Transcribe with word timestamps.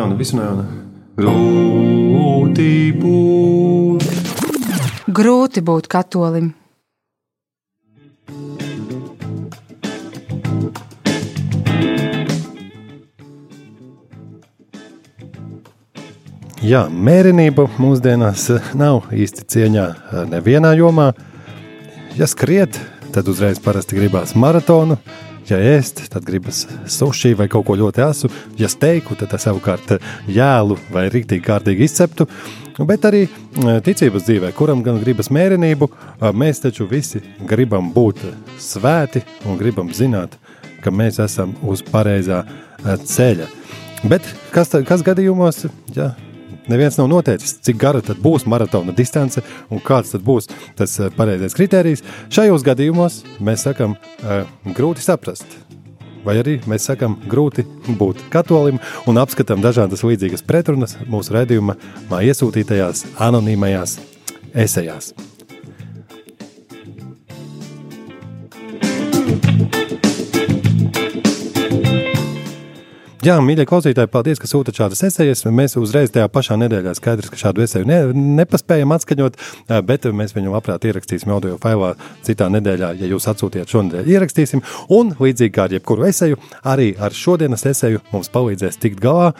jauna, 0.00 0.16
visu 0.16 0.36
no 0.38 0.46
jauna. 0.46 0.64
Grūti 1.20 2.70
būt. 2.96 4.06
Grūti 5.10 5.62
būt 5.66 5.90
katolim. 5.90 6.54
Jā, 16.60 16.84
mērenība 16.92 17.64
mūsdienās 17.80 18.50
nav 18.76 19.08
īsti 19.16 19.46
cieņā 19.48 19.86
nevienā 20.28 20.74
jomā. 20.76 21.08
Ja 22.20 22.28
skriet, 22.28 22.76
tad 23.14 23.28
uzreiz 23.32 23.60
parasti 23.64 23.96
gribās 23.96 24.36
maratonu. 24.36 24.98
Ja 25.50 25.58
ēst, 25.58 26.04
tad 26.12 26.24
gribas 26.28 26.62
sushi 26.90 27.32
vai 27.34 27.48
kaut 27.50 27.66
ko 27.66 27.74
ļoti 27.78 28.04
asu. 28.04 28.30
Ja 28.60 28.68
steiku, 28.70 29.16
tad 29.18 29.34
savukārt 29.42 29.96
eh, 29.96 30.10
jēlu 30.30 30.78
vai 30.94 31.08
rīktīgi 31.10 31.46
kārtīgi 31.46 31.88
izceptu. 31.88 32.28
Bet 32.86 33.04
arī 33.04 33.26
ticības 33.84 34.24
dzīvē, 34.24 34.54
kuram 34.56 34.80
gan 34.80 34.96
gribas 35.02 35.28
mērenību, 35.34 35.90
mēs 36.32 36.62
taču 36.62 36.86
visi 36.88 37.20
gribam 37.44 37.90
būt 37.92 38.22
svēti 38.62 39.20
un 39.44 39.58
gribam 39.60 39.90
zināt, 39.92 40.38
ka 40.80 40.88
mēs 40.94 41.20
esam 41.20 41.52
uz 41.60 41.82
pareizā 41.84 42.40
ceļa. 42.80 43.50
Bet 44.08 44.24
kas, 44.54 44.72
kas 44.88 45.04
gadījumos, 45.04 45.66
ja 45.92 46.14
neviens 46.70 46.98
nav 47.00 47.08
noteicis, 47.10 47.56
cik 47.66 47.78
gara 47.80 48.02
tad 48.04 48.20
būs 48.22 48.46
maratona 48.50 48.94
distance 48.96 49.42
un 49.70 49.82
kāds 49.84 50.14
tad 50.14 50.24
būs 50.26 50.50
tas 50.78 50.96
eh, 51.00 51.10
pareizais 51.16 51.56
kriterijs. 51.56 52.04
Šajos 52.32 52.64
gadījumos 52.66 53.20
mēs 53.42 53.66
sakam, 53.66 53.96
uh, 54.22 54.44
grūti 54.76 55.04
saprast. 55.04 55.46
Vai 56.24 56.36
arī 56.42 56.58
mēs 56.68 56.84
sakām, 56.90 57.16
grūti 57.30 57.64
būt 57.96 58.26
katolim 58.32 58.80
un 59.08 59.20
apskatām 59.22 59.64
dažādas 59.64 60.04
līdzīgas 60.04 60.44
pretrunas 60.44 60.98
mūsu 61.08 61.36
redzējuma 61.38 61.78
iesūtītajās 62.20 63.06
anonīmajās 63.30 63.98
esejās. 64.52 65.14
Jā, 73.20 73.34
mīļie 73.44 73.66
klausītāji, 73.68 74.08
paldies, 74.08 74.38
ka 74.40 74.48
sūtat 74.48 74.78
šādas 74.80 75.02
esejas. 75.04 75.42
Mēs 75.52 75.74
uzreiz 75.76 76.08
tajā 76.08 76.24
pašā 76.32 76.54
nedēļā 76.56 76.94
skaidrs, 76.96 77.28
ka 77.28 77.36
šādu 77.36 77.60
eseju 77.66 77.84
ne, 77.84 77.98
nepaspējam 78.38 78.94
atskaņot, 78.96 79.34
bet 79.84 80.06
mēs 80.16 80.32
viņu 80.32 80.54
labprāt 80.54 80.86
ierakstīsim 80.88 81.28
audio 81.34 81.58
failā 81.60 81.90
citā 82.24 82.48
nedēļā, 82.48 82.94
ja 82.96 83.10
jūs 83.10 83.28
atsūtījāt 83.28 83.74
šonadēļ. 83.74 84.08
Ierakstīsim, 84.14 84.62
un 84.96 85.12
līdzīgi 85.20 85.52
kā 85.52 85.66
ar 85.68 85.74
jebkuru 85.76 86.06
eseju, 86.08 86.40
arī 86.64 86.94
ar 86.96 87.12
šodienas 87.12 87.66
eseju 87.68 88.00
mums 88.14 88.32
palīdzēs 88.32 88.80
tikt 88.80 89.04
galā 89.04 89.34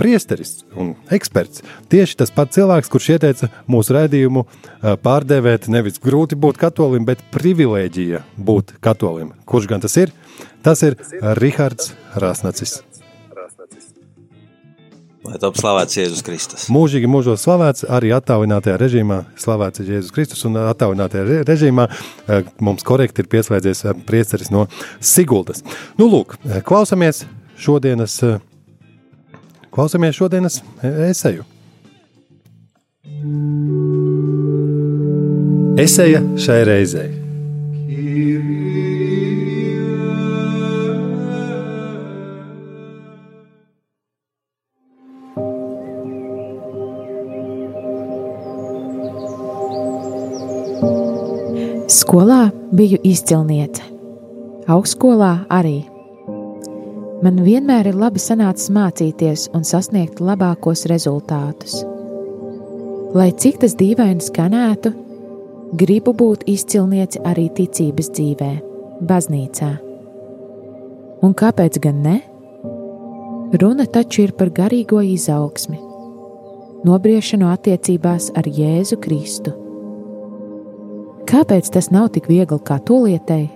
priesteris 0.00 0.62
un 0.72 0.94
eksperts. 1.12 1.60
Tieši 1.92 2.22
tas 2.22 2.32
pats 2.32 2.56
cilvēks, 2.56 2.88
kurš 2.88 3.10
ieteica 3.18 3.50
mūsu 3.68 3.98
redzējumu 3.98 4.46
pārdēvēt 5.04 5.68
nevis 5.76 6.00
grūti 6.00 6.40
būt 6.40 6.56
katolim, 6.64 7.04
bet 7.04 7.20
privilēģija 7.36 8.24
būt 8.40 8.78
katolim. 8.80 9.36
Kurš 9.44 9.68
gan 9.76 9.84
tas 9.84 10.00
ir? 10.00 10.16
Tas 10.64 10.80
ir 10.80 10.96
Rihards 11.36 11.92
Rāsnacis. 12.16 12.78
Lai 15.24 15.38
top 15.40 15.56
slavēts 15.56 15.96
Jēzus 15.96 16.20
Kristus. 16.24 16.66
Mūžīgi 16.72 17.08
mūžos 17.08 17.46
slavēts, 17.46 17.86
arī 17.88 18.10
attālinātajā 18.12 18.76
režīmā 18.80 19.22
slavēts 19.40 19.80
Jēzus 19.80 20.12
Kristus, 20.12 20.44
un 20.44 20.58
attālinātajā 20.60 21.40
režīmā 21.48 21.86
eh, 21.88 22.44
mums 22.60 22.84
korekti 22.84 23.24
ir 23.24 23.30
pieslēdzies 23.32 23.86
eh, 23.86 23.96
priesteris 24.04 24.52
no 24.52 24.66
Siguldas. 25.00 25.64
Nu, 25.96 26.10
lūk, 26.12 26.36
eh, 26.44 26.60
klausamies 26.66 27.24
šodienas, 27.56 28.18
klausamies 29.72 30.20
šodienas 30.20 30.60
eseju. 30.84 31.48
Eseja 35.80 36.20
šai 36.36 36.62
reizei. 36.68 37.12
Skolā 52.04 52.50
biju 52.76 52.98
izcilniece, 53.00 53.80
augstskolā 54.68 55.46
arī. 55.48 55.86
Man 57.24 57.38
vienmēr 57.46 57.88
ir 57.88 57.96
labi 57.96 58.20
sanācis 58.20 58.68
mācīties 58.76 59.46
un 59.56 59.64
sasniegt 59.64 60.20
labākos 60.20 60.84
rezultātus. 60.90 61.78
Lai 63.16 63.30
cik 63.32 63.62
tas 63.62 63.72
dīvaini 63.80 64.20
skanētu, 64.20 64.92
gribu 65.80 66.12
būt 66.12 66.44
izcilniece 66.52 67.24
arī 67.24 67.46
ticības 67.56 68.12
dzīvē, 68.12 68.52
baznīcā. 69.08 69.72
Un 71.24 71.32
kāpēc 71.32 71.80
gan 71.88 72.04
ne? 72.04 72.20
Runa 73.56 73.88
taču 73.88 74.28
ir 74.28 74.36
par 74.36 74.52
garīgo 74.52 75.00
izaugsmi, 75.00 75.80
nobriešanu 76.84 77.48
attiecībās 77.56 78.34
ar 78.36 78.44
Jēzu 78.44 79.00
Kristu 79.00 79.63
Kāpēc 81.34 81.66
tas 81.74 81.88
nav 81.90 82.12
tik 82.14 82.28
viegli 82.30 82.60
kā 82.62 82.76
to 82.86 83.00
lietēji? 83.08 83.48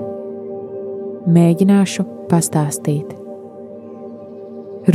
Mēģināšu 1.31 2.03
pastāstīt. 2.27 3.13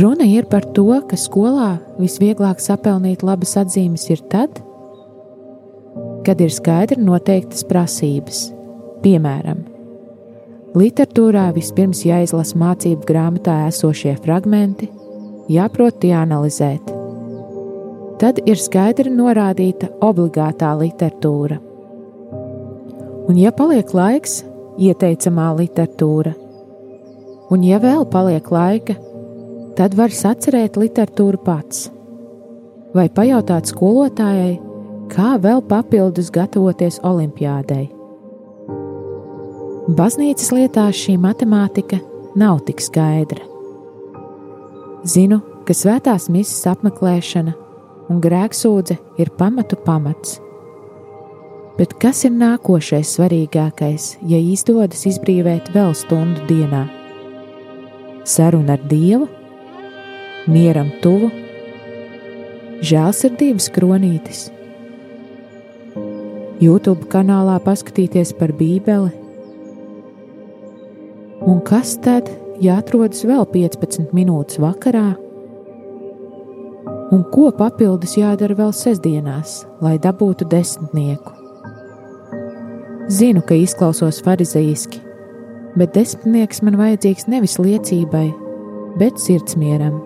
Runa 0.02 0.26
ir 0.28 0.44
par 0.52 0.66
to, 0.76 0.90
ka 1.08 1.16
skolā 1.16 1.78
visvieglāk 1.96 2.60
sapelnīt 2.60 3.24
labas 3.24 3.56
atzīmes 3.62 4.04
ir 4.12 4.20
tad, 4.28 4.60
kad 6.28 6.44
ir 6.44 6.52
skaidri 6.52 7.00
noteiktas 7.00 7.64
prasības. 7.72 8.44
Piemēram, 9.00 9.64
literatūrā 10.76 11.48
vispirms 11.56 12.04
jāizlasa 12.04 12.60
mācību 12.60 13.08
grāmatā 13.08 13.62
esošie 13.72 14.18
fragmenti, 14.20 14.92
jāprot 15.48 16.02
tie 16.04 16.12
analizēt. 16.20 16.92
Tad 18.20 18.44
ir 18.44 18.60
skaidri 18.60 19.08
norādīta 19.08 19.88
obligātā 20.04 20.76
literatūra 20.84 21.63
Un, 23.24 23.38
ja 23.40 23.48
paliek 23.56 23.88
laiks, 23.96 24.42
ieteicamā 24.76 25.46
literatūra, 25.56 26.34
un, 27.48 27.62
ja 27.64 27.78
vēl 27.80 28.04
paliek 28.12 28.50
laika, 28.52 28.98
tad 29.78 29.96
var 29.96 30.12
sacerēt 30.12 30.76
literatūru 30.76 31.40
pats, 31.46 31.86
vai 32.92 33.06
pajautāt 33.08 33.72
skolotājai, 33.72 34.58
kā 35.08 35.38
vēl 35.40 35.64
papildus 35.70 36.28
gatavoties 36.34 37.00
olimpiādei. 37.00 37.86
Baznīcas 39.96 40.52
lietās 40.52 41.00
šī 41.06 41.16
matemātika 41.20 42.02
nav 42.36 42.60
tik 42.68 42.84
skaidra. 42.84 43.40
Zinu, 45.08 45.40
ka 45.64 45.72
svētās 45.72 46.28
misijas 46.28 46.74
apmeklēšana 46.76 47.56
un 48.12 48.20
grēksūdze 48.20 49.00
ir 49.20 49.32
pamatu 49.40 49.80
pamats 49.80 50.43
Bet 51.74 51.96
kas 51.98 52.20
ir 52.22 52.30
nākošais 52.38 53.16
svarīgākais, 53.16 54.12
ja 54.30 54.38
izdodas 54.38 55.00
izbrīvēt 55.10 55.72
vēl 55.74 55.90
stundu 55.98 56.44
dienā? 56.46 56.84
Saruna 58.22 58.76
ar 58.76 58.84
Dievu, 58.86 59.26
mieram 60.46 60.92
tuvu, 61.02 61.32
žēlsirdības 62.78 63.68
kronītis, 63.74 64.46
YouTube 66.62 67.10
kanālā 67.10 67.58
paskatīties 67.66 68.36
par 68.38 68.54
Bībeli. 68.54 69.10
Un 71.42 71.58
kas 71.66 71.98
tad, 72.06 72.30
ja 72.62 72.78
atrodas 72.78 73.26
vēl 73.26 73.42
15 73.50 74.14
minūtes 74.14 74.62
vakarā? 74.62 75.08
Un 77.10 77.26
ko 77.34 77.50
papildus 77.58 78.14
jādara 78.16 78.54
vēl 78.62 78.70
sestdienās, 78.74 79.64
lai 79.82 79.98
dabūtu 79.98 80.46
desmitnieku? 80.48 81.43
Zinu, 83.08 83.42
ka 83.44 83.54
izklausos 83.54 84.22
farizeiski, 84.24 84.96
bet 85.76 85.92
desmitnieks 85.92 86.62
man 86.64 86.78
vajadzīgs 86.80 87.26
nevis 87.28 87.58
liecībai, 87.60 88.30
bet 88.96 89.20
sirdsmieram, 89.20 89.98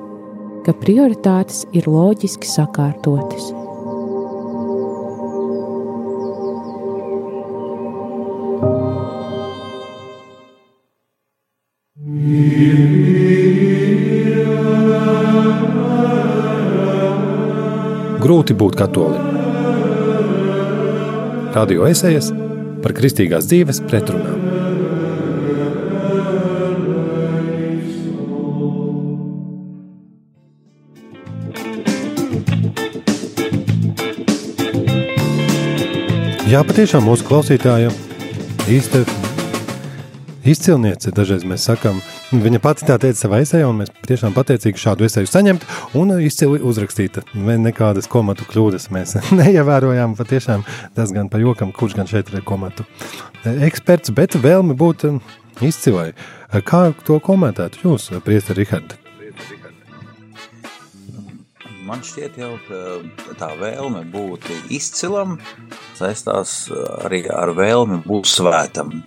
ka 0.66 0.74
prioritātes 0.82 1.62
ir 1.78 1.86
loģiski 1.86 2.50
sakārtotas. 2.50 3.52
Grūti 18.18 18.58
būt 18.58 18.76
katolim. 18.82 19.30
Radio 21.54 21.86
esejas 21.88 22.34
par 22.88 22.96
kristīgās 22.96 23.44
dzīves 23.50 23.82
pretrunām. 23.84 24.46
Jā, 36.48 36.62
patiešām 36.64 37.04
mūsu 37.04 37.26
klausītāja 37.28 37.90
īstenībā 38.72 39.18
izcilniece 40.48 41.12
dažreiz 41.12 41.44
mēs 41.44 41.68
sakām, 41.68 42.00
ka 42.00 42.17
viņa 42.32 42.60
pati 42.60 42.86
tā 42.88 42.98
teica 43.00 43.22
savā 43.22 43.40
esejā, 43.44 43.68
un 43.70 43.80
mēs 43.80 43.92
tiešām 44.08 44.34
pateicīgi 44.36 44.80
šādu 44.80 45.06
eseju 45.06 45.30
saņemt 45.30 45.64
un 45.98 46.12
izcili 46.20 46.60
uzrakstīta. 46.60 47.24
Nekādas 47.34 48.10
komatu 48.10 48.46
kļūdas 48.48 48.90
mēs 48.94 49.16
neievērojām, 49.38 50.16
patiešām 50.18 50.64
tas 50.96 51.14
gan 51.16 51.32
pa 51.32 51.40
jokam, 51.40 51.72
kurš 51.72 51.96
gan 51.98 52.10
šeit 52.10 52.32
ir 52.32 52.44
komatu 52.46 52.86
eksperts, 53.48 54.12
bet 54.12 54.36
vēlme 54.36 54.76
būt 54.78 55.06
um, 55.08 55.20
izcilai. 55.64 56.10
Kā 56.68 56.88
to 57.06 57.18
komentētu 57.24 57.84
jūs, 57.84 58.10
priesta 58.24 58.56
Rihards? 58.56 58.98
Man 61.88 62.02
šķiet, 62.04 62.34
jau, 62.36 62.50
tā 63.40 63.54
vēlme 63.56 64.02
būt 64.12 64.44
izcilam 64.76 65.38
saistās 65.96 66.66
arī 67.00 67.22
ar 67.32 67.54
vēlmi 67.56 68.02
būt 68.04 68.28
svētam. 68.28 68.98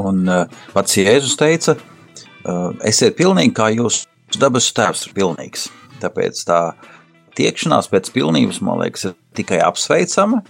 Un 0.00 0.24
uh, 0.28 0.62
pats 0.74 0.96
Jēzus 0.98 1.36
teica, 1.40 1.76
uh, 1.76 2.70
esiet 2.86 3.18
pilnīgi 3.18 3.54
kā 3.56 3.70
jūs 3.74 4.04
dabas 4.40 4.70
tēvs 4.76 5.08
ir 5.08 5.14
pilnīgs. 5.16 5.68
Tāpēc 6.00 6.44
tā 6.48 6.60
tiekšanās 7.38 7.90
pēc 7.92 8.10
pilnības, 8.14 8.60
man 8.64 8.82
liekas, 8.84 9.10
ir 9.10 9.16
tikai 9.38 9.60
apsveicama. 9.64 10.42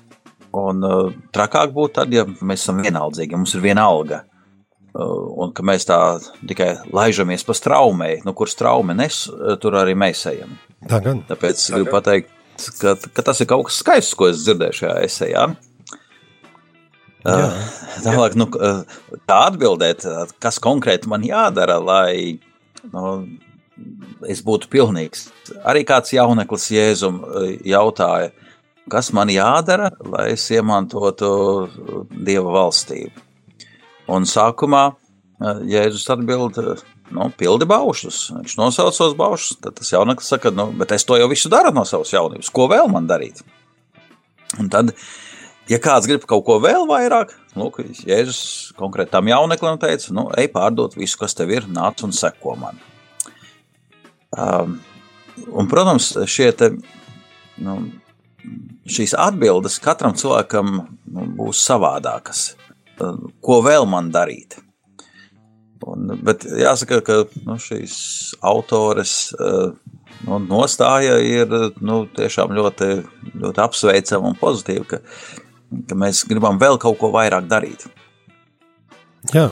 Un 0.60 0.82
uh, 0.86 1.12
trakāk 1.34 1.72
būtu 1.74 1.96
tad, 2.00 2.12
ja 2.14 2.26
mēs 2.26 2.64
esam 2.64 2.82
vienaldzīgi, 2.82 3.34
ja 3.34 3.40
mums 3.40 3.54
ir 3.54 3.64
viena 3.64 3.86
alga. 3.86 4.24
Uh, 4.90 5.30
un 5.44 5.52
ka 5.54 5.62
mēs 5.62 5.86
tā 5.86 5.98
tikai 6.50 6.72
laižamies 6.90 7.46
pa 7.46 7.54
straumei, 7.54 8.18
nu, 8.26 8.34
kur 8.34 8.50
straume 8.50 8.96
nes, 8.98 9.22
tur 9.62 9.78
arī 9.78 9.94
mēs 9.98 10.24
ejam. 10.32 10.56
Tā 10.90 10.98
gan. 11.04 11.22
Tāpēc 11.28 11.62
tā 11.62 11.76
gribu 11.76 11.94
pateikt, 11.94 12.32
ka, 12.80 12.96
ka 13.14 13.24
tas 13.24 13.40
ir 13.42 13.48
kaut 13.50 13.68
kas 13.68 13.78
skaists, 13.84 14.16
ko 14.18 14.30
es 14.32 14.42
dzirdēju 14.42 14.80
šajā 14.80 14.96
esejā. 15.06 15.46
Uh, 17.20 17.52
tālāk, 18.00 18.36
nu, 18.40 18.46
tā 19.28 19.38
atbildēt, 19.50 20.06
kas 20.40 20.60
konkrēti 20.62 21.10
man 21.10 21.24
jādara, 21.26 21.76
lai 21.82 22.38
nu, 22.92 23.14
es 24.28 24.40
būtu 24.44 24.70
pilnīgs. 24.72 25.28
Arī 25.68 25.84
kāds 25.88 26.14
jauneklis 26.14 26.70
Jēzum 26.72 27.20
jautāja, 27.68 28.30
kas 28.90 29.12
man 29.16 29.32
jādara, 29.32 29.90
lai 30.00 30.30
es 30.34 30.46
iemantotu 30.52 31.32
Dieva 32.10 32.56
valstību. 32.56 33.28
Un 34.10 34.26
sākumā 34.26 34.88
Jēzus 35.40 36.08
atbild, 36.12 36.58
nu, 37.14 37.28
pildi 37.40 37.68
baušus. 37.68 38.26
Viņš 38.34 38.56
nosauc 38.58 38.96
tos 38.96 39.14
baušus. 39.16 39.56
Tad 39.62 39.78
tas 39.78 39.92
jauneklis 39.92 40.28
saka, 40.34 40.52
nu, 40.54 40.68
bet 40.76 40.92
es 40.96 41.06
to 41.08 41.16
jau 41.20 41.30
visu 41.30 41.52
daru 41.52 41.72
no 41.74 41.86
savas 41.88 42.12
jaunības. 42.12 42.50
Ko 42.52 42.68
vēl 42.70 42.90
man 42.92 43.08
darīt? 43.10 43.40
Un 44.58 44.68
tad, 44.72 44.92
ja 45.70 45.78
kāds 45.82 46.08
grib 46.10 46.26
kaut 46.28 46.44
ko 46.46 46.58
vēl 46.62 46.86
vairāk, 46.90 47.32
lūk, 47.58 47.80
Jēzus 48.06 48.74
konkrēti 48.78 49.14
tam 49.14 49.30
jauneklim 49.30 49.78
teica, 49.82 50.14
nu, 50.16 50.28
ej 50.38 50.50
pārdot 50.54 50.96
visu, 50.98 51.18
kas 51.20 51.36
tev 51.38 51.52
ir, 51.54 51.68
nāc 51.70 52.02
un 52.06 52.14
seko 52.16 52.56
man. 52.60 52.80
Um, 54.30 54.78
un, 55.48 55.68
protams, 55.70 56.12
šie 56.30 56.50
te, 56.58 56.72
nu, 57.62 57.76
šīs 58.90 59.14
atbildes 59.18 59.78
katram 59.82 60.16
cilvēkam 60.18 60.72
nu, 60.80 61.28
būs 61.38 61.62
savādākas. 61.66 62.50
Ko 63.40 63.60
vēl 63.64 63.86
man 63.88 64.10
darīt? 64.12 64.58
Un, 65.88 66.10
bet 66.26 66.44
jāsaka, 66.44 67.00
ka 67.04 67.22
nu, 67.46 67.56
šīs 67.62 67.94
autores 68.44 69.30
nu, 69.38 70.40
nostāja 70.44 71.16
ir 71.24 71.54
nu, 71.80 72.02
tiešām 72.16 72.52
ļoti, 72.56 72.90
ļoti 73.40 73.64
apsveicama 73.64 74.32
un 74.32 74.36
pozitīva, 74.40 74.84
ka, 74.90 75.00
ka 75.88 75.98
mēs 75.98 76.24
gribam 76.28 76.60
vēl 76.60 76.80
kaut 76.82 76.98
ko 77.00 77.12
vairāk 77.14 77.48
darīt. 77.50 77.86
Jā, 79.34 79.50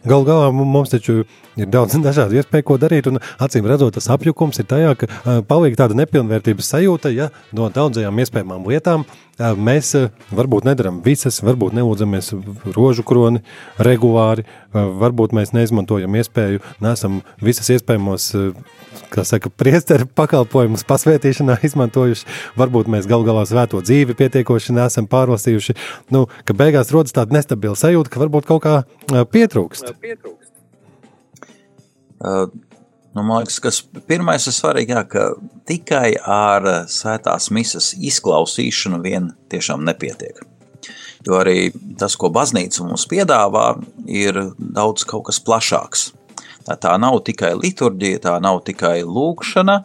Galu 0.00 0.24
galā 0.24 0.48
mums 0.54 0.92
taču 0.92 1.24
ir 1.60 1.68
daudz 1.68 1.98
dažādu 2.08 2.38
iespēju, 2.40 2.66
ko 2.66 2.76
darīt. 2.80 3.08
Acīm 3.42 3.66
redzot, 3.68 3.94
tas 3.98 4.08
apjukums 4.12 4.60
ir 4.62 4.68
tajā, 4.70 4.94
ka 4.96 5.40
paliek 5.48 5.76
tāda 5.76 5.96
nepilnvērtības 5.98 6.70
sajūta, 6.72 7.12
ja 7.12 7.28
no 7.56 7.68
daudzajām 7.74 8.22
iespējamām 8.22 8.68
lietām 8.70 9.04
mēs 9.40 9.92
varbūt 10.36 10.66
nedaram 10.68 11.00
visas, 11.04 11.40
varbūt 11.44 11.76
nelūdzamies 11.76 12.32
rožu 12.76 13.04
kroni 13.06 13.40
regulāri, 13.80 14.46
varbūt 14.74 15.34
mēs 15.36 15.54
neizmantojam 15.56 16.14
iespēju, 16.20 16.62
nesam 16.84 17.20
visas 17.42 17.70
iespējamos. 17.76 18.30
Kā 19.10 19.22
saka, 19.26 19.50
priesteru 19.50 20.06
pakalpojumus 20.18 20.84
pasvētīšanā 20.86 21.56
izmantojuši. 21.66 22.26
Varbūt 22.58 22.90
mēs 22.90 23.08
gal 23.10 23.24
galā 23.26 23.42
svēto 23.46 23.82
dzīvi 23.82 24.14
pietiekoši 24.18 24.74
nesam 24.76 25.08
pārlasījuši. 25.10 25.76
Nu, 26.14 26.26
ka 26.46 26.54
beigās 26.58 26.92
rodas 26.94 27.14
tāda 27.16 27.38
nestabila 27.38 27.78
sajūta, 27.78 28.10
ka 28.12 28.22
varbūt 28.22 28.46
kaut 28.50 28.62
kā 28.66 28.76
pietrūkst. 29.34 29.94
pietrūkst. 30.02 30.52
Uh, 32.20 32.50
nu, 33.14 33.22
man 33.22 33.40
liekas, 33.40 33.58
kas 33.62 33.80
pirmais 34.10 34.46
ir 34.46 34.54
svarīgi, 34.54 34.94
jā, 34.94 35.04
ka 35.08 35.26
tikai 35.70 36.12
ar 36.20 36.66
svētās 36.90 37.50
misas 37.54 37.92
izklausīšanu 37.96 39.00
vien 39.06 39.32
tiešām 39.50 39.86
nepietiek. 39.88 40.42
Jo 41.26 41.36
arī 41.42 41.68
tas, 42.00 42.16
ko 42.16 42.30
baznīca 42.32 42.86
mums 42.86 43.04
piedāvā, 43.10 43.74
ir 44.08 44.38
daudz 44.56 45.04
kaut 45.08 45.26
kas 45.28 45.40
plašāks. 45.44 46.10
Tā, 46.64 46.76
tā 46.80 46.94
nav 47.00 47.18
tikai 47.26 47.52
liturģija, 47.58 48.22
tā 48.24 48.36
nav 48.40 48.62
tikai 48.64 49.00
lūkšana 49.04 49.76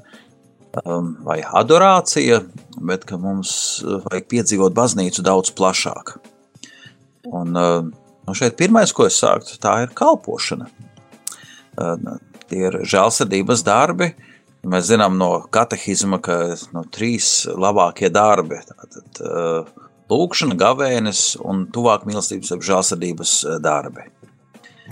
um, 0.84 1.12
vai 1.28 1.42
adorācija, 1.44 2.42
bet 2.88 3.08
mums 3.20 3.52
vajag 3.84 4.30
piedzīvot 4.32 4.76
baznīcu 4.76 5.24
daudz 5.26 5.52
plašāk. 5.56 6.16
Un, 7.32 7.56
uh, 7.58 7.82
nu 8.28 8.38
šeit 8.38 8.58
pirmais, 8.60 8.94
ko 8.96 9.08
es 9.10 9.20
sāktu, 9.20 9.58
tā 9.62 9.82
ir 9.86 9.96
kalpošana. 9.98 10.70
Uh, 11.76 12.16
tie 12.50 12.68
ir 12.70 12.80
žēlsirdības 12.88 13.66
darbi. 13.66 14.14
Mēs 14.66 14.88
zinām 14.90 15.18
no 15.20 15.30
katehizma, 15.54 16.18
ka 16.24 16.38
no 16.74 16.86
trīs 16.94 17.46
labākie 17.54 18.10
darbi 18.14 18.62
tātad, 18.66 19.20
uh, 19.22 19.85
lūkšana, 20.12 20.58
gavēnis 20.60 21.24
un 21.42 21.66
tuvāk 21.74 22.06
mīlestības 22.10 22.54
ap 22.56 22.66
žēlsirdības 22.66 23.40
darbi. 23.64 24.10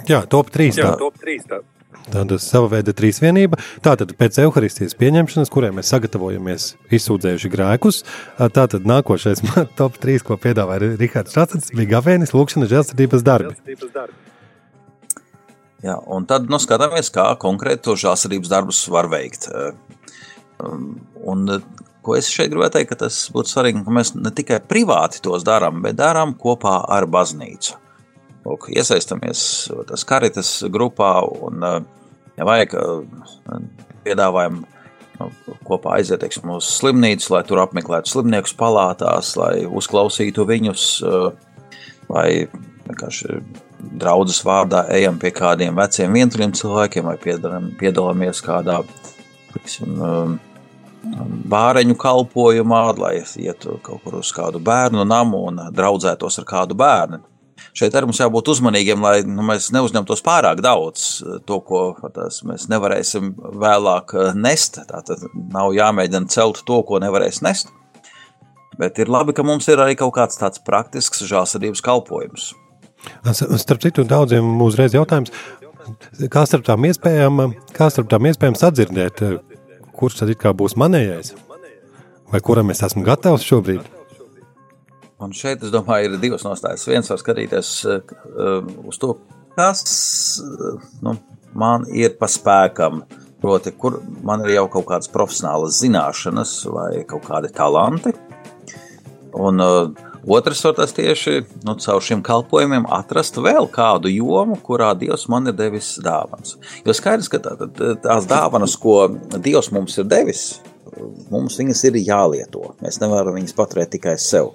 Jā, 0.10 0.24
top 0.30 0.50
3. 0.54 0.74
Jā, 0.80 0.96
top 1.00 1.20
3 1.22 1.46
tā. 1.50 1.62
Tāda 2.04 2.36
sava 2.42 2.68
veida 2.74 2.92
trīsvienība. 2.96 3.60
Tātad 3.84 4.12
pēc 4.20 4.42
evaharistijas 4.44 4.96
pieņemšanas, 5.00 5.52
kurai 5.54 5.70
mēs 5.76 5.92
sagatavojamies 5.94 6.66
izsūdzējuši 6.98 7.52
grēkus, 7.54 8.02
tātad 8.56 8.88
nākošais 8.90 9.44
top 9.80 9.96
3, 10.04 10.26
ko 10.28 10.38
piedāvāja 10.42 10.98
Rihards 11.00 11.36
Čatsats, 11.36 11.72
bija 11.76 11.94
gavēnis, 11.96 12.36
lūkšana, 12.36 12.68
žēlsirdības 12.72 13.24
darbi. 13.24 13.56
Jā, 15.84 15.98
un 16.16 16.28
tad 16.28 16.52
nu, 16.52 16.60
skatāmies, 16.64 17.12
kā 17.12 17.30
konkrēti 17.40 17.86
to 17.88 17.96
žēlsirdības 18.00 18.52
darbus 18.52 18.84
var 18.92 19.10
veikt. 19.12 19.50
Un, 20.64 21.50
ko 22.04 22.18
es 22.18 22.30
šeit 22.32 22.52
gribēju 22.52 22.76
teikt, 22.76 22.92
ka 22.92 23.00
tas 23.06 23.20
būtu 23.34 23.54
svarīgi, 23.54 23.84
ka 23.86 23.96
mēs 23.96 24.14
ne 24.18 24.32
tikai 24.36 24.60
privāti 24.68 25.22
tos 25.24 25.46
darām, 25.48 25.82
bet 25.86 25.98
darām 26.00 26.36
kopā 26.40 26.82
ar 26.92 27.08
baznīcu. 27.10 27.80
Lūk, 28.44 28.68
iesaistamies 28.76 29.42
tas 29.88 30.04
karitas 30.08 30.52
grupā 30.72 31.14
un, 31.48 31.64
ja 32.36 32.48
vajag, 32.48 32.76
piedāvājam 34.04 34.64
nu, 35.22 35.30
kopā 35.68 35.98
aiziet 35.98 36.20
teiksim, 36.24 36.52
uz 36.52 36.68
slimnīcu, 36.76 37.32
lai 37.38 37.44
tur 37.48 37.64
apmeklētu 37.64 38.12
slimniekus 38.12 38.56
palātās, 38.60 39.34
lai 39.40 39.64
uzklausītu 39.64 40.48
viņus, 40.50 40.88
vai 42.12 42.28
vienkārši 42.84 43.40
draudzes 44.00 44.42
vārdā 44.44 44.86
ejam 44.96 45.20
pie 45.20 45.32
kādiem 45.36 45.76
veciem 45.80 46.16
vientuļiem 46.16 46.56
cilvēkiem, 46.60 47.08
vai 47.08 47.18
piedalāmies 47.80 48.44
kādā 48.44 48.82
teiksim, 49.54 49.96
bāreņu 51.54 51.98
kalpojumā, 52.00 52.86
lai 53.00 53.16
ietu 53.44 53.78
kaut 53.84 54.04
kur 54.06 54.22
uz 54.22 54.32
kādu 54.36 54.62
bērnu 54.64 55.04
namu 55.08 55.44
un 55.50 55.62
draudzētos 55.76 56.40
ar 56.42 56.50
kādu 56.50 56.78
bērnu 56.80 57.24
šeit 57.78 57.96
arī 57.96 58.10
mums 58.10 58.22
jābūt 58.22 58.52
uzmanīgiem, 58.54 59.04
lai 59.04 59.16
nu, 59.28 59.44
mēs 59.46 59.72
neuzņemtos 59.74 60.24
pārāk 60.26 60.62
daudz 60.64 61.06
eh, 61.22 61.40
to, 61.48 61.60
ko 61.66 61.86
tās, 62.16 62.42
mēs 62.48 62.68
nevarēsim 62.72 63.34
vēlāk 63.64 64.16
eh, 64.18 64.34
nest. 64.38 64.82
Tātad 64.90 65.26
nav 65.54 65.74
jāmēģina 65.76 66.32
celt 66.34 66.64
to, 66.68 66.82
ko 66.88 67.02
nevarēs 67.04 67.42
nest. 67.46 67.74
Bet 68.80 68.98
ir 69.02 69.12
labi, 69.14 69.36
ka 69.38 69.46
mums 69.46 69.68
ir 69.70 69.82
arī 69.82 69.98
kaut 69.98 70.16
kāds 70.16 70.40
tāds 70.40 70.62
praktisks 70.66 71.26
žēlsirdības 71.30 71.84
kalpojums. 71.86 72.54
Starp 73.36 73.84
citu, 73.84 74.06
daudziem 74.08 74.48
uzreiz 74.64 74.96
jautājums, 74.96 75.30
kā 76.32 76.46
starp 76.48 76.64
tām 76.66 76.88
iespējām, 76.88 77.52
kā 77.76 77.90
starp 77.94 78.10
tām 78.10 78.30
iespējām 78.32 78.56
sadzirdēt, 78.58 79.22
kurš 80.04 80.20
tad 80.20 80.32
it 80.34 80.42
kā 80.44 80.52
būs 80.52 80.76
manējais? 80.76 81.32
Vai 82.34 82.42
kuram 82.44 82.74
es 82.74 82.82
esmu 82.84 83.06
gatavs 83.08 83.46
šobrīd? 83.48 83.86
Un 85.24 85.32
šeit, 85.32 85.62
es 85.64 85.72
domāju, 85.72 86.10
ir 86.10 86.20
divas 86.20 86.44
nostājas. 86.44 86.84
Viens 86.90 87.08
var 87.08 87.20
skatīties 87.22 87.70
uh, 87.88 88.02
uz 88.90 89.00
to, 89.00 89.14
kas 89.56 89.84
uh, 90.44 90.82
nu, 91.06 91.16
man 91.56 91.86
ir 91.88 92.18
pa 92.20 92.28
spēkam. 92.28 93.06
Proti, 93.44 93.74
kur 93.76 94.00
man 94.24 94.44
ir 94.44 94.54
jau 94.58 94.66
kaut 94.72 94.88
kādas 94.90 95.12
profesionālas 95.12 95.80
zināšanas 95.84 96.52
vai 96.72 96.90
kaut 97.08 97.28
kādi 97.28 97.52
talanti. 97.56 98.12
Un 99.40 99.64
uh, 99.64 100.12
Otrs 100.28 100.64
var 100.64 100.76
tas 100.78 100.94
tieši 100.96 101.42
nu, 101.68 101.76
caur 101.84 102.04
šiem 102.04 102.22
kalpojumiem 102.24 102.86
atrast 102.96 103.36
vēl 103.44 103.68
kādu 103.72 104.12
jomu, 104.12 104.56
kurā 104.64 104.94
Dievs 104.96 105.28
man 105.32 105.52
ir 105.52 105.56
devis 105.58 105.98
dāvanas. 106.04 106.56
Jo 106.86 106.96
skaidrs, 106.96 107.28
ka 107.32 107.42
tā, 107.44 107.56
tā, 107.60 107.90
tās 108.04 108.28
dāvanas, 108.30 108.78
ko 108.80 109.10
Dievs 109.36 109.72
mums 109.76 109.98
ir 110.00 110.08
devis, 110.08 110.46
mums 111.34 111.58
viņas 111.60 111.84
ir 111.90 112.00
jālieto. 112.06 112.72
Mēs 112.84 113.02
nevaram 113.04 113.36
viņas 113.36 113.58
paturēt 113.58 113.92
tikai 113.98 114.16
sev. 114.22 114.54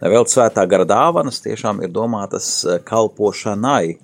Vēl 0.00 0.24
svētā 0.24 0.64
gara 0.68 0.86
dāvanas 0.88 1.42
tiešām 1.44 1.82
ir 1.84 1.92
domātas 1.92 2.48
kalpošanai. 2.88 3.98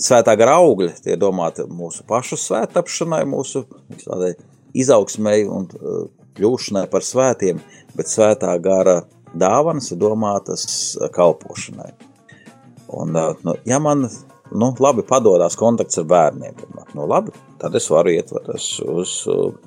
Svētā 0.00 0.32
gara 0.40 0.56
augļi 0.62 0.94
ir 1.12 1.20
domāti 1.20 1.66
mūsu 1.68 2.06
pašu 2.08 2.38
svētapšanai, 2.40 3.26
mūsu 3.28 3.66
izaugsmai 4.72 5.42
un 5.44 5.68
kļūšanai 6.38 6.86
par 6.88 7.04
svētiem, 7.04 7.60
bet 7.98 8.08
svētā 8.08 8.54
gara 8.64 9.02
dāvanas 9.34 9.92
ir 9.92 10.00
domātas 10.00 10.66
kalpošanai. 11.14 11.92
Un, 12.88 13.12
nu, 13.44 13.54
ja 13.68 13.78
man 13.78 14.06
nu, 14.50 14.70
labi 14.80 15.04
padodas 15.08 15.56
kontakts 15.60 15.98
ar 16.00 16.06
bērniem, 16.08 16.54
nu, 16.96 17.06
labi, 17.08 17.34
tad 17.60 17.74
es 17.76 17.88
varu 17.92 18.14
iet 18.14 18.32
uz 18.32 19.12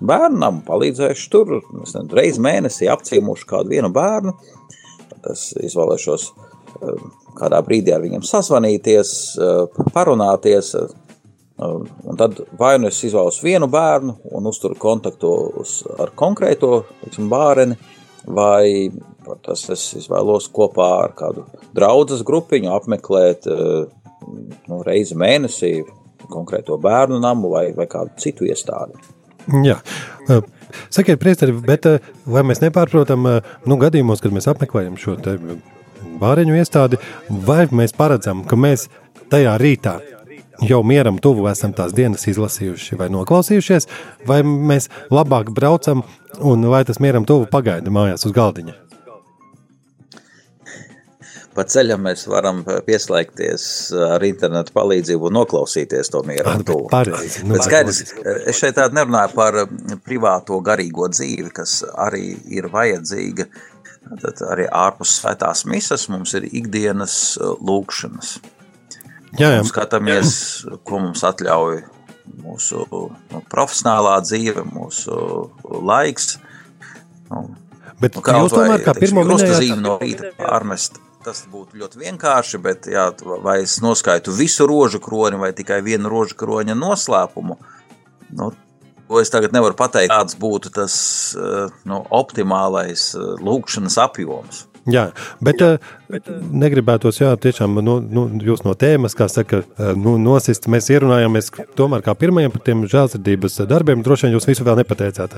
bērnam, 0.01 0.63
palīdzēšu 0.65 1.29
tur. 1.33 1.59
Es 1.83 1.93
reiz 2.15 2.39
mēnesī 2.41 2.89
apciemošu 2.91 3.49
kādu 3.49 3.75
vienu 3.75 3.91
bērnu. 3.93 4.33
Es 5.29 5.51
izvēlēšos 5.53 6.31
kādā 7.37 7.61
brīdī 7.65 7.93
ar 7.93 8.01
viņiem 8.03 8.25
sazvanīties, 8.25 9.13
parunāties. 9.93 10.73
Un 11.61 12.17
tad 12.17 12.39
vai 12.57 12.73
nu 12.81 12.89
es 12.89 12.97
izvēlos 13.05 13.37
vienu 13.45 13.67
bērnu 13.69 14.15
un 14.33 14.49
uzturu 14.49 14.79
kontaktu 14.81 15.29
uz, 15.61 15.81
ar 16.01 16.09
konkrēto 16.17 16.87
tiksim, 17.03 17.27
bērnu, 17.29 17.77
vai 18.33 18.89
Tas 19.45 19.63
es 19.69 19.83
izvēlos 19.99 20.47
kopā 20.53 20.87
ar 21.03 21.15
kādu 21.17 21.45
draugu 21.77 22.17
grupiņu 22.25 22.71
apmeklēt 22.73 23.47
eh, 23.49 23.83
nu, 24.67 24.81
reizi 24.85 25.17
mēnesī 25.19 25.73
konkrēto 26.31 26.77
bērnu 26.81 27.19
namu 27.21 27.51
vai, 27.53 27.67
vai 27.75 27.87
kādu 27.91 28.15
citu 28.21 28.47
iestādi. 28.49 28.97
Jā. 29.65 29.77
Eh, 30.29 30.41
sakiet, 30.93 31.19
priesteri, 31.21 31.53
bet 31.53 31.85
eh, 31.89 32.09
vai 32.25 32.45
mēs 32.47 32.63
nepārprotam 32.63 33.29
nu, 33.29 33.77
gadījumos, 33.81 34.23
kad 34.23 34.33
mēs 34.33 34.49
apmeklējam 34.49 34.97
šo 35.01 35.17
bāriņu 36.21 36.57
iestādi, 36.57 37.01
vai 37.29 37.65
mēs 37.69 37.93
paredzam, 37.97 38.45
ka 38.47 38.57
mēs 38.57 38.87
tajā 39.31 39.55
rītā 39.61 39.99
jau 40.65 40.83
mieram 40.85 41.17
tuvu 41.21 41.47
esam 41.49 41.73
tās 41.77 41.93
dienas 41.97 42.27
izlasījuši 42.29 42.97
vai 42.99 43.09
noklausījušies, 43.13 43.89
vai 44.29 44.41
mēs 44.45 44.89
labāk 45.13 45.49
braucam 45.55 46.05
un 46.41 46.69
vai 46.73 46.83
tas 46.85 47.01
mieram 47.01 47.25
tuvu 47.25 47.49
pagaida 47.51 47.93
mājās 47.93 48.27
uz 48.29 48.35
galdiņa? 48.35 48.90
Pa 51.55 51.65
ceļam 51.67 52.05
mēs 52.07 52.25
varam 52.31 52.61
pieslēgties 52.85 53.65
ar 54.11 54.23
internetu 54.25 54.73
palīdzību 54.75 55.29
un 55.29 55.37
noklausīties 55.39 56.11
to 56.13 56.23
mieru. 56.27 56.55
Nu, 56.63 56.77
Bet 57.51 57.65
skaidrs, 57.67 58.01
es 58.49 58.59
šeit 58.59 58.77
tādu 58.79 58.99
nerunāju 58.99 59.35
par 59.35 59.59
privāto 60.05 60.59
garīgo 60.63 61.09
dzīvi, 61.11 61.51
kas 61.55 61.81
arī 61.91 62.33
ir 62.51 62.69
vajadzīga. 62.71 63.47
Tad 64.21 64.41
arī 64.47 64.65
ārpus 64.73 65.19
svētās 65.19 65.65
misas 65.69 66.07
mums 66.11 66.33
ir 66.37 66.47
ikdienas 66.49 67.15
lūkšanas. 67.39 68.35
Jā, 69.39 69.47
jā. 69.47 69.59
Mums 69.61 69.71
skatāmies, 69.71 70.31
ko 70.87 71.03
mums 71.05 71.21
atļauj 71.27 71.83
mūsu 72.41 72.83
nu, 72.91 73.43
profesionālā 73.51 74.17
dzīve, 74.25 74.65
mūsu 74.73 75.15
laiks. 75.63 76.35
Nu, 77.29 77.45
Bet 78.01 78.17
nu, 78.17 78.23
jūs 78.25 78.55
tomēr 78.55 78.81
kā 78.81 78.95
pirmo 78.97 79.23
minējāt, 79.27 79.77
no 79.77 79.99
rīta 80.01 80.31
pārmest 80.39 80.97
tas 81.25 81.43
būtu 81.51 81.79
ļoti 81.81 82.01
vienkārši, 82.01 82.61
bet 82.61 82.89
jā, 82.91 83.09
vai 83.43 83.61
es 83.65 83.79
noskaitu 83.83 84.33
visu 84.35 84.67
rožu 84.69 85.01
kroni 85.03 85.39
vai 85.41 85.51
tikai 85.57 85.81
vienu 85.85 86.11
rožu 86.11 86.37
kroņa 86.39 86.75
noslēpumu, 86.77 87.57
nu, 88.39 88.51
to 89.07 89.21
es 89.21 89.31
tagad 89.33 89.55
nevaru 89.55 89.77
pateikt, 89.77 90.13
kāds 90.13 90.37
būtu 90.39 90.73
tas 90.75 90.95
eh, 91.37 91.71
nu, 91.89 92.01
optimālais 92.21 93.11
eh, 93.15 93.31
lūkšanas 93.43 93.97
apjoms. 94.05 94.65
Jā, 94.89 95.11
bet, 95.45 95.61
jā, 95.61 95.75
bet 96.09 96.29
negribētos, 96.57 97.19
jā, 97.21 97.35
tiešām 97.37 97.77
nu, 97.85 97.99
nu, 98.01 98.23
jūs 98.41 98.63
no 98.65 98.73
tēmas, 98.73 99.13
kā 99.13 99.27
saka, 99.29 99.59
nu, 99.93 100.15
nosist, 100.17 100.65
mēs 100.65 100.89
ierunājāmies 100.89 101.51
tomēr 101.77 102.01
kā 102.01 102.15
pirmajiem 102.17 102.55
par 102.55 102.63
tiem 102.65 102.81
žēlsirdības 102.89 103.61
darbiem, 103.69 104.01
droši 104.01 104.25
vien 104.25 104.39
jūs 104.39 104.49
visu 104.49 104.65
vēl 104.65 104.81
nepateicāt. 104.81 105.37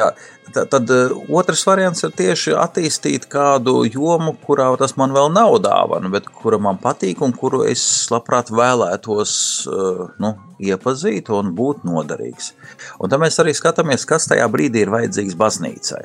Jā, 0.00 0.08
tad 0.54 0.90
eh, 0.90 1.12
otrs 1.28 1.62
variants 1.68 2.04
ir 2.06 2.14
tieši 2.16 2.54
attīstīt 2.58 3.26
kādu 3.30 3.82
jomu, 3.86 4.32
kurā 4.46 4.70
tas 4.80 4.96
man 5.00 5.12
vēl 5.14 5.30
nav 5.34 5.58
dāvana, 5.64 6.10
bet 6.12 6.30
kura 6.40 6.60
man 6.62 6.80
patīk 6.80 7.20
un 7.24 7.34
kuru 7.36 7.62
es 7.68 7.82
labprāt 8.12 8.52
vēlētos 8.54 9.34
eh, 9.68 10.02
nu, 10.22 10.32
iepazīt 10.62 11.30
un 11.36 11.52
būt 11.56 11.84
noderīgs. 11.88 12.54
Un 12.98 13.12
tad 13.12 13.22
mēs 13.22 13.38
arī 13.42 13.54
skatāmies, 13.56 14.08
kas 14.08 14.30
tajā 14.30 14.48
brīdī 14.52 14.86
ir 14.86 14.94
vajadzīgs 14.94 15.38
baznīcai. 15.40 16.04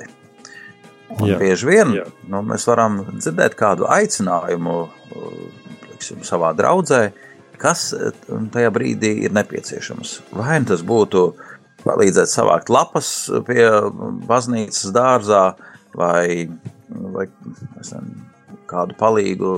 Un 1.15 1.29
jā, 1.29 1.39
bieži 1.39 1.69
vien 1.69 1.93
jā. 2.01 2.07
nu, 2.27 2.41
mēs 2.43 2.65
varam 2.67 3.03
dzirdēt 3.13 3.55
kādu 3.55 3.87
aicinājumu 3.87 4.79
liksim, 5.93 6.19
eh, 6.19 6.27
savā 6.27 6.51
draudzē, 6.57 7.05
kas 7.55 7.93
tajā 8.51 8.69
brīdī 8.75 9.13
ir 9.23 9.31
nepieciešams. 9.33 10.17
Vai 10.35 10.57
nu 10.59 10.67
tas 10.67 10.81
būtu 10.83 11.21
uh, 11.29 11.51
palīdzēt 11.85 12.31
savākt 12.31 12.71
lapas 12.73 13.09
pie 13.47 13.65
baznīcas 14.29 14.93
dārzā 14.95 15.43
vai, 15.95 16.47
vai 16.89 17.27
esam, 17.81 18.09
kādu 18.69 18.97
palīgu 18.99 19.51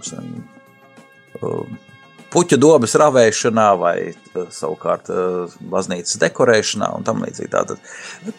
esam, 0.00 0.26
puķu 2.30 2.58
dobas 2.60 2.94
ravēšanā 3.00 3.68
vai 3.80 3.96
savukārt 4.54 5.10
baznīcas 5.72 6.20
dekorēšanā 6.22 6.90
un 6.96 7.06
tam 7.06 7.24
līdzīgi. 7.24 7.50
Tātad, 7.54 7.80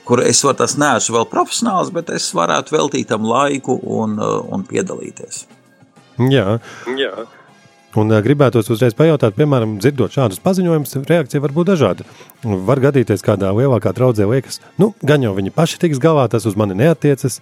kur 0.07 0.24
es 0.24 0.43
varu 0.45 0.62
tas 0.62 0.77
neesmu 0.79 1.19
vēl 1.19 1.27
profesionāls, 1.31 1.91
bet 1.95 2.12
es 2.13 2.29
varētu 2.38 2.77
veltīt 2.77 3.12
tam 3.12 3.27
laiku 3.27 3.79
un, 4.00 4.17
un 4.21 4.65
piedalīties. 4.67 5.45
Jā, 6.31 6.60
jā. 7.00 7.13
Un 8.00 8.13
gribētos 8.24 8.69
uzreiz 8.71 8.95
pajautāt, 8.95 9.36
piemēram, 9.36 9.75
dzirdot 9.81 10.13
šādus 10.15 10.39
paziņojumus, 10.45 10.95
reakcija 11.10 11.43
var 11.43 11.51
būt 11.55 11.74
dažāda. 11.74 12.05
Var 12.43 12.81
gadīties 12.88 13.24
kādā 13.25 13.51
lielākā 13.55 13.91
draudzē, 13.98 14.27
liekas, 14.31 14.62
nu, 14.79 14.93
gan 15.03 15.25
jau 15.25 15.33
viņi 15.36 15.51
paši 15.55 15.81
tiks 15.81 16.00
galā, 16.03 16.29
tas 16.31 16.48
uz 16.48 16.55
mani 16.60 16.77
neatiecas. 16.79 17.41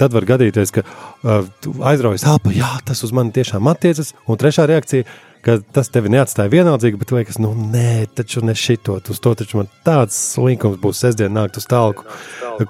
Tad 0.00 0.14
var 0.16 0.24
gadīties, 0.24 0.70
ka 0.72 0.80
uh, 0.80 1.44
aizraujas 1.90 2.24
elpa, 2.24 2.54
jā, 2.56 2.70
tas 2.88 3.04
uz 3.04 3.12
mani 3.12 3.34
tiešām 3.36 3.68
attiecas. 3.68 4.14
Un 4.24 4.40
trešā 4.40 4.64
reakcija, 4.70 5.04
ka 5.44 5.58
tas 5.76 5.92
tevi 5.92 6.08
neatstāja 6.14 6.48
vienaldzīgi, 6.54 6.96
bet 7.02 7.12
liekas, 7.12 7.36
nu, 7.44 7.52
nē, 7.52 8.08
taču 8.16 8.40
ne 8.40 8.56
šito, 8.56 8.96
uz 9.12 9.20
to 9.20 9.34
taču 9.36 9.60
man 9.60 9.68
tāds 9.84 10.16
slinkums 10.16 10.80
būs 10.80 11.04
sestdien 11.04 11.36
nākt 11.36 11.60
uz 11.60 11.68
talku. 11.68 12.08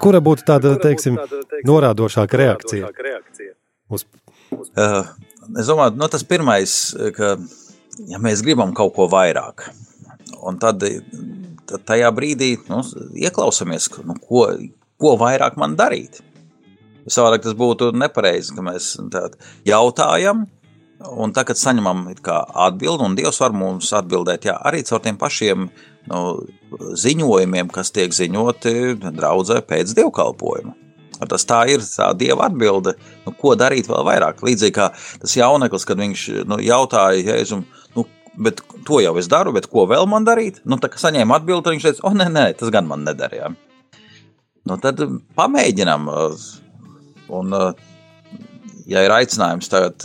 Kura 0.03 0.19
būtu 0.19 0.43
tāda, 0.51 0.75
teiksim, 0.83 1.23
norādošāka 1.67 2.43
reakcija? 2.43 2.91
Uz... 3.87 4.03
Uh 4.75 5.07
es 5.57 5.69
domāju, 5.69 5.97
nu, 5.99 6.07
tas 6.11 6.25
pirmais, 6.27 6.75
ka 7.15 7.35
ja 8.09 8.21
mēs 8.21 8.43
gribam 8.45 8.73
kaut 8.77 8.95
ko 8.95 9.07
vairāk, 9.11 9.67
un 10.41 10.59
tad, 10.61 10.83
tad 11.69 11.85
tajā 11.87 12.11
brīdī 12.15 12.55
nu, 12.69 12.81
ieklausāmies, 13.19 13.89
nu, 14.07 14.17
ko, 14.21 14.47
ko 15.01 15.15
vairāk 15.21 15.59
man 15.61 15.77
darīt. 15.79 16.21
Savādāk 17.09 17.45
tas 17.47 17.57
būtu 17.57 17.89
nepareizi, 17.97 18.53
ka 18.53 18.63
mēs 18.65 18.93
jautājam, 19.65 20.45
un 21.01 21.33
tagad 21.33 21.57
saņemam 21.57 22.05
atbildi, 22.11 23.07
un 23.07 23.15
Dievs 23.17 23.41
var 23.41 23.55
mums 23.57 23.89
atbildēt 23.97 24.45
jā, 24.45 24.57
arī 24.69 24.83
caur 24.85 25.01
tiem 25.01 25.17
pašiem 25.17 25.65
nu, 26.11 26.21
ziņojumiem, 27.01 27.71
kas 27.73 27.93
tiek 27.95 28.13
ziņoti 28.13 29.01
draudzē 29.01 29.61
pēc 29.65 29.95
dievkalpojuma. 29.97 30.77
Tas 31.29 31.45
tā 31.45 31.61
ir 31.69 31.83
tā 31.85 32.09
dieva 32.17 32.47
atbilde, 32.49 32.95
nu, 33.25 33.33
ko 33.37 33.53
darīt 33.59 33.89
vēl 33.91 34.05
vairāk. 34.07 34.41
Līdzīgi 34.45 34.75
kā 34.77 34.89
tas 35.21 35.35
jauneklis, 35.37 35.85
kad 35.85 36.01
viņš 36.01 36.25
nu, 36.49 36.57
jautāja 36.65 37.21
Jēzum, 37.21 37.65
nu, 37.97 38.05
bet 38.41 38.63
to 38.87 39.01
jau 39.03 39.13
es 39.21 39.29
daru, 39.31 39.53
bet 39.53 39.69
ko 39.69 39.85
vēl 39.89 40.07
man 40.09 40.25
darīt? 40.27 40.61
Nu, 40.65 40.79
tā 40.81 40.89
kā 40.91 41.01
saņēma 41.01 41.37
atbildi, 41.37 41.75
viņš 41.75 41.87
teica, 41.87 42.05
oh, 42.09 42.17
nē, 42.17 42.29
nē, 42.33 42.45
tas 42.57 42.73
gan 42.73 42.89
man 42.89 43.05
nedarīja. 43.05 43.53
Nu, 44.69 44.77
tad 44.81 45.01
pamēģinām. 45.37 46.09
Un, 47.31 47.57
ja 48.91 49.03
ir 49.05 49.13
aicinājums 49.15 49.69
tagad 49.71 50.03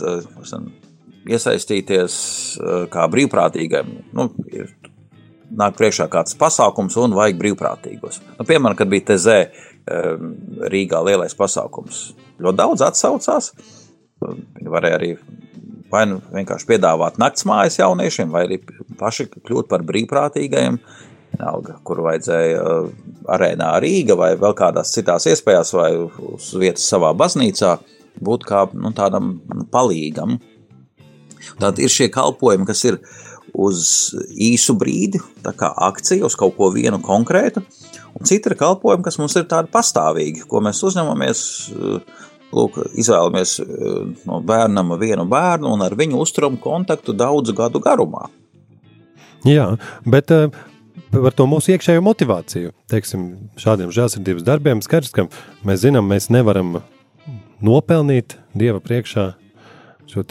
iesaistīties 1.27 2.13
kā 2.93 3.07
brīvprātīgam, 3.11 3.89
nu, 4.15 4.29
ir 4.53 4.71
nāk 5.57 5.77
priekšā 5.79 6.07
kāds 6.11 6.35
pasākums 6.39 6.95
un 6.99 7.15
vajag 7.17 7.37
brīvprātīgos. 7.39 8.21
Nu, 8.37 8.45
piemēram, 8.47 8.77
kad 8.79 8.91
bija 8.91 9.07
Ehm, 9.11 9.66
Rīgā 10.73 11.01
lielais 11.07 11.35
pasākums. 11.37 12.11
Ļoti 12.41 12.59
daudz 12.59 12.85
atsaucās. 12.85 13.51
Viņi 14.21 14.71
varēja 14.73 14.97
arī 14.99 15.11
vai 15.91 16.05
nu 16.09 16.19
vienkārši 16.33 16.67
piedāvāt 16.69 17.19
naktsmājas 17.21 17.79
jauniešiem, 17.79 18.31
vai 18.33 18.45
arī 18.47 18.59
paši 18.99 19.27
kļūt 19.35 19.69
par 19.71 19.85
brīvprātīgajiem. 19.87 20.79
Vienalga, 21.37 21.75
kur 21.85 22.01
vajadzēja 22.05 22.63
arēnā 23.35 23.73
Rīga 23.83 24.15
vai 24.17 24.31
vēl 24.39 24.55
kādās 24.57 24.93
citās 24.95 25.27
iespējās, 25.27 25.73
vai 25.75 25.89
uz 25.99 26.49
vietas 26.57 26.87
savā 26.87 27.11
baznīcā, 27.17 27.75
būt 28.23 28.45
kā 28.47 28.63
nu, 28.73 28.93
tādam 28.95 29.35
palīgam. 29.71 30.37
Tad 31.59 31.79
ir 31.83 31.91
šie 31.91 32.07
kalpojumi, 32.13 32.67
kas 32.67 32.83
ir 32.87 32.99
uz 33.57 33.83
īsu 34.33 34.75
brīdi, 34.79 35.19
tā 35.43 35.53
kā 35.57 35.69
akcija 35.87 36.25
uz 36.27 36.35
kaut 36.39 36.55
ko 36.57 36.71
vienu 36.73 36.99
konkrētu, 37.03 37.63
un 37.63 37.86
citi 38.25 38.51
ir 38.51 38.57
kalpojumi, 38.59 39.05
kas 39.05 39.19
mums 39.21 39.35
ir 39.37 39.45
tādi 39.49 39.71
pastāvīgi, 39.73 40.47
ko 40.49 40.63
mēs 40.65 40.83
uzņemamies 40.87 41.43
Lūk, 42.47 42.77
izvēlamies 42.95 43.57
no 44.23 44.37
bērnam 44.47 44.93
vienu 45.01 45.25
bērnu 45.27 45.67
un 45.75 45.81
ar 45.83 45.97
viņu 45.99 46.21
uzturam 46.23 46.55
kontaktu 46.63 47.11
daudzu 47.11 47.51
gadu 47.57 47.81
garumā. 47.83 48.29
Jā, 49.43 49.73
bet 50.07 50.31
uh, 50.31 50.47
par 51.11 51.35
to 51.35 51.47
mūsu 51.49 51.73
iekšējo 51.75 52.03
motivāciju, 52.05 52.71
teiksim, 52.91 53.27
šādiem 53.59 53.91
žēlsirdības 53.95 54.47
darbiem, 54.47 54.83
skaidrs, 54.85 55.11
ka 55.15 55.27
mēs 55.67 55.83
zinām, 55.83 56.07
mēs 56.07 56.29
nevaram 56.33 56.79
nopelnīt 57.63 58.37
Dieva 58.57 58.79
priekšā 58.83 59.29
šo 60.07 60.23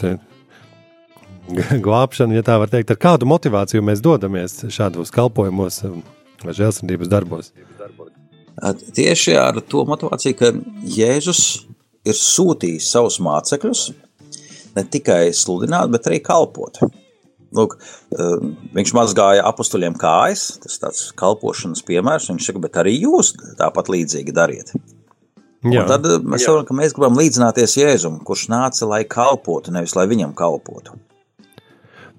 glābšanu, 1.85 2.35
ja 2.35 2.43
tā 2.43 2.57
var 2.59 2.71
teikt, 2.71 2.91
ar 2.91 2.99
kādu 2.99 3.29
motivāciju 3.29 3.85
mēs 3.85 4.01
dodamies 4.03 4.59
šādos 4.73 5.13
kalpojumos 5.15 5.83
vai 6.45 6.55
žēlsirdības 6.57 7.11
darbos. 7.11 7.51
Tieši 8.97 9.35
ar 9.37 9.59
to 9.69 9.83
motivāciju, 9.85 10.37
ka 10.37 10.51
Jēzus 10.97 11.41
ir 12.07 12.17
sūtījis 12.17 12.89
savus 12.93 13.19
mācekļus 13.23 13.83
ne 14.77 14.85
tikai 14.93 15.27
sludināt, 15.35 15.91
bet 15.93 16.09
arī 16.09 16.19
kalpot. 16.25 16.79
Lūk, 17.57 17.77
um, 18.19 18.51
viņš 18.75 18.91
mazgāja 18.97 19.45
apstuļiem 19.47 19.95
kājas, 19.99 20.49
tas 20.63 20.75
ir 20.75 20.83
tāds 20.83 21.03
kalpošanas 21.17 21.85
piemērs. 21.87 22.27
Viņš 22.31 22.49
saka, 22.49 22.61
bet 22.65 22.79
arī 22.81 22.97
jūs 22.97 23.33
tāpat 23.59 23.91
līdzīgi 23.93 24.35
dariet. 24.35 24.73
Tad 25.63 26.05
uh, 26.05 26.19
mēs 26.21 26.43
saprotam, 26.45 26.67
ka 26.67 26.77
mēs 26.77 26.93
gribam 26.95 27.17
līdzināties 27.17 27.77
Jēzum, 27.79 28.19
kurš 28.27 28.47
nāca, 28.53 28.85
lai 28.89 29.03
kalpotu, 29.09 29.73
nevis 29.75 29.95
lai 29.97 30.05
viņam 30.11 30.35
kalpotu. 30.37 30.97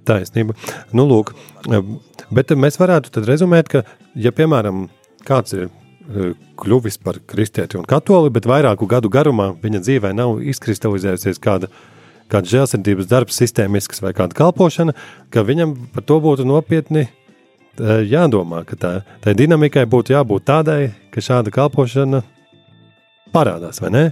Taisnība. 0.09 0.57
Nu, 0.97 1.05
lūk, 1.09 1.35
um, 1.69 1.99
bet 2.35 2.55
mēs 2.57 2.81
varētu 2.81 3.13
tad 3.15 3.29
rezumēt, 3.29 3.71
ka, 3.73 3.85
ja 4.19 4.33
piemēram 4.35 4.87
kāds 5.29 5.57
ir 5.57 5.69
uh, 5.69 6.33
kļuvis 6.59 6.99
par 7.05 7.21
kristieti 7.29 7.79
un 7.81 7.87
katoli, 7.89 8.33
bet 8.35 8.49
vairāku 8.49 8.89
gadu 8.91 9.13
garumā 9.13 9.53
viņa 9.63 9.85
dzīvē 9.85 10.15
nav 10.17 10.41
izkristalizējusies 10.55 11.41
kāda 11.45 11.71
kāds 12.33 12.53
žēlsirdības 12.53 13.09
darbs, 13.09 13.39
sistēmisks 13.41 14.03
vai 14.05 14.13
kāda 14.17 14.37
kalpošana, 14.37 14.95
ka 15.33 15.45
viņam 15.47 15.75
par 15.95 16.05
to 16.09 16.19
būtu 16.25 16.47
nopietni 16.49 17.07
eh, 17.07 17.11
jādomā, 18.05 18.65
ka 18.69 18.77
tā, 18.77 18.93
tai 19.25 19.35
dinamikai 19.39 19.87
būtu 19.89 20.15
jābūt 20.17 20.49
tādai, 20.49 20.81
ka 21.15 21.25
šāda 21.25 21.53
kalpošana 21.55 22.23
parādās, 23.35 23.81
vai 23.85 23.93
ne? 23.95 24.05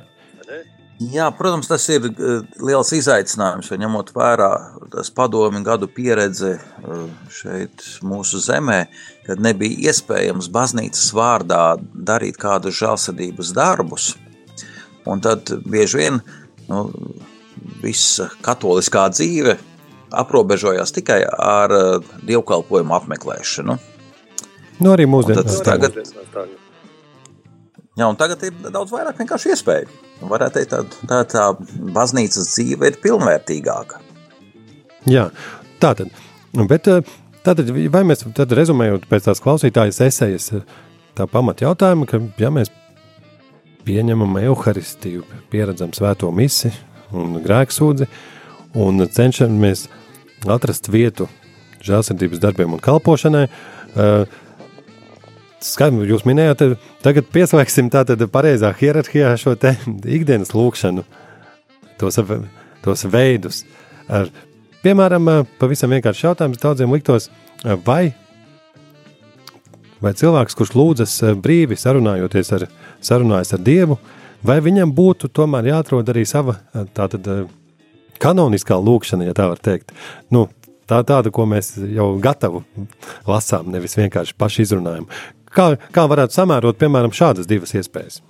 Jā, 0.96 1.26
protams, 1.36 1.68
tas 1.68 1.84
ir 1.92 2.06
eh, 2.08 2.44
liels 2.64 2.90
izaicinājums, 2.96 3.68
jo 3.68 3.76
ņemot 3.82 4.14
vērā 4.16 4.50
tas 4.94 5.10
padomi 5.12 5.60
gadu 5.64 5.90
pieredze 5.92 6.54
eh, 6.56 7.02
šeit 7.28 7.84
mūsu 8.00 8.40
zemē, 8.40 8.86
kad 9.26 9.42
nebija 9.44 9.90
iespējams 9.90 10.48
baznīcas 10.52 11.10
vārdā 11.16 11.76
darīt 11.92 12.40
kādus 12.40 12.78
žēlsirdības 12.80 13.52
darbus. 13.56 14.14
Un 15.06 15.20
tad 15.22 15.52
bieži 15.68 16.00
vien 16.00 16.20
nu, 16.70 16.86
visa 17.82 18.30
katoliskā 18.42 19.04
dzīve 19.12 19.58
aprobežojās 20.16 20.94
tikai 20.94 21.20
ar 21.26 21.72
uh, 21.74 22.14
dievkalpojumu 22.26 22.94
apmeklēšanu. 22.96 23.76
Nu, 24.80 24.92
arī 24.92 25.06
mūsdienās. 25.10 25.60
Tagad, 25.66 25.98
jā, 27.96 28.06
un 28.06 28.18
tagad 28.20 28.42
ir 28.46 28.56
daudz 28.70 28.92
vairāk 28.94 29.20
vienkārši 29.20 29.52
iespēju. 29.54 30.00
Varētu 30.30 30.60
teikt, 30.60 30.72
tā, 30.72 30.82
tā, 31.10 31.20
tā 31.32 31.90
baznīcas 31.96 32.52
dzīve 32.54 32.92
ir 32.92 32.98
pilnvērtīgāka. 33.02 34.00
Jā, 35.10 35.28
tā 35.82 35.92
tad. 35.98 36.12
Bet, 36.56 36.88
uh, 36.88 37.16
tātad, 37.46 37.70
vai 37.92 38.02
mēs 38.08 38.24
tad 38.36 38.54
rezumējot 38.56 39.06
pēc 39.10 39.28
tās 39.28 39.42
klausītājas 39.44 40.00
esejas, 40.08 40.50
tā 41.16 41.28
pamata 41.30 41.66
jautājuma, 41.66 42.08
ka 42.08 42.20
ja 42.40 42.50
mēs 42.54 42.72
pieņemam 43.86 44.38
evaharistiju, 44.40 45.24
pieredzam 45.52 45.92
svēto 45.94 46.32
misiju, 46.34 46.74
un 47.14 47.38
grēksūdzi, 47.44 48.08
un 48.82 49.04
cenšamies 49.06 49.86
atrast 50.50 50.90
vietu 50.92 51.28
žēlsirdības 51.86 52.42
darbiem 52.42 52.74
un 52.76 52.82
kalpošanai. 52.82 53.46
Uh, 53.96 54.42
Skaidrs, 55.64 56.10
jūs 56.10 56.26
minējāt, 56.28 56.76
tagad 57.04 57.30
pieslēgsim 57.32 57.88
tātad 57.92 58.20
pareizā 58.32 58.74
hierarhijā 58.76 59.32
šo 59.40 59.54
te 59.56 59.72
ikdienas 60.04 60.52
lūkšanu, 60.52 61.04
tos, 62.00 62.18
tos 62.84 63.04
veidus. 63.08 63.62
Ar, 64.12 64.28
piemēram, 64.84 65.30
pavisam 65.60 65.94
vienkārši 65.96 66.26
jautājums 66.28 66.60
daudziem 66.60 66.92
liktos, 66.92 67.30
vai, 67.86 68.12
vai 70.04 70.12
cilvēks, 70.20 70.58
kurš 70.58 70.74
lūdzas 70.76 71.16
brīvi 71.40 71.78
sarunājoties 71.80 72.52
ar, 72.58 72.66
sarunājas 73.00 73.56
ar 73.56 73.64
Dievu, 73.64 73.96
vai 74.46 74.60
viņam 74.62 74.92
būtu 74.94 75.32
tomēr 75.32 75.72
jāatrod 75.72 76.12
arī 76.12 76.26
sava 76.28 76.58
tātad, 76.94 77.48
kanoniskā 78.22 78.76
lūkšana, 78.76 79.26
ja 79.28 79.36
tā 79.36 79.48
var 79.50 79.60
teikt. 79.62 79.96
Nu, 80.32 80.46
tā 80.88 81.00
tāda, 81.06 81.32
ko 81.34 81.48
mēs 81.48 81.74
jau 81.80 82.12
gatavu 82.22 82.62
lasām, 83.26 83.72
nevis 83.72 83.96
vienkārši 83.98 84.36
paši 84.38 84.66
izrunājam. 84.66 85.08
Kā, 85.56 85.70
kā 85.94 86.06
varētu 86.10 86.36
samērot, 86.36 86.78
piemēram, 86.80 87.14
šādas 87.16 87.48
divas 87.48 87.72
iespējas? 87.76 88.20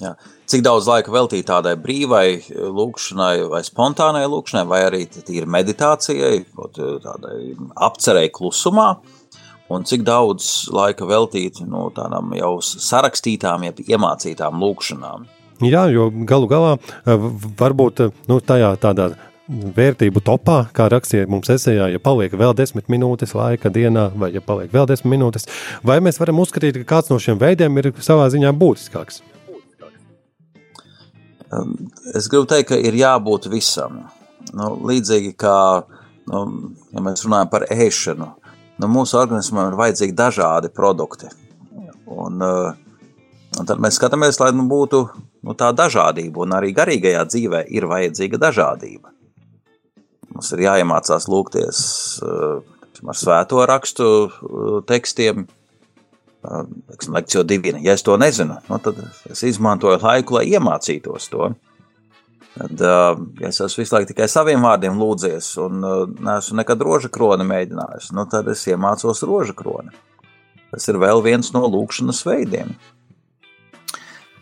Jā. 0.00 0.14
Cik 0.48 0.64
daudz 0.64 0.88
laika 0.88 1.12
veltīt 1.12 1.46
tādai 1.48 1.74
brīvai 1.80 2.26
lūkšanai, 2.50 3.44
vai 3.52 3.60
spontānai 3.64 4.24
lūkšanai, 4.28 4.64
vai 4.68 4.80
arī 4.86 5.02
tīri 5.12 5.46
meditācijai, 5.48 6.42
tādai 7.04 7.36
apcerēji 7.86 8.32
klusumā, 8.34 8.88
un 9.72 9.86
cik 9.88 10.04
daudz 10.08 10.48
laika 10.74 11.06
veltīt 11.08 11.62
no 11.64 11.86
nu, 11.86 11.92
tādām 11.94 12.32
jau 12.36 12.56
sarakstītām, 12.64 13.68
jau 13.68 13.86
iemācītām 13.86 14.58
lūkšanām. 14.64 15.28
Jā, 15.62 15.86
jo 15.94 16.08
galu 16.26 16.48
galā 16.50 16.72
eh, 16.74 17.28
varbūt 17.60 18.02
eh, 18.02 18.16
nu, 18.26 18.40
tajā 18.42 18.72
tādā 18.82 19.12
vērtību 19.76 20.22
topā, 20.24 20.58
kā 20.74 20.88
rakstīja 20.92 21.28
mums 21.30 21.50
esejā, 21.52 21.88
ja 21.92 22.00
paliek 22.02 22.34
vēl 22.38 22.54
desmit 22.56 22.88
minūtes 22.92 23.34
laika 23.36 23.72
dienā, 23.72 24.08
vai 24.18 24.32
ja 24.34 24.42
paliek 24.44 24.72
vēl 24.72 24.88
desmit 24.90 25.14
minūtes, 25.14 25.48
vai 25.86 26.00
mēs 26.04 26.20
varam 26.20 26.40
uzskatīt, 26.42 26.80
ka 26.82 26.96
kāds 26.96 27.12
no 27.12 27.20
šiem 27.22 27.40
veidiem 27.40 27.78
ir 27.82 27.92
savā 28.00 28.28
ziņā 28.32 28.54
būtiskāks? 28.56 29.22
Es 32.16 32.30
gribu 32.32 32.46
teikt, 32.48 32.70
ka 32.70 32.78
ir 32.80 32.96
jābūt 32.96 33.50
visam. 33.52 34.06
Nu, 34.56 34.72
līdzīgi 34.88 35.34
kā 35.38 35.56
nu, 36.32 36.40
ja 36.92 37.02
mēs 37.04 37.24
runājam 37.26 37.50
par 37.52 37.66
ēšanu, 37.70 38.28
nu, 38.80 38.90
mūsu 38.90 39.18
organismam 39.20 39.70
ir 39.70 39.78
vajadzīgi 39.78 40.16
dažādi 40.16 40.72
produkti. 40.72 41.28
Un, 42.12 42.40
uh, 42.42 42.72
un 43.58 43.68
tad 43.68 43.80
mēs 43.80 44.00
skatāmies, 44.00 44.40
lai 44.40 44.50
nu, 44.56 44.66
būtu 44.70 45.02
nu, 45.44 45.56
tā 45.58 45.70
dažādība, 45.76 46.44
un 46.44 46.56
arī 46.56 46.72
garīgajā 46.76 47.24
dzīvē 47.28 47.64
ir 47.72 47.88
vajadzīga 47.90 48.40
dažādība. 48.42 49.11
Mums 50.32 50.52
ir 50.56 50.64
jāiemācās 50.64 51.28
lūgties 51.28 51.80
uh, 52.24 52.62
ar 53.02 53.18
svēto 53.18 53.64
rakstu 53.68 54.06
uh, 54.26 54.78
tekstiem, 54.88 55.46
teiksim, 56.42 57.16
lekcija 57.16 57.42
divina. 57.46 57.80
Ja 57.82 57.96
es 57.96 58.04
to 58.06 58.16
nezinu, 58.18 58.56
nu, 58.68 58.78
tad 58.82 58.98
es 59.30 59.44
izmantoju 59.46 60.00
laiku, 60.02 60.38
lai 60.38 60.46
iemācītos 60.54 61.28
to. 61.32 61.52
Tad, 62.52 62.82
uh, 62.84 63.20
es 63.48 63.60
esmu 63.64 63.80
visu 63.80 63.96
laiku 63.96 64.10
tikai 64.10 64.28
saviem 64.28 64.64
vārdiem 64.64 64.98
lūdzies, 65.00 65.52
un 65.64 65.84
uh, 65.86 66.00
neesmu 66.08 66.58
nekad 66.60 66.82
roža 66.84 67.08
kroni 67.12 67.46
mēģinājis. 67.48 68.10
Nu, 68.16 68.26
tad 68.28 68.50
es 68.52 68.64
iemācos 68.68 69.24
roža 69.28 69.56
kroni. 69.56 69.94
Tas 70.72 70.88
ir 70.88 71.00
vēl 71.00 71.20
viens 71.24 71.52
no 71.52 71.64
lūkšanas 71.68 72.22
veidiem. 72.28 72.74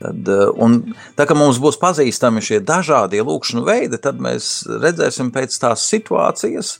Tad, 0.01 0.29
uh, 0.33 0.49
un 0.57 0.79
tā 1.19 1.27
kā 1.29 1.37
mums 1.37 1.61
būs 1.61 1.77
pazīstami 1.81 2.41
šie 2.45 2.63
dažādie 2.65 3.21
lūkšanu 3.27 3.67
veidi, 3.67 4.01
tad 4.01 4.21
mēs 4.23 4.63
redzēsim 4.69 5.29
pēc 5.35 5.57
tās 5.61 5.85
situācijas, 5.91 6.79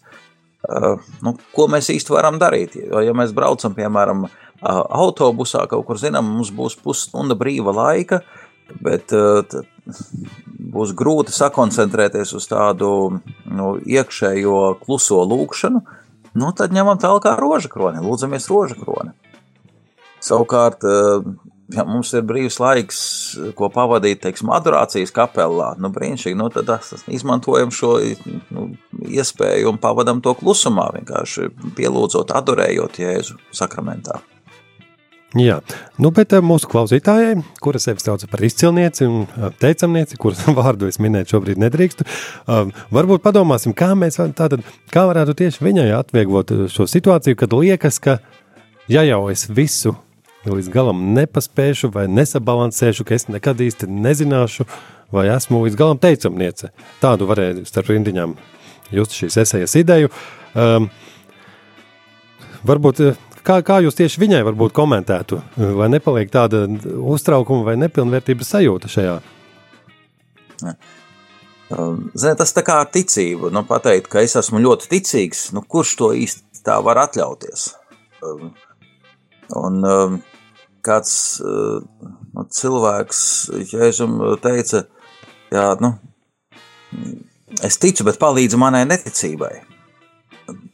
uh, 0.65 0.95
nu, 1.27 1.35
ko 1.57 1.67
mēs 1.69 1.93
īsti 1.93 2.15
varam 2.15 2.41
darīt. 2.41 2.79
Jo, 2.81 3.03
ja 3.05 3.17
mēs 3.17 3.35
braucam, 3.37 3.77
piemēram, 3.77 4.29
autobusā 4.61 5.67
kaut 5.69 5.87
kur, 5.89 6.01
zinām, 6.01 6.33
mums 6.37 6.51
būs 6.53 6.77
pusstunda 6.81 7.37
brīva 7.39 7.73
laika, 7.77 8.21
bet 8.81 9.13
uh, 9.17 9.45
būs 10.71 10.93
grūti 10.97 11.35
sakoncentrēties 11.35 12.35
uz 12.37 12.47
tādu 12.51 12.91
nu, 13.45 13.73
iekšējo 13.85 14.61
kluso 14.85 15.23
lūkšanu, 15.27 15.83
nu, 16.39 16.53
tad 16.57 16.75
ņemam 16.75 17.01
tālāk 17.03 17.27
kā 17.27 17.35
roža 17.41 17.71
kroni, 17.73 18.03
lūdzamies 18.05 18.49
roža 18.53 18.79
kroni. 18.79 19.15
Savukārt, 20.21 20.85
eh, 20.85 21.25
ja 21.75 21.85
mums 21.87 22.13
ir 22.17 22.25
brīvs 22.27 22.59
laiks, 22.63 22.99
ko 23.59 23.71
pavadīt, 23.73 24.23
teiksim, 24.25 24.51
adorācijas 24.55 25.13
kapelā, 25.15 25.73
nu, 25.81 25.93
brīnišķīgi, 25.95 26.39
nu, 26.39 26.49
tad 26.55 26.73
izmantojam 27.11 27.73
šo 27.75 27.97
nu, 28.55 28.67
iespēju 29.07 29.73
un 29.73 29.81
pavadam 29.83 30.23
to 30.25 30.35
klusumā, 30.39 30.91
vienkārši 30.99 31.51
pielūdzot, 31.79 32.35
adorējot 32.41 33.01
Jēzu 33.03 33.41
sakramentā. 33.57 34.21
Jā, 35.39 35.61
nu, 36.03 36.11
bet 36.11 36.33
uh, 36.35 36.43
mūsu 36.43 36.67
klausītājai, 36.73 37.37
kuras 37.63 37.85
sevi 37.87 38.03
sauc 38.03 38.25
par 38.33 38.43
izcilnieci 38.43 39.07
un 39.07 39.21
uh, 39.29 39.53
teicamnieci, 39.63 40.19
kuras 40.19 40.43
vārdu 40.59 40.89
es 40.91 40.99
minēt 40.99 41.31
šobrīd 41.31 41.61
nedrīkstu, 41.63 42.07
varbūt 42.91 43.23
padomāsim, 43.23 43.77
kā 43.79 43.93
mēs 43.95 44.19
tātad, 44.19 44.59
kā 44.91 45.07
varētu 45.07 45.37
tieši 45.39 45.63
viņai 45.63 45.87
atvieglot 46.01 46.51
šo 46.75 46.89
situāciju, 46.91 47.39
kad 47.39 47.55
liekas, 47.55 48.03
ka 48.03 48.19
ja 48.91 49.07
jau 49.07 49.29
es 49.31 49.47
visu 49.47 49.95
līdz 50.47 50.71
galam 50.73 51.03
nepaspēšu 51.17 51.91
vai 51.95 52.07
nesabalansēšu, 52.09 53.05
ka 53.05 53.17
es 53.17 53.29
nekad 53.29 53.61
īsti 53.61 53.89
nezināšu, 53.91 54.67
vai 55.13 55.29
esmu 55.35 55.65
līdz 55.67 55.79
galam 55.79 56.01
teicamniece. 56.01 56.73
Tādu 57.03 57.29
varēja 57.29 57.65
starp 57.69 57.93
rindiņām 57.93 58.37
just 58.95 59.17
šīs 59.19 59.41
esejas 59.45 59.77
ideju. 59.81 60.13
Um, 60.55 60.89
varbūt 62.67 63.03
Kā, 63.41 63.61
kā 63.65 63.79
jūs 63.81 63.97
tieši 63.97 64.21
viņai 64.21 64.41
varbūt 64.45 64.75
komentētu, 64.77 65.39
vai 65.79 65.89
nepaliek 65.89 66.29
tāda 66.33 66.67
uztraukuma 66.69 67.65
vai 67.71 67.77
nepilnvērtības 67.81 68.51
sajūta 68.53 68.91
šajā? 68.93 69.15
Um, 71.71 72.11
ziniet, 72.13 72.37
tas 72.41 72.53
tā 72.53 72.65
kā 72.67 72.81
ar 72.83 72.91
ticību. 72.93 73.49
Nu, 73.55 73.63
pateikt, 73.65 74.11
ka 74.13 74.21
es 74.27 74.37
esmu 74.37 74.61
ļoti 74.61 74.91
ticīgs, 74.91 75.47
nu, 75.57 75.63
kurš 75.65 75.95
to 76.01 76.11
īsti 76.19 76.65
tā 76.67 76.77
var 76.85 77.01
atļauties? 77.07 77.71
Um, 78.27 78.51
un 79.57 79.89
um, 79.89 80.19
kāds 80.87 81.15
uh, 81.45 81.81
cilvēks 82.61 83.23
Jēzum 83.73 84.21
teica, 84.45 84.85
jā, 85.53 85.67
nu, 85.83 85.95
es 87.67 87.81
ticu, 87.83 88.07
bet 88.09 88.21
palīdzu 88.23 88.61
manai 88.61 88.87
neticībai. 88.89 89.55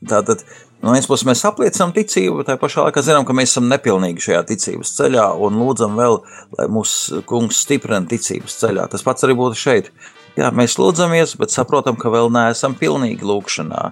Tātad 0.07 0.45
No 0.85 0.93
vienas 0.93 1.09
puses 1.09 1.25
mēs 1.27 1.41
apliecinām 1.49 1.93
ticību, 1.97 2.45
tajā 2.45 2.59
pašā 2.61 2.85
laikā 2.87 3.03
zinām, 3.03 3.25
ka 3.27 3.35
mēs 3.37 3.55
esam 3.55 3.69
nepilnīgi 3.71 4.23
šajā 4.27 4.43
ticības 4.51 4.93
ceļā 4.99 5.25
un 5.47 5.57
lūdzam 5.59 5.97
vēl, 5.97 6.19
lai 6.59 6.67
mūsu 6.71 7.23
kungs 7.29 7.63
stiprina 7.65 8.05
ticības 8.11 8.59
ceļā. 8.61 8.85
Tas 8.93 9.05
pats 9.07 9.25
arī 9.25 9.35
būtu 9.39 9.59
šeit. 9.59 9.89
Jā, 10.37 10.51
mēs 10.53 10.77
lūdzamies, 10.77 11.33
bet 11.41 11.55
saprotam, 11.55 11.97
ka 11.97 12.13
vēl 12.13 12.29
neesam 12.35 12.77
pilnīgi 12.77 13.25
lūkšanā. 13.25 13.87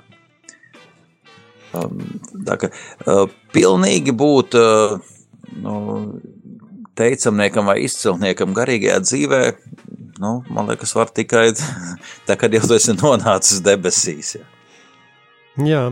Um, 1.75 2.05
tā 2.47 2.59
kā 2.61 2.71
uh, 2.71 3.25
pilnīgi 3.57 4.13
būt 4.15 4.55
uh, 4.61 4.99
nu, 5.63 5.75
teicamniekam 6.99 7.69
vai 7.71 7.81
izcilniekam 7.85 8.55
garīgajā 8.57 8.99
dzīvē, 9.05 9.43
nu, 10.23 10.35
man 10.51 10.71
liekas, 10.71 10.95
var 10.97 11.13
tikai 11.15 11.51
tā, 12.27 12.39
kad 12.41 12.55
jau 12.55 12.65
esi 12.77 12.97
nonācis 12.97 13.63
debesīs. 13.65 14.37
Jā. 14.39 14.45
jā. 15.69 15.85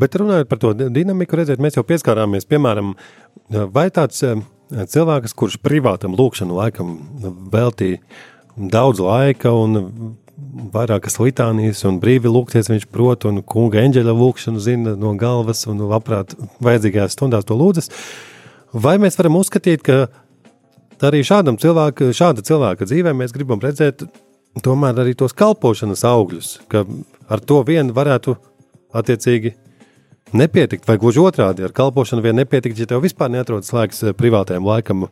Bet 0.00 0.16
runājot 0.18 0.50
par 0.50 0.58
to 0.58 0.72
dinamiku, 0.74 1.38
redziet, 1.38 1.62
mēs 1.62 1.76
jau 1.78 1.84
pieskārāmies, 1.86 2.48
piemēram, 2.50 2.96
vai 3.74 3.86
tāds 3.94 4.24
eh, 4.26 4.40
cilvēks, 4.70 5.36
kurš 5.38 5.60
privātam 5.62 6.16
lūkšanu 6.18 6.56
laikam 6.58 6.96
veltīja 7.52 8.02
daudz 8.56 9.02
laika 9.02 9.52
un 9.54 10.14
vairākas 10.74 11.18
litānijas 11.20 11.82
un 11.88 11.98
brīvi 12.02 12.30
lūgties 12.30 12.70
viņš 12.70 12.86
prot 12.92 13.26
un 13.28 13.40
kunga 13.46 13.82
eņģeļa 13.84 14.14
lūkšanu 14.18 14.62
zina 14.62 14.94
no 14.98 15.14
galvas 15.18 15.64
un 15.70 15.82
labprāt 15.90 16.34
vajadzīgajās 16.64 17.16
stundās 17.16 17.46
to 17.48 17.56
lūdzas, 17.58 17.90
vai 18.74 18.98
mēs 19.02 19.18
varam 19.18 19.38
uzskatīt, 19.40 19.84
ka 19.86 20.04
arī 21.04 21.22
šādam 21.26 21.58
cilvēku, 21.60 22.12
šāda 22.16 22.44
cilvēka 22.46 22.88
dzīvē 22.88 23.14
mēs 23.16 23.34
gribam 23.34 23.62
redzēt 23.62 24.06
tomēr 24.64 25.00
arī 25.02 25.14
tos 25.18 25.34
kalpošanas 25.36 26.04
augļus, 26.06 26.54
ka 26.70 26.84
ar 27.32 27.42
to 27.42 27.60
vien 27.66 27.90
varētu 27.94 28.36
attiecīgi 28.94 29.54
nepietikt, 30.34 30.86
vai 30.88 30.98
gluži 30.98 31.22
otrādi 31.22 31.66
ar 31.66 31.74
kalpošanu 31.74 32.22
vien 32.24 32.38
nepietikt, 32.38 32.78
ja 32.78 32.90
tev 32.90 33.02
vispār 33.04 33.30
neatrodas 33.32 33.72
laiks 33.74 34.02
eh, 34.02 34.14
privātajam 34.16 34.66
laikam 34.66 35.06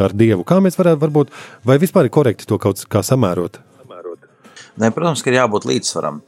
ar 0.00 0.14
Dievu. 0.16 0.44
Kā 0.48 0.58
mēs 0.64 0.78
varētu, 0.78 1.00
varbūt, 1.04 1.32
vai 1.68 1.78
vispār 1.80 2.08
ir 2.08 2.14
korekti 2.14 2.48
to 2.48 2.58
kaut 2.60 2.82
kā 2.90 3.04
samērot? 3.06 3.60
Ne, 4.76 4.90
protams, 4.92 5.22
ka 5.24 5.30
ir 5.32 5.38
jābūt 5.38 5.64
līdzsvaram, 5.70 6.18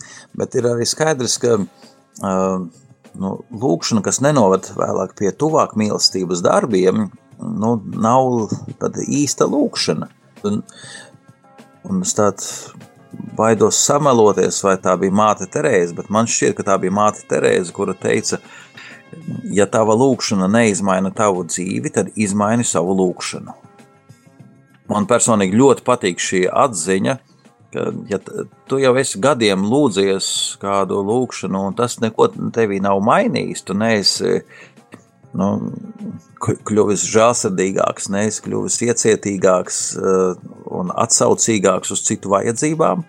bet 0.40 0.54
ir 0.56 0.70
arī 0.70 0.86
skaidrs, 0.88 1.34
ka 1.42 1.58
uh, 1.58 2.62
nu, 3.18 3.34
lūkšana, 3.50 4.02
kas 4.06 4.22
nenovada 4.24 4.74
vēlāk 4.78 5.14
pie 5.18 5.32
tuvāk 5.34 5.74
mīlestības 5.78 6.42
darbiem, 6.44 7.08
nu, 7.38 7.72
nav 7.94 8.54
tāda 8.80 9.04
īsta 9.04 9.48
lūkšana. 9.50 10.10
Un, 10.46 10.60
un 11.88 12.04
es 12.06 12.14
tādu 12.14 12.78
baidos 13.38 13.78
sameloties, 13.82 14.60
vai 14.64 14.76
tā 14.82 14.94
bija 15.00 15.14
māte 15.14 15.48
Terēze, 15.50 15.96
bet 15.96 16.10
man 16.14 16.28
šķiet, 16.30 16.56
ka 16.58 16.66
tā 16.70 16.78
bija 16.82 16.94
māte 16.94 17.24
Terēze, 17.30 17.74
kura 17.74 17.94
teica, 17.98 18.40
ja 19.54 19.66
tava 19.70 19.96
lūkšana 19.98 20.50
neizmaina 20.52 21.12
tavu 21.14 21.46
dzīvi, 21.48 21.94
tad 21.94 22.12
izmaini 22.16 22.66
savu 22.66 22.96
lūkšanu. 22.98 23.56
Man 24.88 25.08
personīgi 25.08 25.58
ļoti 25.58 25.84
patīk 25.84 26.22
šī 26.22 26.46
atziņa, 26.48 27.18
ka, 27.74 27.90
ja 28.08 28.18
tu 28.68 28.80
jau 28.80 28.94
esi 29.00 29.20
gadiem 29.22 29.66
lūdzies 29.68 30.30
kādu 30.62 31.02
lūkšanu, 31.06 31.68
un 31.70 31.78
tas 31.78 31.98
neko 32.02 32.30
tevī 32.54 32.80
nav 32.84 33.02
mainījis, 33.04 33.64
tu 33.68 33.76
neesi 33.78 34.40
nu, 35.38 35.48
kļuvis 36.42 37.04
žēlsirdīgāks, 37.12 38.08
neesi 38.14 38.42
kļuvis 38.46 38.80
iecietīgāks 38.88 39.80
uh, 39.98 40.34
un 40.78 40.92
atsaucīgāks 40.94 41.92
uz 41.94 42.04
citu 42.06 42.32
vajadzībām, 42.32 43.04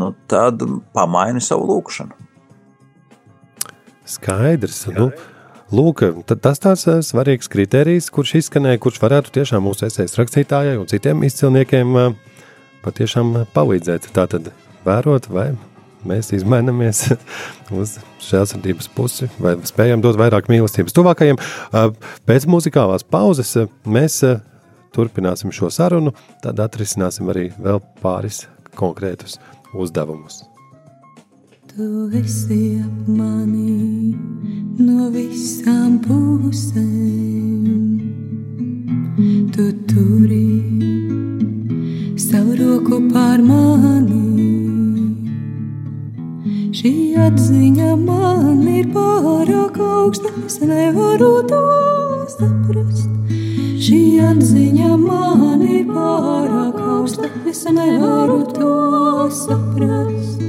nu, 0.00 0.12
tad 0.30 0.62
pamaini 0.94 1.42
savu 1.44 1.68
lūkšanu. 1.72 2.18
Skaidrs. 4.12 4.84
Nu, 4.92 5.08
lūk, 5.72 6.04
tas 6.28 6.60
tāds 6.62 6.86
uh, 6.90 7.00
svarīgs 7.04 7.50
kriterijs, 7.50 8.10
kurš 8.14 8.36
izskanēja, 8.42 8.80
kurš 8.82 9.00
varētu 9.02 9.34
tiešām 9.38 9.64
mūsu 9.66 9.88
esejas 9.88 10.18
rakstītājai 10.20 10.78
un 10.80 10.88
citiem 10.90 11.24
izcilniekiem 11.26 11.96
uh, 11.98 12.12
patiešām 12.84 13.34
palīdzēt. 13.54 14.10
Tātad 14.16 14.52
vērot 14.86 15.28
vai 15.32 15.52
mēs 16.08 16.32
izmainamies 16.34 17.04
uz 17.80 17.96
žēlsirdības 18.26 18.90
pusi, 18.96 19.30
vai 19.42 19.56
spējam 19.68 20.02
dot 20.04 20.18
vairāk 20.20 20.50
mīlestības 20.52 20.96
tuvākajiem. 20.96 21.40
Pēc 22.28 22.48
muzikālās 22.50 23.06
pauzes 23.06 23.54
mēs 23.86 24.22
turpināsim 24.92 25.52
šo 25.54 25.70
sarunu, 25.72 26.14
tad 26.44 26.60
atrisināsim 26.62 27.30
arī 27.32 27.50
vēl 27.58 27.80
pāris 28.02 28.46
konkrētus 28.78 29.38
uzdevumus. 29.72 30.42
Tu 31.72 32.10
esi 32.18 32.82
ap 32.84 33.08
mani 33.08 34.12
no 34.76 35.08
visām 35.14 35.96
pusēm. 36.04 37.62
Tu 39.52 39.64
turi 39.88 41.31
savu 42.32 42.52
roku 42.56 42.96
pār 43.12 43.40
mani 43.44 44.20
Šī 46.78 46.92
atziņa 47.20 47.90
man 48.00 48.62
ir 48.72 48.86
pārāk 48.94 49.76
augsta, 49.84 50.30
es 50.46 50.56
nevaru 50.64 51.28
to 51.50 51.60
saprast. 52.32 53.36
Šī 53.84 54.00
atziņa 54.30 54.96
man 55.04 55.60
ir 55.66 55.84
pārāk 55.92 56.80
augsta, 56.94 57.28
es 57.52 57.62
nevaru 57.78 58.40
to 58.56 58.74
saprast. 59.42 60.40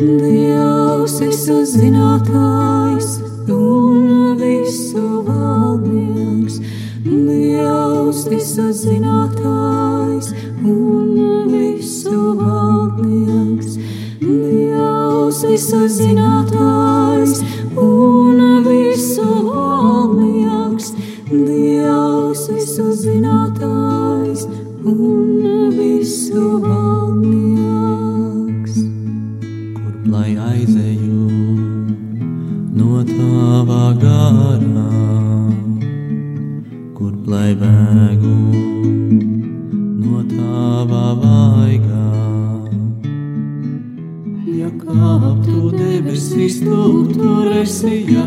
Dievs, 0.00 1.18
visu 1.20 1.60
zinātājs 1.74 3.18
un 3.52 4.40
visu 4.40 5.04
valdnieks. 5.28 6.33
Dievs, 7.04 8.22
visu 8.32 8.70
zinātājs 8.72 10.30
un 10.64 11.50
visu 11.52 12.32
valdnieks. 12.38 13.76
Dievs 14.24 15.42
visu 15.44 15.82
zinātājs 15.92 17.42
un 17.76 18.40
visu 18.64 19.26
valnieks, 19.50 20.94
Dievs 21.28 22.48
visu 22.48 22.88
zinātājs 23.02 24.48
un 24.88 25.76
visu 25.76 26.56
valnieks. 26.64 27.94
Kur 29.76 29.94
lai 30.08 30.32
aizeju 30.48 31.28
no 32.80 33.04
tava 33.12 33.92
kur 34.00 34.73
lai 37.26 37.54
vēgu 37.56 38.34
no 40.04 40.22
tava 40.28 41.06
vaigā. 41.22 42.04
kāptu 44.80 45.70
debesīs, 45.72 46.60
tu 46.60 47.06
tur 47.12 47.50
esi, 47.62 48.04
ja 48.12 48.26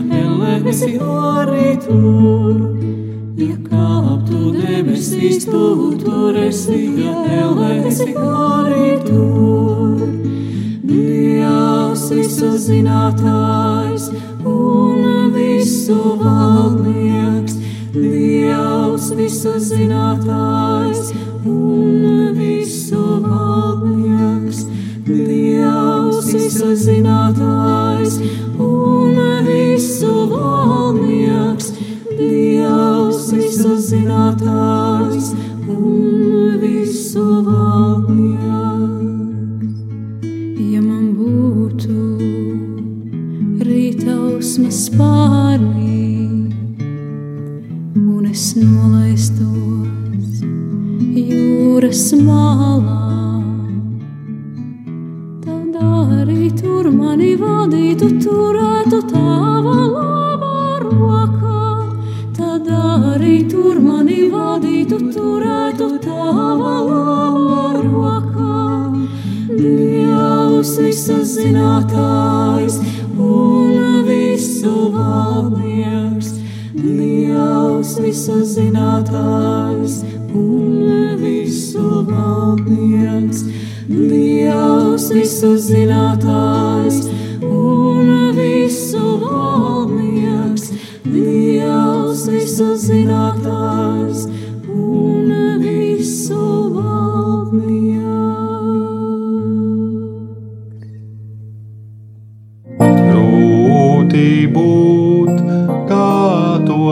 esi 0.72 0.98
arī 0.98 1.78
tur. 1.86 2.60
Ja 3.38 3.56
kāptu 3.68 4.52
debesīs, 4.58 5.46
tu 5.46 5.94
tur 6.02 6.38
esi, 6.48 6.82
ja 7.04 7.16
esi 7.86 8.14
arī 8.18 8.92
tur. 9.06 10.06
Dievs 10.88 12.10
visu 12.12 12.54
zinātājs 12.68 14.12
un 14.46 15.34
visu 15.36 16.00
valdnieks, 16.22 16.97
visu 19.15 19.54
zinātājs 19.60 21.12
un 21.46 22.34
visu 22.36 23.04
valdnieks, 23.24 24.65
Dievs 25.08 26.34
visu 26.34 26.74
zinātājs 26.76 28.20
un 28.60 29.22
visu 29.48 30.13
valdnieks, 30.34 31.72
Dievs 32.17 33.32
visu 33.38 33.78
zinātājs 33.91 34.87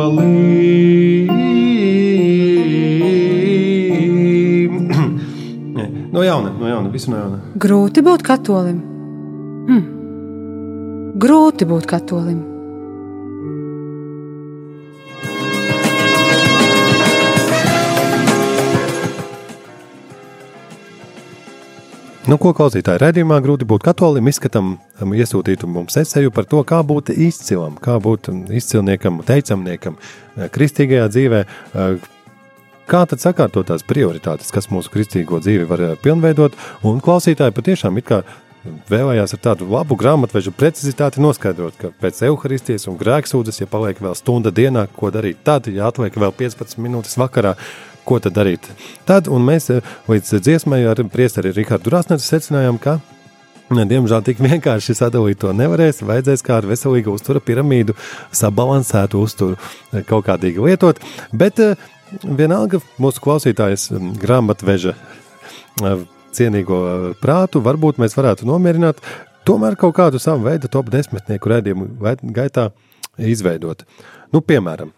katolim. 0.06 1.28
no 6.12 6.24
jauna, 6.24 6.50
no 6.60 6.68
jauna, 6.68 6.90
visu 6.90 7.12
no 7.12 7.18
jauna. 7.18 7.40
Grūti 7.56 8.02
būt 8.06 8.24
katolim. 8.26 8.82
Hm. 9.70 9.84
Grūti 11.20 11.66
būt 11.70 11.86
katolim. 11.90 12.55
Nu, 22.26 22.40
ko 22.42 22.56
klausītāji 22.58 22.98
redzējumā 23.04 23.36
grūti 23.46 23.68
būt 23.70 23.84
katolim, 23.86 24.26
izskatām, 24.32 24.72
um, 24.82 25.12
iesūtītu 25.14 25.68
mums 25.70 25.94
esēju 26.02 26.32
par 26.34 26.48
to, 26.50 26.64
kā 26.66 26.80
būt 26.82 27.12
izcilam, 27.14 27.76
kā 27.78 28.00
būt 28.02 28.32
um, 28.32 28.40
izcilniekam, 28.50 29.20
teicamniekam, 29.28 30.00
uh, 30.00 30.48
kristīgajā 30.56 31.06
dzīvē. 31.14 31.44
uh, 31.46 32.12
Kā 32.90 33.04
tad 33.10 33.22
sakārtot 33.22 33.66
tās 33.70 33.86
prioritātes, 33.86 34.52
kas 34.54 34.68
mūsu 34.74 34.92
kristīgo 34.94 35.38
dzīvi 35.42 35.70
var 35.70 35.86
uh, 35.86 35.94
pilnveidot? 36.02 36.58
Un 36.86 36.98
klausītāji 37.06 37.54
patiešām 37.54 38.02
it 38.02 38.10
kā 38.10 38.24
vēlējās 38.90 39.38
ar 39.38 39.46
tādu 39.52 39.70
labu 39.70 39.98
grāmatvežu 39.98 40.54
precizitāti 40.58 41.22
noskaidrot, 41.22 41.78
ka 41.78 41.94
pēc 42.02 42.24
evaharistijas 42.26 42.90
un 42.90 42.98
grēksūdzes, 43.02 43.62
ja 43.62 43.70
paliek 43.70 44.02
vēl 44.02 44.18
stunda 44.18 44.50
dienā, 44.50 44.88
ko 44.98 45.14
darīt 45.14 45.46
tad, 45.46 45.70
ja 45.70 45.92
atliek 45.92 46.18
vēl 46.18 46.34
15 46.42 46.82
minūtes 46.82 47.20
vakarā, 47.22 47.54
ko 48.06 48.20
tad 48.24 48.38
darīt 48.38 48.70
tad. 49.10 49.28
Mēs 49.28 49.70
eh, 49.74 49.84
līdz 50.10 50.40
dziesmai 50.46 50.84
ar 50.90 51.02
priesteri 51.12 51.54
Rihardu 51.56 51.94
Rasnēcu 51.94 52.26
secinājām, 52.26 52.80
ka 52.82 53.00
Diemžēl 53.66 54.22
tik 54.22 54.38
vienkārši 54.46 54.94
sadalīt 54.94 55.40
to 55.42 55.50
nevarēs. 55.58 56.04
Vajadzēs 56.06 56.44
kā 56.46 56.60
ar 56.60 56.68
veselīgu 56.70 57.16
uzturu 57.18 57.42
piramīdu, 57.42 57.96
sabalansētu 58.30 59.22
uzturu 59.26 59.58
eh, 59.58 60.04
kaut 60.06 60.28
kādīgi 60.28 60.62
lietot. 60.62 61.02
Bet 61.34 61.62
eh, 61.64 61.74
vienalga 62.22 62.78
mūsu 63.02 63.24
klausītājs 63.26 63.90
mm, 63.96 64.18
grāmatveža 64.22 64.94
cienīgo 66.36 66.78
prātu, 67.20 67.60
varbūt 67.66 67.98
mēs 68.00 68.14
varētu 68.16 68.46
nomierināt, 68.48 69.02
tomēr 69.48 69.76
kaut 69.80 69.96
kādu 69.98 70.22
savu 70.22 70.46
veidu 70.46 70.70
top 70.72 70.92
desmitnieku 70.94 71.52
redzējumu 71.52 71.90
gaitā 72.36 72.70
izveidot. 73.18 73.82
Nu, 74.32 74.44
piemēram, 74.46 74.94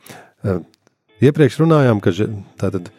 iepriekš 1.24 1.60
runājām, 1.64 2.02
ka 2.04 2.14
tātad 2.62 2.92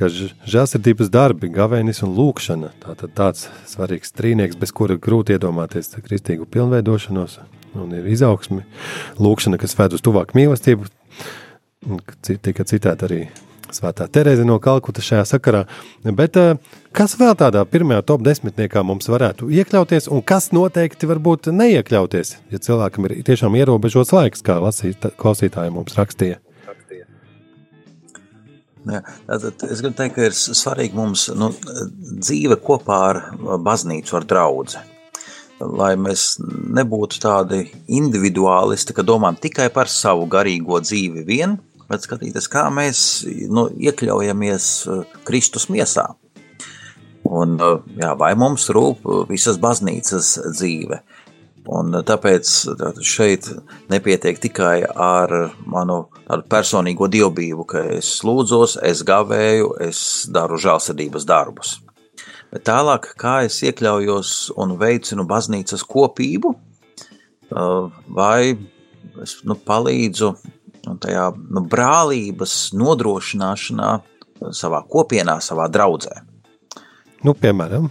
ka 0.00 0.08
žēlsirdības 0.08 1.10
darbi, 1.12 1.50
gavēnis 1.52 2.00
un 2.06 2.14
lūkšana 2.16 2.72
tātad 2.80 3.12
tāds 3.16 3.48
svarīgs 3.68 4.14
trīnieks, 4.16 4.56
bez 4.56 4.72
kura 4.72 4.96
grūti 4.96 5.36
iedomāties 5.36 5.92
kristīgu 6.00 6.48
pilnveidošanos 6.48 7.36
un 7.76 7.92
ir 7.98 8.08
izaugsmi. 8.10 8.64
Lūkšana, 9.20 9.60
kas 9.60 9.76
ved 9.78 9.94
uz 9.98 10.02
tuvāku 10.04 10.38
mīlestību, 10.38 10.88
tika 12.24 12.66
citēta 12.66 13.08
arī 13.10 13.26
Svētā 13.70 14.08
Terēze 14.10 14.42
no 14.42 14.56
Kalkuta 14.58 15.02
šajā 15.04 15.22
sakarā. 15.30 15.60
Bet 16.02 16.34
eh, 16.40 16.56
kas 16.96 17.14
vēl 17.20 17.36
tādā 17.38 17.62
pirmajā 17.70 18.02
top 18.08 18.24
desmitniekā 18.26 18.82
mums 18.82 19.06
varētu 19.12 19.46
iekļauties, 19.60 20.10
un 20.10 20.24
kas 20.26 20.50
noteikti 20.56 21.06
varbūt 21.06 21.52
neiekļauties, 21.54 22.34
ja 22.50 22.62
cilvēkam 22.66 23.06
ir 23.06 23.20
tiešām 23.30 23.54
ierobežots 23.60 24.10
laiks, 24.16 24.42
kā 24.42 24.58
lasīt, 24.58 25.06
klausītāji 25.20 25.76
mums 25.76 25.94
rakstīja? 26.00 26.40
Tātad 28.90 29.64
es 29.70 29.82
gribu 29.82 29.96
teikt, 29.98 30.16
ka 30.16 30.28
ir 30.28 30.36
svarīgi 30.36 30.96
mums 30.98 31.28
nu, 31.36 31.50
dzīve 32.20 32.60
kopā 32.64 33.00
ar 33.10 33.22
baznīcu, 33.62 34.16
ar 34.18 34.26
draugu. 34.28 34.80
Lai 35.60 35.92
mēs 36.00 36.38
nebūtu 36.40 37.20
tādi 37.20 37.66
individuālisti, 37.92 38.96
ka 38.96 39.04
domājam 39.04 39.36
tikai 39.42 39.68
par 39.74 39.90
savu 39.92 40.24
garīgo 40.30 40.80
dzīvi 40.80 41.24
vien, 41.28 41.58
bet 41.90 42.06
skatīties, 42.06 42.48
kā 42.50 42.68
mēs 42.72 43.04
nu, 43.50 43.66
iekļaujamies 43.90 44.66
eh, 44.86 45.16
Kristus 45.28 45.68
miesā. 45.72 46.06
Un, 47.28 47.58
eh, 47.60 47.76
jā, 48.00 48.14
vai 48.18 48.32
mums 48.38 48.70
rūp 48.72 49.04
visas 49.28 49.60
baznīcas 49.60 50.36
dzīve? 50.54 51.02
Un 51.68 51.92
tāpēc 52.06 52.50
tātad 52.70 53.02
šeit 53.04 53.50
nepietiek 53.92 54.38
tikai 54.40 54.80
ar 54.88 55.32
manu 55.68 56.06
personīgo 56.50 57.08
dievbijību, 57.12 57.66
ka 57.68 57.82
es 57.98 58.14
lūdzos, 58.24 58.78
es 58.86 59.02
gavēju, 59.06 59.74
es 59.84 60.00
daru 60.32 60.56
žēlsirdības 60.60 61.26
darbus. 61.28 61.74
Bet 62.50 62.64
tālāk, 62.66 63.12
kā 63.20 63.42
es 63.46 63.60
iekļaujos 63.62 64.32
un 64.58 64.74
veicinu 64.80 65.26
baznīcas 65.28 65.84
kopību, 65.86 66.54
uh, 66.56 67.92
vai 68.08 68.56
es 69.22 69.36
nu, 69.44 69.54
palīdzu 69.54 70.32
nu, 70.88 70.96
tajā 70.96 71.28
nu, 71.36 71.62
brālības 71.68 72.72
nodrošināšanā 72.72 73.92
savā 74.56 74.80
kopienā, 74.88 75.38
savā 75.44 75.68
draudzē 75.70 76.24
Nu, 77.20 77.34
piemēram, 77.36 77.90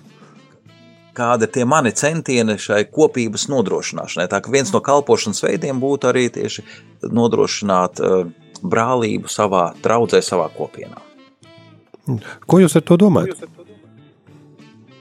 kādi 1.19 1.47
ir 1.47 1.53
tie 1.55 1.65
mani 1.67 1.91
centieni 1.95 2.55
šai 2.59 2.85
kopības 2.93 3.49
nodrošināšanai. 3.51 4.29
Tā 4.31 4.39
kā 4.43 4.53
viens 4.53 4.71
no 4.75 4.81
kalpošanas 4.83 5.43
veidiem 5.45 5.81
būtu 5.83 6.11
arī 6.13 6.27
tieši 6.33 6.65
nodrošināt 7.03 8.03
uh, 8.03 8.29
brālību 8.63 9.31
savā 9.31 9.69
draudzē, 9.83 10.21
savā 10.25 10.49
kopienā. 10.55 11.01
ko 12.49 12.61
jūs 12.63 12.75
ar 12.79 12.85
to 12.87 12.97
domājat? 12.99 13.43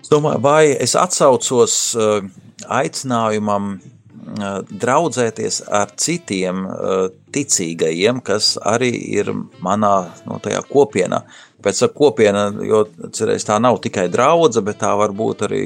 Es 0.03 0.11
domāju, 0.13 0.41
vai 0.45 0.73
es 0.73 0.95
atsaucos 0.97 1.75
uh, 1.97 2.23
aicinājumam 2.65 3.75
uh, 3.77 4.61
draudzēties 4.69 5.63
ar 5.69 5.93
citiem 6.01 6.65
uh, 6.65 7.11
ticīgajiem, 7.35 8.23
kas 8.25 8.55
arī 8.57 8.93
ir 9.21 9.33
manā 9.65 9.95
no 10.25 10.41
kopienā. 10.71 11.23
Pēc 11.65 11.83
tam 11.83 11.93
kopiena, 11.93 12.49
jo 12.63 12.85
cerēs, 13.13 13.45
tā 13.45 13.59
nav 13.61 13.81
tikai 13.85 14.07
draudzene, 14.09 14.65
bet 14.71 14.81
tā 14.81 14.95
var 14.97 15.13
būt 15.13 15.45
arī 15.49 15.63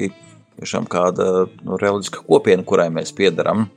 tiešām 0.60 0.88
kāda 0.90 1.46
nu, 1.62 1.78
reliģiska 1.80 2.24
kopiena, 2.26 2.66
kurai 2.66 2.88
mēs 2.94 3.14
piedaram. 3.16 3.68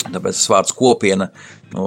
Tāpēc 0.00 0.36
tas 0.36 0.48
vārds 0.48 0.72
kopiena 0.76 1.28
nu, 1.74 1.84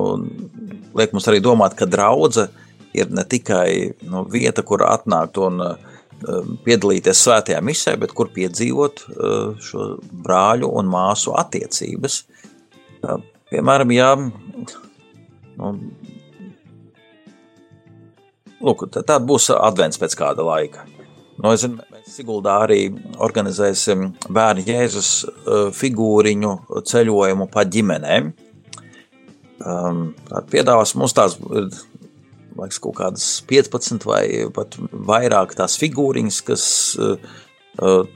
liek 0.98 1.16
mums 1.16 1.28
arī 1.30 1.42
domāt, 1.44 1.78
ka 1.78 1.89
draudzene 1.89 2.52
ir 2.94 3.10
ne 3.10 3.24
tikai 3.26 3.94
nu, 4.06 4.24
vieta, 4.30 4.62
kur 4.66 4.84
atnākt 4.86 5.39
un 5.42 5.62
uh, 5.66 5.76
piedalīties 6.66 7.24
svētajā 7.26 7.62
misē, 7.66 7.96
bet 8.00 8.13
kur 8.16 8.30
piedzīvot 8.36 9.04
uh, 9.08 9.54
šo 9.63 9.88
brāļu 10.26 10.70
un 10.78 10.92
māsu 10.94 11.34
attiecības. 11.39 12.20
Uh, 13.02 13.18
piemēram, 13.50 13.94
ja 13.96 14.13
nu, 14.20 15.72
lūk, 18.62 18.86
tāda 18.94 19.20
būs 19.26 19.50
advents 19.58 20.02
pēc 20.02 20.18
kāda 20.22 20.46
laika. 20.48 20.86
Nu, 21.42 21.50
es 21.50 21.66
zinu, 21.66 21.82
Siguldā 22.04 22.58
arī 22.66 22.80
organizēsim 23.24 24.10
bērnu 24.34 24.66
Jēzus 24.68 25.12
figūriņu 25.78 26.52
ceļojumu 26.89 27.48
pa 27.54 27.63
ģimenēm. 27.63 28.34
Um, 29.63 30.10
piedāvās 30.52 30.92
mums 31.00 31.16
tās 31.16 31.38
liekas, 31.39 32.82
kaut 32.84 32.98
kādas 33.00 33.28
15 33.48 34.04
vai 34.10 34.26
pat 34.54 34.76
vairāk 34.92 35.56
tās 35.58 35.78
figūriņas, 35.80 36.39
kas 36.46 36.66
uh, 37.00 37.16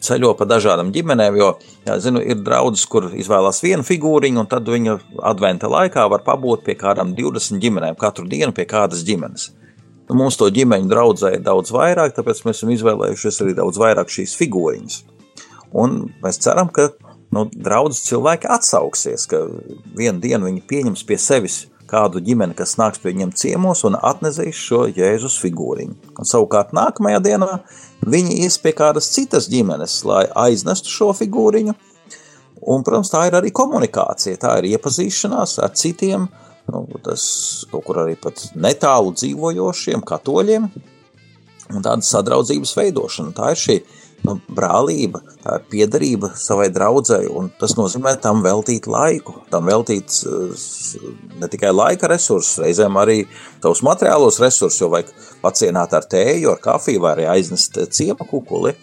ceļo 0.03 0.33
pa 0.37 0.45
dažādām 0.49 0.91
ģimenēm. 0.93 1.37
Jo, 1.39 1.53
jā, 1.87 1.97
zinu, 2.03 2.21
ir 2.21 2.41
draugs, 2.43 2.85
kur 2.91 3.09
izvēlās 3.15 3.63
vienu 3.63 3.87
figūriņu, 3.87 4.43
un 4.43 4.51
tad 4.51 4.67
viņa 4.69 4.97
adventa 5.31 5.71
laikā 5.71 6.05
var 6.11 6.25
pabūt 6.27 6.67
pie 6.67 6.77
kādām 6.77 7.15
20 7.17 7.63
ģimenēm, 7.63 7.97
katru 7.99 8.27
dienu 8.29 8.53
pie 8.53 8.67
kādas 8.69 9.05
ģimenes. 9.07 9.53
Nu, 10.07 10.15
mums 10.15 10.37
to 10.39 10.47
ģimeņu 10.53 10.87
draudzē 10.87 11.33
ir 11.35 11.43
daudz 11.43 11.73
vairāk, 11.75 12.13
tāpēc 12.15 12.45
mēs 12.47 12.61
esam 12.61 12.71
izvēlējušies 12.71 13.41
arī 13.43 13.55
daudz 13.57 13.79
vairāk 13.81 14.11
šīs 14.13 14.37
figūriņas. 14.39 15.01
Un 15.75 15.97
mēs 16.23 16.39
ceram, 16.43 16.69
ka 16.71 16.89
nu, 17.35 17.43
draudzes 17.51 18.05
cilvēki 18.07 18.47
atsauksies, 18.55 19.27
ka 19.27 19.43
vienu 19.97 20.23
dienu 20.23 20.47
viņi 20.47 20.63
pieņems 20.69 21.03
pie 21.07 21.19
sevis 21.19 21.65
kādu 21.87 22.21
ģimeni, 22.23 22.55
kas 22.55 22.75
nāks 22.79 23.01
pie 23.03 23.11
viņiem 23.13 23.33
ciemos 23.37 23.83
un 23.87 23.97
atnesīs 23.99 24.59
šo 24.59 24.85
Jēzus 24.91 25.37
figūriņu. 25.43 26.15
Un 26.19 26.27
savukārt 26.27 26.73
nākamajā 26.75 27.21
dienā 27.27 27.51
viņi 28.07 28.41
ies 28.45 28.59
pie 28.63 28.73
kādas 28.77 29.11
citas 29.13 29.47
ģimenes, 29.51 30.01
lai 30.07 30.25
aiznestu 30.47 30.91
šo 30.91 31.13
figūriņu. 31.19 31.75
Un, 32.67 32.83
protams, 32.83 33.11
tā 33.13 33.27
ir 33.29 33.37
arī 33.37 33.53
komunikācija, 33.55 34.39
tā 34.41 34.57
ir 34.59 34.73
iepazīšanās 34.73 35.59
ar 35.63 35.75
citiem, 35.77 36.27
nu, 36.71 36.83
tas 37.03 37.23
kaut 37.71 37.85
kur 37.87 38.03
arī 38.03 38.17
pat 38.19 38.49
netālu 38.55 39.13
dzīvojošiem 39.15 40.03
katoļiem, 40.07 40.67
un 41.73 41.83
tāda 41.83 42.05
sadraudzības 42.05 42.75
veidošana. 42.77 43.33
Tā 43.35 43.53
ir 43.53 43.61
šī 43.61 43.77
nu, 44.25 44.37
brālība, 44.57 45.21
tā 45.43 45.57
ir 45.59 45.65
piederība 45.71 46.31
savai 46.39 46.67
draudzēji, 46.73 47.29
un 47.39 47.49
tas 47.59 47.75
nozīmē 47.77 48.15
tam 48.23 48.43
veltīt 48.45 48.87
laiku, 48.89 49.37
tam 49.51 49.69
veltīt 49.69 50.19
eh, 50.27 50.67
ne 51.41 51.49
tikai 51.51 51.73
laika 51.75 52.09
resursus, 52.11 52.61
reizēm 52.63 52.99
arī 52.99 53.21
savus 53.61 53.83
materiālos 53.85 54.41
resursus, 54.43 54.79
jo 54.81 54.91
vajag 54.93 55.13
pacienāt 55.43 55.95
ar 55.97 56.07
tēju, 56.09 56.53
ar 56.53 56.61
kafiju, 56.63 57.03
vai 57.03 57.17
arī 57.17 57.27
aiznest 57.37 57.79
ciema 57.95 58.27
kukuli. 58.27 58.75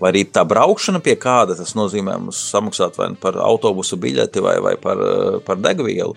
Vai 0.00 0.14
arī 0.14 0.22
tā 0.32 0.46
braukšana 0.48 1.02
pie 1.04 1.12
kāda, 1.20 1.52
tas 1.58 1.74
nozīmē 1.76 2.14
mums 2.22 2.38
samaksāt 2.48 2.94
vai 2.96 3.10
nu 3.12 3.18
par 3.20 3.36
autobusu 3.44 3.98
biļeti 4.00 4.40
vai, 4.40 4.54
vai 4.64 4.78
par, 4.80 4.96
eh, 4.96 5.40
par 5.44 5.60
degvielu. 5.60 6.16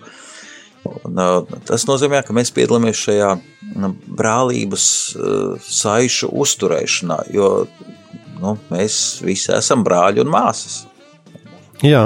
Un, 0.84 1.18
eh, 1.18 1.58
tas 1.68 1.86
nozīmē, 1.88 2.22
ka 2.26 2.36
mēs 2.36 2.52
piedalāmies 2.54 3.02
šajā 3.06 3.30
nu, 3.74 3.94
brālības 4.20 4.86
saišu 5.64 6.30
uzturēšanā, 6.44 7.20
jo 7.34 7.66
nu, 8.40 8.56
mēs 8.70 9.22
visi 9.24 9.52
esam 9.56 9.84
brāļi 9.86 10.24
un 10.24 10.34
māsas. 10.34 10.82
Jā, 11.84 12.04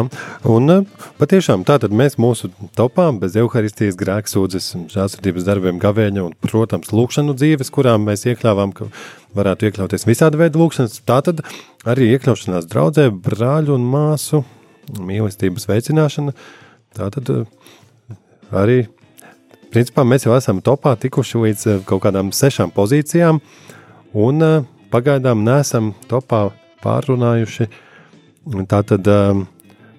un 0.48 0.72
eh, 0.72 0.86
patiešām 1.20 1.62
tātad 1.68 1.92
mēs 1.94 2.16
mūsu 2.18 2.48
topā 2.78 3.04
bez 3.20 3.36
evaharistijas 3.38 3.98
grēksūdzes, 4.00 4.72
žāsardības 4.90 5.44
darbiem, 5.46 5.78
gavēņa 5.82 6.24
un, 6.24 6.32
protams, 6.42 6.90
lūkšanu 6.90 7.36
dzīves, 7.38 7.70
kurām 7.74 8.08
mēs 8.08 8.24
iekļāvām, 8.26 8.72
ka 8.74 8.88
varētu 9.38 9.68
iekļauties 9.68 10.08
visādi 10.08 10.40
veidi 10.40 10.58
lūkšanas, 10.58 11.02
tātad 11.06 11.44
arī 11.86 12.08
iekļaušanās 12.16 12.66
draudzē, 12.72 13.10
brāļu 13.12 13.76
un 13.76 13.86
māsu 13.92 14.42
mīlestības 14.98 15.68
veicināšana, 15.68 16.34
tātad 16.96 17.30
arī, 18.54 18.86
principā 19.72 20.04
mēs 20.06 20.26
jau 20.26 20.36
esam 20.36 20.62
topā 20.64 20.94
tikuši 21.00 21.42
līdz 21.44 21.66
eh, 21.66 21.82
kaut 21.88 22.02
kādām 22.06 22.32
sešām 22.34 22.72
pozīcijām, 22.74 23.40
un 24.16 24.48
pagaidām 24.92 25.44
nesam 25.44 25.92
topā 26.08 26.48
pārunājuši. 26.84 27.68
Tātad 28.70 29.08
um, 29.12 29.42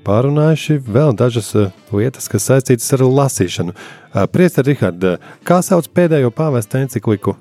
pārunājuši 0.08 0.80
vēl 0.88 1.14
dažas 1.18 1.52
lietas, 1.94 2.30
kas 2.32 2.48
saistītas 2.50 2.90
ar 2.98 3.04
lasīšanu. 3.06 3.76
Priester 4.34 4.66
Rihard, 4.66 5.06
kā 5.46 5.60
sauc 5.66 5.86
pēdējo 5.94 6.32
pāvesta 6.34 6.82
encikliku? 6.82 7.36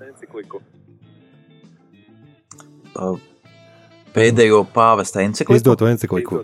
Pēdējo 4.12 4.60
pāvesta 4.74 5.24
encikliku? 5.24 5.56
Izdoto 5.56 5.88
encikliku. 5.88 6.42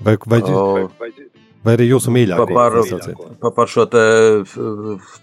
Vai, 0.00 0.16
vai, 0.26 0.40
vai, 0.40 0.82
vai 0.98 1.25
arī 1.74 1.88
jūsu 1.90 2.12
mīļāko? 2.14 2.46
Par, 2.54 2.78
par, 3.42 3.52
par 3.56 3.70
šo 3.72 3.86
te, 3.90 4.06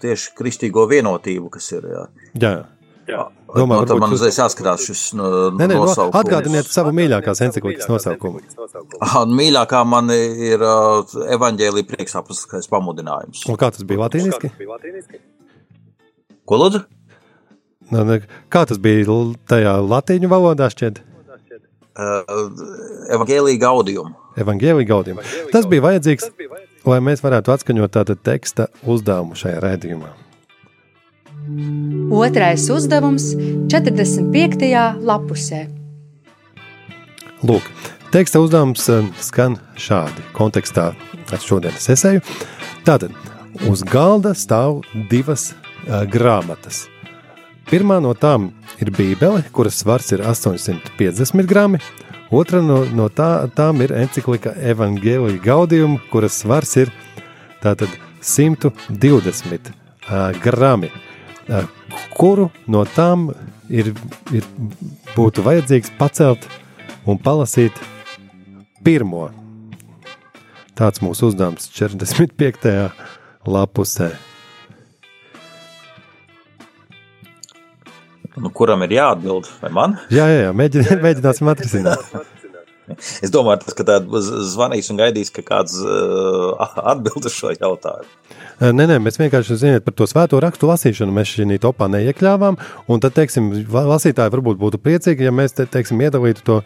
tieši 0.02 0.34
kristīgo 0.38 0.84
vienotību, 0.90 1.50
kas 1.56 1.72
ir. 1.76 1.88
Jā. 1.94 2.06
jā. 2.42 2.54
Jā. 3.04 3.24
Domā, 3.54 3.82
no, 3.86 3.96
man 4.00 4.14
uzreiz 4.16 4.38
jāskatās 4.40 4.86
šis 4.88 5.02
no, 5.18 5.28
nē, 5.54 5.66
nē, 5.70 5.76
no, 5.76 6.06
atgādiniet 6.18 6.66
savu 6.72 6.90
mīļākās 6.96 7.42
enciklikas 7.46 7.86
nosaukumu. 7.90 8.40
Ah, 9.04 9.20
mīļākā 9.28 9.82
man 9.86 10.08
ir 10.14 10.64
uh, 10.64 11.04
evaņģēlija 11.36 11.88
priekšapaskais 11.92 12.70
pamudinājums. 12.72 13.44
Un 13.52 13.60
kā 13.60 13.70
tas 13.74 13.84
bija 13.86 14.06
latīniski? 14.06 14.50
Ko 16.48 16.58
lūdzu? 16.64 16.82
No, 17.92 18.02
nu, 18.08 18.18
kā 18.52 18.64
tas 18.68 18.80
bija 18.82 19.04
tajā 19.52 19.76
latīņu 19.84 20.32
valodā 20.32 20.70
šķiet? 20.72 21.04
Uh, 21.94 22.50
evaņģēlija 23.14 23.60
gaudījumu. 23.62 24.16
Evaņģēlija 24.42 24.88
gaudījumu. 24.88 25.24
Tas 25.52 25.66
bija 25.70 25.84
vajadzīgs, 25.84 26.26
lai 26.90 26.96
mēs 27.06 27.22
varētu 27.22 27.52
atskaņot 27.54 27.92
tādu 27.94 28.16
teksta 28.18 28.66
uzdevumu 28.82 29.38
šajā 29.38 29.60
rēdījumā. 29.62 30.10
Otrais 32.14 32.64
uzdevums 32.72 33.28
45. 33.70 34.66
lapusē. 35.06 35.60
Lūk, 37.44 37.68
teksta 38.10 38.40
uzdevums 38.42 38.88
eh, 38.88 39.04
skan 39.22 39.58
šādi 39.78 40.24
kontekstā 40.34 40.88
ar 40.96 41.44
šodienas 41.44 41.86
esēju. 41.94 42.24
Tātad, 42.88 43.14
uz 43.70 43.84
galda 43.86 44.34
stāv 44.34 44.82
divas 45.12 45.52
uh, 45.52 46.02
grāmatas. 46.10 46.88
Pirmā 47.70 48.00
no 48.02 48.12
tām 48.14 48.50
ir 48.82 48.90
Bībele, 48.94 49.44
kuras 49.54 49.80
svars 49.80 50.12
ir 50.12 50.24
850 50.24 51.48
grami. 51.48 51.80
Otra 52.34 52.60
no, 52.64 52.82
no 52.96 53.08
tā, 53.08 53.46
tām 53.56 53.82
ir 53.84 53.94
encyklika 53.94 54.54
Evangelija 54.58 55.40
Gaudium, 55.44 55.98
kuras 56.10 56.40
svars 56.42 56.76
ir 56.80 56.92
tātad 57.62 57.92
120 58.24 59.70
uh, 59.70 60.32
grami 60.42 60.90
kuru 62.14 62.48
no 62.66 62.84
tām 62.84 63.28
ir, 63.68 63.92
ir 64.32 64.46
būtu 65.14 65.44
vajadzīgs 65.44 65.92
pacelt 65.98 66.46
un 67.06 67.18
palasīt 67.20 67.76
pirmo. 68.84 69.30
Tāds 70.74 71.02
mūsu 71.04 71.30
uzdevums 71.30 71.68
45. 71.70 72.90
lapusē. 73.46 74.10
Nu, 78.34 78.50
kuram 78.50 78.82
ir 78.86 78.96
jāatbild? 78.96 79.50
Vai 79.62 79.70
man? 79.74 79.98
Jā, 80.12 80.26
jā, 80.30 80.46
jā 80.48 80.54
mēģin, 80.56 80.88
mēģināsim 81.04 81.52
atrisināt. 81.52 82.08
Es 83.24 83.30
domāju, 83.32 83.62
tas, 83.62 83.72
ka 83.72 83.84
tāds 83.88 84.26
zvanīs 84.52 84.90
un 84.92 84.98
gaidīs, 85.00 85.30
ka 85.32 85.40
kāds 85.46 85.78
uh, 85.80 86.66
atbild 86.92 87.24
uz 87.24 87.32
šo 87.32 87.54
jautājumu. 87.54 88.10
Nē, 88.60 88.84
nē, 88.90 88.98
mēs 89.02 89.16
vienkārši 89.18 89.56
zinām 89.58 89.84
par 89.86 89.96
to 89.96 90.06
svēto 90.08 90.38
rakstu 90.44 90.68
lasīšanu. 90.68 91.14
Mēs 91.16 91.32
šī 91.32 91.56
topā 91.62 91.88
neiekļāvām. 91.90 92.58
Un 92.84 93.02
tad, 93.02 93.16
teiksim, 93.16 93.48
lasītāji 93.72 94.34
varbūt 94.36 94.60
būtu 94.60 94.82
priecīgi, 94.84 95.26
ja 95.26 95.32
mēs 95.32 95.56
te, 95.56 95.64
teiksim, 95.64 96.04
iedalītu 96.04 96.44
to, 96.44 96.60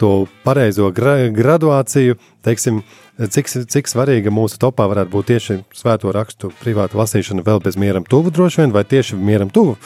to 0.00 0.10
pareizo 0.44 0.88
gra 0.96 1.16
graduāciju. 1.34 2.16
Teiksim, 2.46 2.80
cik, 3.20 3.50
cik 3.70 3.90
svarīga 3.90 4.32
mūsu 4.32 4.58
topā 4.62 4.88
varētu 4.90 5.12
būt 5.12 5.30
tieši 5.32 5.58
svēto 5.76 6.12
rakstu 6.16 6.52
privāta 6.62 6.98
lasīšana 7.00 7.44
vēl 7.46 7.62
bez 7.64 7.78
mieram 7.80 8.06
tuvu 8.08 8.32
droši 8.34 8.64
vien, 8.64 8.74
vai 8.74 8.84
tieši 8.88 9.18
mieram 9.20 9.52
tuvu. 9.52 9.76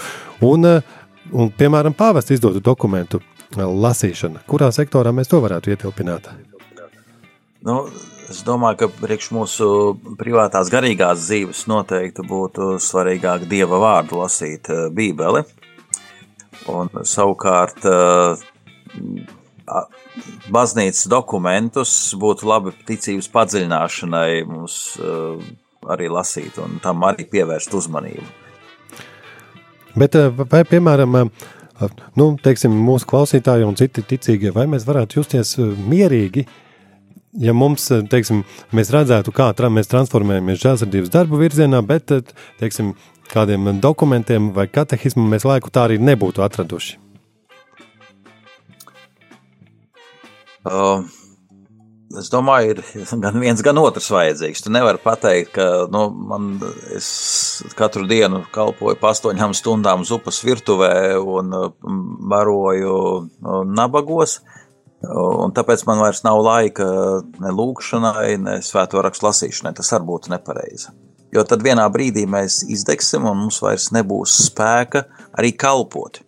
Un, 0.46 0.70
un 1.32 1.52
piemēram, 1.58 1.96
pāvests 1.98 2.36
izdotu 2.36 2.62
dokumentu 2.64 3.20
lasīšana. 3.58 4.46
Kurā 4.50 4.70
sektorā 4.74 5.12
mēs 5.14 5.30
to 5.30 5.42
varētu 5.44 5.74
ietilpināt? 5.74 6.30
Nu, 7.64 7.84
Es 8.24 8.38
domāju, 8.40 8.78
ka 8.80 8.86
priekš 9.02 9.26
mūsu 9.36 9.66
privātās 10.16 10.70
garīgās 10.72 11.26
dzīves 11.26 11.66
noteikti 11.68 12.24
būtu 12.24 12.78
svarīgāk 12.80 13.44
Dieva 13.50 13.76
vārdu 13.82 14.22
lasīt 14.22 14.70
eh, 14.72 14.86
Bībeli. 14.88 15.42
Un 16.72 16.88
savukārt 17.04 17.84
eh, 17.84 18.44
baznīcas 20.54 21.06
dokumentus 21.10 21.92
būtu 22.20 22.48
labi 22.48 22.74
ticības 22.88 23.30
padziļināšanai 23.34 24.30
mums 24.48 24.78
eh, 25.00 25.44
arī 25.94 26.08
lasīt 26.12 26.58
un 26.62 26.78
tam 26.84 27.04
arī 27.08 27.26
pievērst 27.28 27.74
uzmanību. 27.76 28.26
Bet 29.94 30.16
vai, 30.50 30.64
piemēram, 30.66 31.16
nu, 32.18 32.24
teiksim, 32.42 32.72
mūsu 32.82 33.06
klausītāji 33.06 33.66
un 33.66 33.76
citi 33.78 34.02
ticīgie, 34.02 34.50
vai 34.50 34.64
mēs 34.66 34.86
varētu 34.88 35.20
justies 35.20 35.52
mierīgi, 35.60 36.42
uh, 36.42 36.60
ja 37.40 37.54
mums, 37.56 37.86
teiksim, 38.10 38.42
mēs 38.74 38.92
redzētu, 38.94 39.34
kā 39.34 39.50
tra 39.56 39.70
mēs 39.72 39.90
transformējamies 39.90 40.60
žēlsirdības 40.62 41.12
darbu 41.14 41.40
virzienā, 41.40 41.82
bet, 41.86 42.12
teiksim, 42.60 42.94
kādiem 43.32 43.72
dokumentiem 43.82 44.52
vai 44.54 44.68
katehismu 44.70 45.26
mēs 45.30 45.46
laiku 45.48 45.72
tā 45.74 45.88
arī 45.88 45.98
nebūtu 46.02 46.44
atraduši? 46.44 47.03
Uh, 50.64 51.04
es 52.18 52.30
domāju, 52.32 52.74
ir 52.74 52.82
gan 53.24 53.38
viens, 53.42 53.62
gan 53.64 53.78
otrs 53.80 54.10
vajadzīgs. 54.14 54.64
Tu 54.64 54.72
nevari 54.72 55.00
pateikt, 55.02 55.52
ka 55.56 55.68
nu, 55.92 56.06
man, 56.32 56.50
katru 57.78 58.06
dienu 58.10 58.44
kalpoju 58.54 58.98
pa 59.00 59.12
astoņām 59.14 59.54
stundām 59.56 60.04
zupas 60.08 60.42
virtuvē 60.46 60.94
un 61.20 61.54
baroju 62.30 62.98
nabagos. 63.70 64.40
Un 65.04 65.52
tāpēc 65.52 65.82
man 65.84 66.00
vairs 66.00 66.22
nav 66.24 66.38
laika 66.40 66.86
ne 67.42 67.50
lūkšanai, 67.52 68.28
ne 68.40 68.60
svēto 68.64 69.02
rakstu 69.04 69.28
lasīšanai. 69.28 69.74
Tas 69.76 69.92
arī 69.92 70.08
būtu 70.08 70.32
nepareizi. 70.32 70.94
Jo 71.34 71.42
tad 71.48 71.64
vienā 71.66 71.84
brīdī 71.90 72.24
mēs 72.30 72.62
izdegsim, 72.70 73.26
un 73.26 73.44
mums 73.44 73.58
vairs 73.60 73.90
nebūs 73.92 74.36
spēka 74.46 75.04
arī 75.34 75.50
kalpot. 75.58 76.22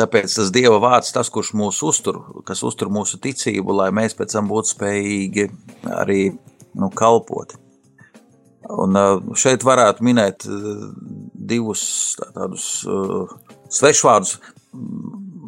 Tāpēc 0.00 0.32
tas 0.38 0.52
Dieva 0.54 0.78
vārds, 0.80 1.12
tas, 1.12 1.28
kurš 1.32 1.52
mūs 1.58 1.80
uztur, 1.84 2.22
kas 2.48 2.62
uztur 2.64 2.88
mūsu 2.92 3.20
ticību, 3.20 3.74
lai 3.76 3.90
mēs 3.92 4.16
pēc 4.16 4.36
tam 4.36 4.48
būtu 4.48 4.72
spējīgi 4.74 5.48
arī 5.92 6.22
nu, 6.78 6.88
kalpot. 6.96 7.56
Un 8.70 8.96
šeit 9.40 9.64
varētu 9.66 10.04
minēt 10.06 10.46
divus 11.50 11.82
tādus 12.20 12.68
svešvārdus. 13.72 14.36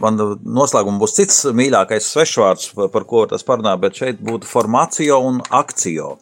Man 0.02 0.18
noslēgumā 0.42 0.98
būs 0.98 1.14
cits 1.14 1.44
mīļākais 1.54 2.08
svešvārds, 2.10 2.72
par 2.92 3.06
ko 3.08 3.22
tas 3.30 3.46
parunā, 3.46 3.76
bet 3.80 4.00
šeit 4.00 4.20
būtu 4.24 4.48
formācija 4.50 5.20
un 5.22 5.38
akcija. 5.54 6.16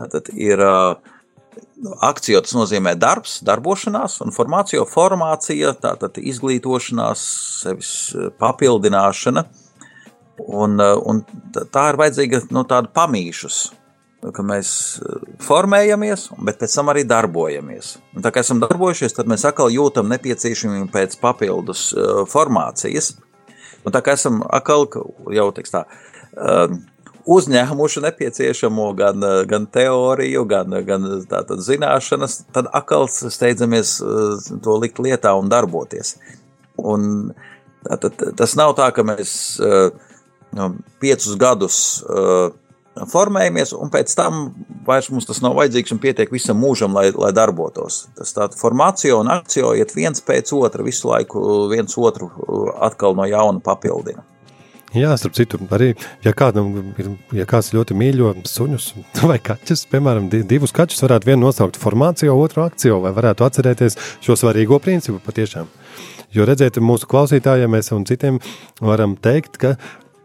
Tad 0.00 0.28
ir 0.36 0.60
uh, 0.64 0.98
Akcija 2.04 2.42
tas 2.44 2.52
nozīmē 2.52 2.92
darbs, 3.00 3.38
darbošanās, 3.46 4.18
un 4.24 4.34
formācija, 4.36 4.84
formācija, 4.88 5.72
tātad 5.80 6.18
izglītošanās, 6.20 7.22
sevis 7.62 7.92
eh, 8.12 8.28
papildināšana. 8.40 9.46
Un, 10.44 10.76
eh, 10.80 10.96
un 11.08 11.22
tā 11.72 11.86
ir 11.92 12.00
vajadzīga 12.00 12.42
nu, 12.52 12.66
tāda 12.68 12.92
pamīšus, 12.96 13.62
ka 14.36 14.44
mēs 14.44 14.74
eh, 15.00 15.24
formējamies, 15.46 16.28
bet 16.44 16.60
pēc 16.60 16.76
tam 16.76 16.92
arī 16.92 17.06
darbojamies. 17.08 17.94
Un 18.16 18.26
tā 18.26 18.34
kā 18.34 18.44
esam 18.44 18.60
darbojušies, 18.60 19.16
tad 19.16 19.32
mēs 19.32 19.46
atkal 19.48 19.72
jūtam 19.72 20.12
nepieciešamību 20.12 20.92
pēc 20.92 21.16
papildus 21.22 21.90
formācijas. 22.28 23.14
Un 23.88 23.96
tā 23.96 24.04
kā 24.04 24.18
esam 24.20 24.42
atkal 24.52 24.84
jau 25.32 25.48
tā, 25.56 25.86
uzņēmuši 27.26 28.02
nepieciešamo 28.04 28.90
gan, 28.98 29.24
gan 29.48 29.66
teoriju, 29.72 30.44
gan, 30.48 30.74
gan 30.86 31.08
tātad, 31.30 31.62
zināšanas, 31.64 32.40
tad 32.54 32.70
atkal 32.72 33.08
steidzamies 33.10 33.98
eh, 34.00 34.52
to 34.64 34.76
likt 34.80 35.00
lietā 35.02 35.34
un 35.38 35.50
darboties. 35.52 36.16
Un, 36.80 37.32
tātad, 37.86 38.16
tas 38.38 38.56
nav 38.58 38.74
tā, 38.78 38.90
ka 38.96 39.04
mēs 39.06 39.32
eh, 39.64 40.16
nu, 40.56 40.72
piecus 41.02 41.36
gadus 41.40 41.78
eh, 42.04 42.56
formējamies, 43.10 43.74
un 43.78 43.92
pēc 43.92 44.12
tam 44.18 44.40
vairs 44.86 45.10
mums 45.12 45.28
tas 45.28 45.42
nav 45.44 45.54
vajadzīgs 45.58 45.94
un 45.94 46.02
pietiek 46.02 46.32
visam 46.32 46.58
mūžam, 46.60 46.96
lai, 46.96 47.10
lai 47.14 47.30
darbotos. 47.36 48.04
Tas 48.18 48.34
tāds 48.36 48.60
formācija 48.60 49.18
un 49.20 49.30
akcija 49.32 49.76
iet 49.78 49.94
viens 49.96 50.24
pēc 50.24 50.52
otra, 50.56 50.84
visu 50.86 51.08
laiku 51.12 51.68
viens 51.70 51.96
otru 52.00 52.30
atkal 52.80 53.16
no 53.16 53.28
jauna 53.30 53.62
papildina. 53.64 54.26
Jā, 54.90 55.12
starp 55.14 55.36
citu, 55.38 55.58
arī, 55.70 55.92
ja, 56.24 56.32
kādam 56.34 56.72
ir, 56.98 57.12
ja 57.38 57.44
kāds 57.46 57.68
ļoti 57.70 57.94
mīļo 57.94 58.32
suņus 58.48 58.88
vai 59.30 59.38
kaķus, 59.38 59.84
piemēram, 59.92 60.26
divus 60.50 60.74
kaķus 60.74 61.04
varētu 61.04 61.30
vienu 61.30 61.46
nosaukt 61.46 61.78
formāciju, 61.78 62.34
otru 62.34 62.64
akciju, 62.64 62.98
vai 63.04 63.12
varētu 63.14 63.46
atcerēties 63.46 63.98
šo 64.24 64.34
svarīgo 64.40 64.80
principu 64.82 65.22
patiešām. 65.22 65.70
Jo 66.34 66.46
redziet, 66.46 66.78
mūsu 66.82 67.06
klausītājiem 67.10 67.78
un 67.94 68.06
citiem 68.06 68.42
varam 68.82 69.14
teikt, 69.14 69.58
ka 69.62 69.76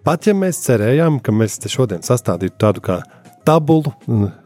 pat 0.06 0.26
ja 0.26 0.34
mēs 0.38 0.64
cerējām, 0.66 1.22
ka 1.22 1.34
mēs 1.34 1.60
šodien 1.70 2.02
sastādītu 2.06 2.58
tādu 2.62 2.82
kā 2.86 3.00
tabulu, 3.46 3.94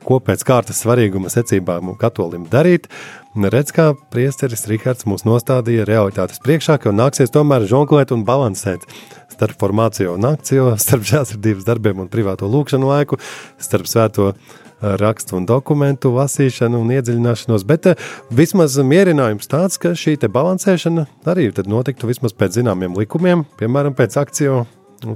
ko 0.05 0.19
pēc 0.23 0.43
kārtas 0.47 0.83
svarīguma 0.83 1.31
secībām 1.31 1.95
katolim 1.99 2.45
darīt, 2.51 2.89
redz, 3.35 3.73
kā 3.75 3.91
priesteris 4.13 4.67
Rihards 4.69 5.07
mūs 5.09 5.25
nostādīja 5.27 5.87
realitātes 5.87 6.41
priekšā, 6.43 6.79
ka 6.81 6.95
nāksies 6.95 7.33
tomēr 7.33 7.67
žonglēt 7.69 8.13
un 8.15 8.25
balansēt 8.27 8.85
starp 9.31 9.59
formāciju 9.61 10.15
un 10.17 10.31
akciju, 10.33 10.71
starp 10.85 11.05
žēlsirdības 11.07 11.67
darbiem 11.67 12.03
un 12.05 12.11
privāto 12.11 12.49
lūkšanu 12.49 12.89
laiku, 12.89 13.21
starp 13.61 13.87
svēto 13.89 14.33
rakstu 14.79 15.35
un 15.35 15.45
dokumentu 15.47 16.11
lasīšanu 16.15 16.79
un 16.79 16.91
iedziļināšanos, 16.95 17.65
bet 17.67 17.89
eh, 17.91 18.09
vismaz 18.31 18.77
mierinājums 18.79 19.51
tāds, 19.51 19.79
ka 19.81 19.91
šī 19.91 20.17
balansēšana 20.31 21.05
arī 21.27 21.51
notiktu 21.67 22.07
vismaz 22.07 22.33
pēc 22.33 22.61
zināmiem 22.61 22.95
likumiem, 22.95 23.45
piemēram, 23.59 23.95
pēc 23.97 24.19
akciju 24.23 24.63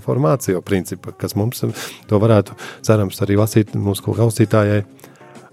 formāciju 0.03 0.61
principa, 0.65 1.13
kas 1.17 1.35
mums 1.39 1.63
to 2.09 2.19
varētu, 2.21 2.57
cerams, 2.85 3.21
arī 3.25 3.39
lasīt 3.39 3.73
mūsu 3.75 4.05
klausītājai 4.09 4.83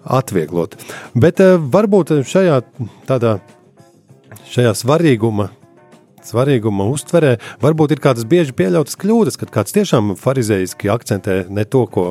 atvieglot. 0.04 0.76
Bet 1.14 1.40
eh, 1.44 1.56
varbūt 1.56 2.20
šajā 2.28 2.60
tādā 3.08 3.38
šajā 4.50 4.74
svarīguma 4.78 5.50
svarīguma 6.26 6.86
uztverē 6.92 7.36
varbūt 7.62 7.94
ir 7.94 8.02
kādas 8.04 8.26
bieži 8.28 8.54
pieļautas 8.56 8.98
kļūdas, 9.00 9.38
kad 9.40 9.52
kāds 9.54 9.74
tiešām 9.76 10.14
farizējiski 10.20 10.90
akcentē 10.92 11.44
ne 11.48 11.64
to, 11.64 11.86
ko 11.90 12.06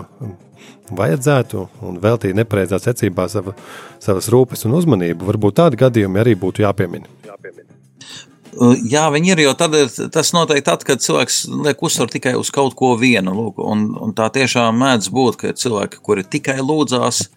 vajadzētu, 0.89 1.67
un 1.85 1.99
veltīja 2.01 2.37
nepareizā 2.39 2.79
secībā 2.81 3.27
sava, 3.29 3.53
savas 4.01 4.29
rūpes 4.33 4.65
un 4.65 4.77
uzmanību. 4.79 5.27
Varbūt 5.29 5.59
tādi 5.61 5.79
gadījumi 5.79 6.23
arī 6.23 6.35
būtu 6.39 6.65
jāpiemina. 6.65 7.09
jāpiemina. 7.27 7.77
Uh, 8.57 8.73
jā, 8.89 9.05
viņi 9.13 9.33
ir 9.35 9.43
jau 9.43 9.55
tad, 9.57 9.75
tas 10.13 10.31
noteikti 10.33 10.65
tad, 10.65 10.85
kad 10.87 11.03
cilvēks 11.03 11.43
liek 11.65 11.81
uzsvaru 11.85 12.13
tikai 12.15 12.33
uz 12.39 12.49
kaut 12.53 12.73
ko 12.79 12.95
vienu. 12.99 13.35
Lūk, 13.35 13.59
un, 13.61 13.89
un 14.01 14.15
tā 14.17 14.29
tiešām 14.33 14.79
mēdz 14.81 15.11
būt, 15.13 15.37
ka 15.41 15.51
ir 15.51 15.59
cilvēki, 15.59 16.01
kuri 16.05 16.25
tikai 16.25 16.57
lūdzās, 16.63 17.27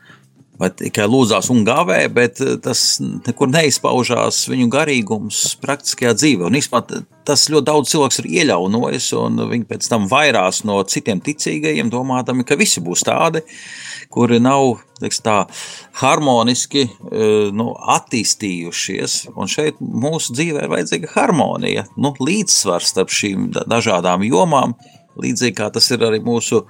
vai 0.62 0.70
tikai 0.78 1.08
lūdzās 1.10 1.48
un 1.52 1.64
gāvēja, 1.66 2.10
bet 2.12 2.40
tas 2.64 2.84
nekur 3.02 3.50
neizpaužās 3.50 4.44
viņu 4.52 4.68
garīgums 4.72 5.40
praktiskajā 5.62 6.14
dzīvē. 6.18 6.48
Un 6.48 6.58
īstenībā 6.60 7.02
tas 7.28 7.46
ļoti 7.52 7.68
daudz 7.68 7.92
cilvēks 7.92 8.20
ir 8.22 8.30
iejaunojis, 8.40 9.08
un 9.18 9.42
viņi 9.50 9.68
pēc 9.68 9.88
tam 9.90 10.06
vairās 10.10 10.62
no 10.68 10.78
citiem 10.88 11.22
ticīgajiem, 11.24 11.90
domādami, 11.92 12.46
ka 12.46 12.58
visi 12.60 12.82
būs 12.84 13.04
tādi, 13.08 13.42
kuri 14.12 14.40
nav 14.42 14.82
tā, 15.24 15.38
harmoniski 16.02 16.84
eh, 16.86 17.50
nu, 17.54 17.72
attīstījušies. 17.96 19.18
Un 19.34 19.50
šeit 19.50 19.80
mūsu 19.80 20.36
dzīvē 20.36 20.66
ir 20.66 20.72
vajadzīga 20.72 21.12
harmonija, 21.16 21.86
nu, 21.96 22.14
līdzsvars 22.20 22.92
starp 22.94 23.12
šīm 23.12 23.50
dažādām 23.56 24.24
jomām, 24.28 24.76
līdzīgi 25.20 25.58
kā 25.58 25.70
tas 25.72 25.90
ir 25.92 26.04
arī 26.06 26.22
mūsu 26.24 26.64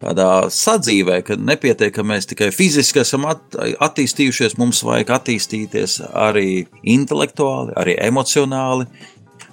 tādā 0.00 0.48
sadzīvē, 0.52 1.20
ka 1.26 1.36
nepietiek, 1.36 1.92
ka 1.92 2.04
mēs 2.06 2.28
tikai 2.30 2.48
fiziski 2.56 3.02
esam 3.02 3.26
at, 3.28 3.42
attīstījušies, 3.84 4.56
mums 4.60 4.80
vajag 4.86 5.12
attīstīties 5.18 5.98
arī 6.08 6.64
intelektuāli, 6.88 7.76
arī 7.76 7.98
emocionāli. 8.00 8.88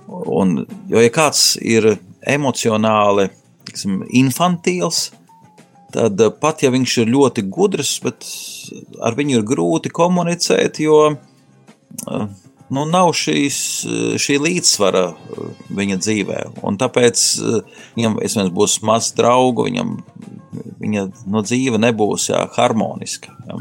Un, 0.07 0.61
jo, 0.87 1.01
ja 1.03 1.11
kāds 1.11 1.57
ir 1.59 1.97
emocionāli 2.27 3.27
tiksim, 3.67 4.01
infantīls, 4.15 5.09
tad 5.97 6.21
pat 6.41 6.61
ja 6.61 6.71
viņš 6.73 6.97
ir 7.03 7.13
ļoti 7.13 7.45
gudrs, 7.49 7.97
bet 8.05 8.27
ar 9.01 9.17
viņu 9.17 9.39
ir 9.39 9.47
grūti 9.47 9.91
komunicēt, 9.93 10.81
jo 10.83 10.99
nu, 12.69 12.83
nav 12.85 13.13
šīs, 13.17 13.59
šī 14.21 14.37
līdzsvara 14.43 15.05
viņa 15.77 15.99
dzīvē. 16.03 16.39
Un 16.67 16.77
tāpēc 16.79 17.25
viņam 17.97 18.53
būs 18.55 18.79
maz 18.85 19.11
draugu, 19.17 19.67
viņam 19.69 19.97
viņa 20.81 21.05
no 21.29 21.43
dzīve 21.45 21.79
nebūs 21.81 22.29
jā, 22.31 22.41
harmoniska. 22.57 23.33
Jā. 23.47 23.59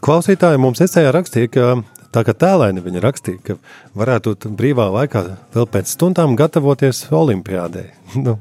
Klausītāji 0.00 0.60
mums 0.62 0.82
esējā 0.84 1.10
rakstīja, 1.14 1.50
ka 1.50 1.70
tā 2.14 2.22
kā 2.26 2.34
tēlēni 2.36 2.82
viņa 2.84 3.02
rakstīja, 3.04 3.40
ka 3.46 3.56
varētu 3.98 4.36
brīvā 4.58 4.88
laikā 4.94 5.24
vēl 5.54 5.66
pēc 5.70 5.94
stundām 5.96 6.36
gatavoties 6.38 7.06
olimpiādē. 7.14 7.86
nu, 8.24 8.38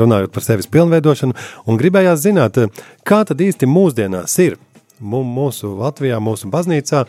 runājot 0.00 0.34
par 0.34 0.46
sevis 0.46 0.70
pilnveidošanu, 0.72 1.36
un 1.66 1.80
gribējās 1.80 2.24
zināt, 2.24 2.58
kā 3.06 3.22
tad 3.28 3.40
īsti 3.44 3.68
mūsdienās 3.70 4.36
ir 4.44 4.58
mūsu 5.00 5.72
Latvijā, 5.78 6.20
mūsu 6.20 6.50
baznīcā, 6.52 7.06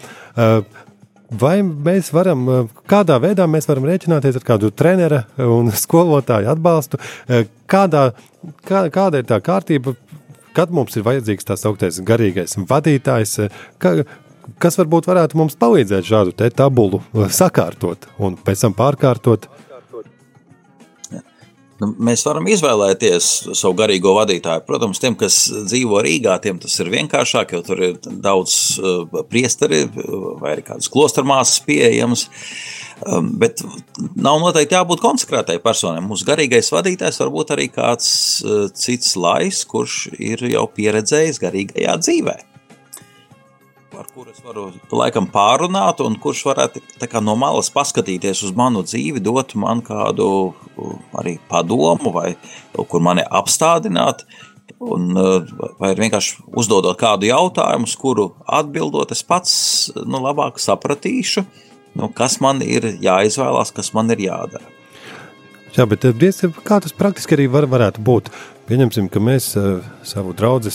Vai 1.31 1.61
mēs 1.63 2.09
varam, 2.11 2.43
kādā 2.91 3.15
veidā 3.23 3.45
mēs 3.47 3.69
varam 3.69 3.85
rēķināties 3.87 4.35
ar 4.35 4.43
kādu 4.43 4.71
treneru 4.75 5.21
un 5.39 5.71
skolotāju 5.83 6.49
atbalstu? 6.51 6.99
Kādā, 7.71 8.09
kā, 8.67 8.83
kāda 8.91 9.21
ir 9.21 9.29
tā 9.29 9.39
kārtība, 9.43 9.95
kad 10.57 10.73
mums 10.75 10.97
ir 10.99 11.07
vajadzīgs 11.07 11.47
tā 11.47 11.55
sauktais 11.55 12.01
garīgais 12.03 12.57
vadītājs? 12.67 13.37
Ka, 13.79 13.93
kas 14.59 14.79
varbūt 14.81 15.07
varētu 15.07 15.39
mums 15.39 15.55
palīdzēt 15.61 16.11
šādu 16.11 16.51
tabulu 16.51 16.99
sakārtot 17.31 18.09
un 18.19 18.35
pēc 18.35 18.67
tam 18.67 18.75
pārkārtot? 18.75 19.47
Nu, 21.81 21.89
mēs 21.97 22.21
varam 22.27 22.45
izvēlēties 22.51 23.27
savu 23.57 23.73
garīgo 23.79 24.13
vadītāju. 24.13 24.61
Protams, 24.67 24.99
tiem, 25.01 25.15
kas 25.17 25.37
dzīvo 25.49 26.03
Rīgā, 26.05 26.35
tiem 26.43 26.59
tas 26.61 26.75
ir 26.83 26.91
vienkāršāk, 26.93 27.55
jo 27.55 27.61
tur 27.65 27.81
ir 27.87 27.95
daudz 28.05 28.57
uh, 28.77 29.23
priesteri 29.31 29.87
vai 29.89 30.55
arī 30.55 30.65
kādas 30.67 30.91
klostermāsas 30.93 31.63
pieejamas. 31.65 32.27
Um, 33.01 33.31
bet 33.41 33.63
nav 34.13 34.37
noteikti 34.43 34.77
jābūt 34.77 35.01
konsekrētai 35.01 35.57
personai. 35.63 36.03
Mūsu 36.05 36.27
garīgais 36.27 36.69
vadītājs 36.69 37.17
var 37.23 37.33
būt 37.33 37.55
arī 37.57 37.65
kāds 37.73 38.11
uh, 38.45 38.67
cits 38.77 39.15
lais, 39.17 39.65
kurš 39.65 40.03
ir 40.21 40.45
jau 40.53 40.67
pieredzējis 40.77 41.41
garīgajā 41.41 41.97
dzīvēm 42.05 42.50
ar 44.01 44.07
kuru 44.09 44.31
es 44.33 44.41
varu 44.41 44.69
laikam 44.97 45.27
pārunāt, 45.29 46.01
un 46.01 46.15
kurš 46.21 46.43
varētu 46.49 46.81
no 47.21 47.35
malas 47.37 47.69
paskatīties 47.73 48.43
uz 48.47 48.53
manu 48.57 48.81
dzīvi, 48.85 49.21
dot 49.21 49.53
man 49.55 49.83
kādu 49.85 50.53
arī 51.17 51.37
padomu, 51.49 52.13
vai 52.15 52.33
kur 52.75 53.03
mani 53.03 53.25
apstādināt. 53.29 54.25
Un, 54.81 55.11
vai 55.77 55.91
vienkārši 55.93 56.47
uzdodot 56.57 56.97
kādu 56.97 57.27
jautājumu, 57.27 57.85
uz 57.85 57.93
kuru 57.99 58.31
atbildot, 58.49 59.11
es 59.13 59.21
pats 59.21 59.53
nu, 59.93 60.21
labāk 60.23 60.57
sapratīšu, 60.63 61.43
nu, 61.99 62.09
kas 62.17 62.39
man 62.41 62.63
ir 62.65 62.87
jāizvēlās, 63.03 63.73
kas 63.75 63.91
man 63.93 64.09
ir 64.15 64.23
jādara. 64.25 64.63
Jā, 65.75 65.85
bet 65.85 66.07
diez, 66.17 66.41
kā 66.65 66.79
tas 66.81 66.95
praktiski 66.97 67.37
arī 67.37 67.45
var, 67.51 67.67
varētu 67.69 68.01
būt? 68.07 68.31
Pieņemsim, 68.71 69.11
ka 69.11 69.21
mēs 69.21 69.51
savu 70.07 70.33
draugu 70.33 70.73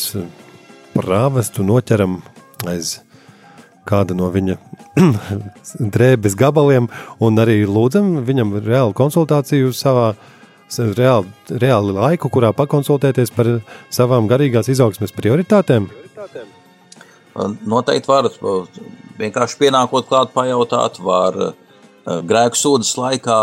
prāvestu 0.95 1.66
noķeram 1.66 2.20
aiz 2.70 3.01
kāda 3.87 4.16
no 4.18 4.30
viņa 4.34 4.57
drēbes 5.95 6.37
gabaliem, 6.39 6.89
un 7.22 7.43
arī 7.43 7.62
lūdzam 7.68 8.24
viņam 8.26 8.57
reālu 8.64 8.97
konsultāciju 8.97 9.72
savā 9.76 10.14
reāli, 10.74 11.30
reāli 11.51 11.95
laiku, 11.95 12.30
kurā 12.32 12.53
pakonsultēties 12.57 13.32
par 13.34 13.51
savām 13.91 14.28
garīgās 14.30 14.70
izaugsmes 14.72 15.14
prioritātēm? 15.14 15.89
Noteikti 17.68 18.09
varat 18.09 18.39
vienkārši 19.20 19.59
pienākot 19.61 20.09
klāt, 20.09 20.32
pajautāt, 20.34 20.99
var 21.05 21.37
eh, 21.45 21.53
grēku 22.24 22.57
sūdzes 22.57 22.97
laikā 22.97 23.39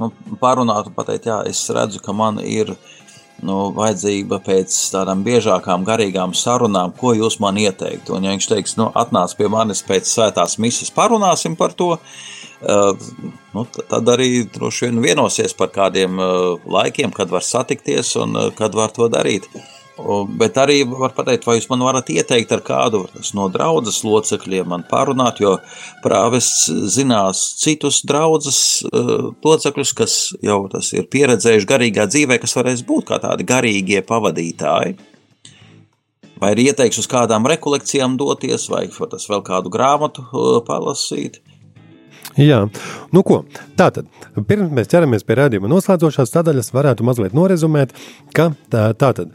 nu, 0.00 0.10
parunāt 0.40 0.88
un 0.88 0.96
pateikt, 0.96 1.28
jā, 1.28 1.42
es 1.48 1.60
redzu, 1.70 2.00
ka 2.04 2.16
man 2.16 2.40
ir 2.40 2.72
ielikās 2.72 3.05
nu, 3.44 3.56
vajadzība 3.76 4.38
pēc 4.44 4.74
tādām 4.94 5.24
biežākām 5.26 5.84
garīgām 5.86 6.34
sarunām, 6.36 6.94
ko 6.96 7.12
jūs 7.16 7.38
man 7.42 7.58
ieteiktu. 7.60 8.16
Un, 8.16 8.26
ja 8.26 8.34
viņš 8.34 8.48
teiks, 8.52 8.76
nu, 8.80 8.88
atnāc 8.96 9.36
pie 9.36 9.50
manis 9.52 9.84
pēc 9.86 10.08
svētās 10.08 10.56
misijas, 10.62 10.94
parunāsim 10.96 11.56
par 11.58 11.76
to, 11.76 11.96
uh, 11.98 13.06
nu, 13.52 13.66
tad 13.76 14.12
arī 14.16 14.46
droši 14.56 14.88
vien 14.88 15.04
vienosies 15.04 15.56
par 15.58 15.72
kādiem 15.74 16.16
uh, 16.16 16.68
laikiem, 16.78 17.12
kad 17.16 17.32
var 17.32 17.44
satikties 17.44 18.16
un 18.22 18.36
uh, 18.36 18.52
kad 18.56 18.76
var 18.76 18.94
to 18.96 19.10
darīt. 19.12 19.50
Uh, 19.52 19.75
Bet 19.96 20.58
arī 20.60 20.82
var 20.84 21.14
pateikt, 21.16 21.46
vai 21.48 21.54
jūs 21.56 21.70
man 21.70 21.80
varat 21.86 22.10
ieteikt 22.12 22.50
ar 22.52 22.60
kādu 22.64 23.06
no 23.36 23.46
draudzes 23.52 24.02
locekļiem 24.04 24.68
man 24.68 24.84
parunāt, 24.90 25.40
jo 25.40 25.54
prāvests 26.04 26.68
zinās 26.92 27.40
citus 27.62 28.02
draudzes 28.04 28.60
uh, 28.90 29.30
locekļus, 29.40 29.94
kas 29.96 30.18
jau 30.44 30.58
tas 30.72 30.92
ir 30.92 31.08
pieredzējuši 31.08 31.70
garīgā 31.72 32.04
dzīvē, 32.12 32.36
kas 32.42 32.56
varēs 32.58 32.84
būt 32.84 33.08
kā 33.08 33.20
tādi 33.24 33.48
garīgie 33.48 34.04
pavadītāji. 34.04 34.98
Vai 36.36 36.52
ir 36.52 36.66
ieteiks 36.66 37.00
uz 37.00 37.08
kādām 37.08 37.48
rekolekcijām 37.48 38.18
doties, 38.20 38.68
vai 38.68 38.84
tas 38.92 39.24
vēl 39.32 39.40
kādu 39.46 39.72
grāmatu 39.72 40.26
uh, 40.28 40.60
palasīt. 40.66 41.40
Jā, 42.36 42.66
nu 43.16 43.22
ko, 43.24 43.40
tātad, 43.80 44.08
pirms 44.48 44.72
mēs 44.76 44.90
ķeramies 44.92 45.24
pie 45.24 45.38
rādījuma 45.38 45.70
noslēdzošās 45.72 46.34
sadaļas, 46.34 46.74
varētu 46.76 47.06
mazliet 47.08 47.36
norezumēt, 47.36 47.94
ka 48.36 48.50
tā, 48.72 48.90
tātad, 48.98 49.32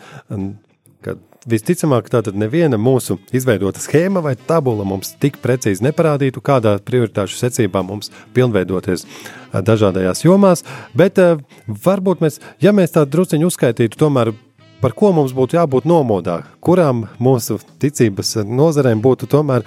ka 1.02 1.16
visticamāk, 1.50 2.12
tātad 2.14 2.38
neviena 2.38 2.78
mūsu 2.78 3.18
izveidota 3.34 3.82
schēma 3.82 4.22
vai 4.22 4.36
tabula 4.38 4.86
mums 4.86 5.16
tik 5.22 5.40
precīzi 5.42 5.82
neparādītu, 5.88 6.44
kādā 6.46 6.76
prioritāšu 6.86 7.40
secībā 7.40 7.82
mums 7.86 8.12
pilnveidoties 8.36 9.08
dažādajās 9.52 10.22
jomās, 10.28 10.62
bet 10.94 11.18
varbūt 11.66 12.22
mēs, 12.22 12.38
ja 12.62 12.76
mēs 12.76 12.94
tā 12.94 13.08
drusciņu 13.10 13.50
uzskaitītu, 13.50 13.98
tomēr 13.98 14.36
par 14.82 14.94
ko 14.98 15.10
mums 15.18 15.34
būtu 15.38 15.58
jābūt 15.58 15.90
nomodā, 15.90 16.42
kurām 16.62 17.08
mūsu 17.22 17.58
ticības 17.82 18.38
nozarēm 18.46 19.02
būtu 19.02 19.30
tomēr 19.30 19.66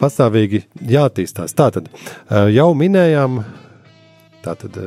pastāvīgi 0.00 0.64
jāattīstās. 0.90 1.54
Tātad 1.56 1.90
jau 2.52 2.70
minējām, 2.76 3.42
tātad, 4.44 4.78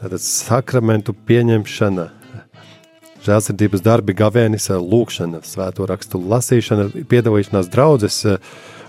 tātad 0.00 0.22
sakramentu 0.22 1.16
pieņemšana, 1.26 2.08
žēlsirdības 3.24 3.84
darbi, 3.84 4.16
gavēnis, 4.16 4.70
lūkšana, 4.70 5.42
svēto 5.48 5.86
rakstu 5.88 6.20
lasīšana, 6.20 6.90
piedalīšanās 7.10 7.70
draudzes, 7.72 8.20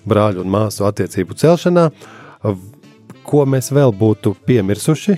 brāļu 0.05 0.43
un 0.43 0.51
māsu 0.53 0.85
attiecību 0.87 1.37
celšanā. 1.39 1.89
Ko 3.25 3.45
mēs 3.49 3.71
vēl 3.73 3.95
būtu 3.95 4.35
piemirsuši? 4.45 5.15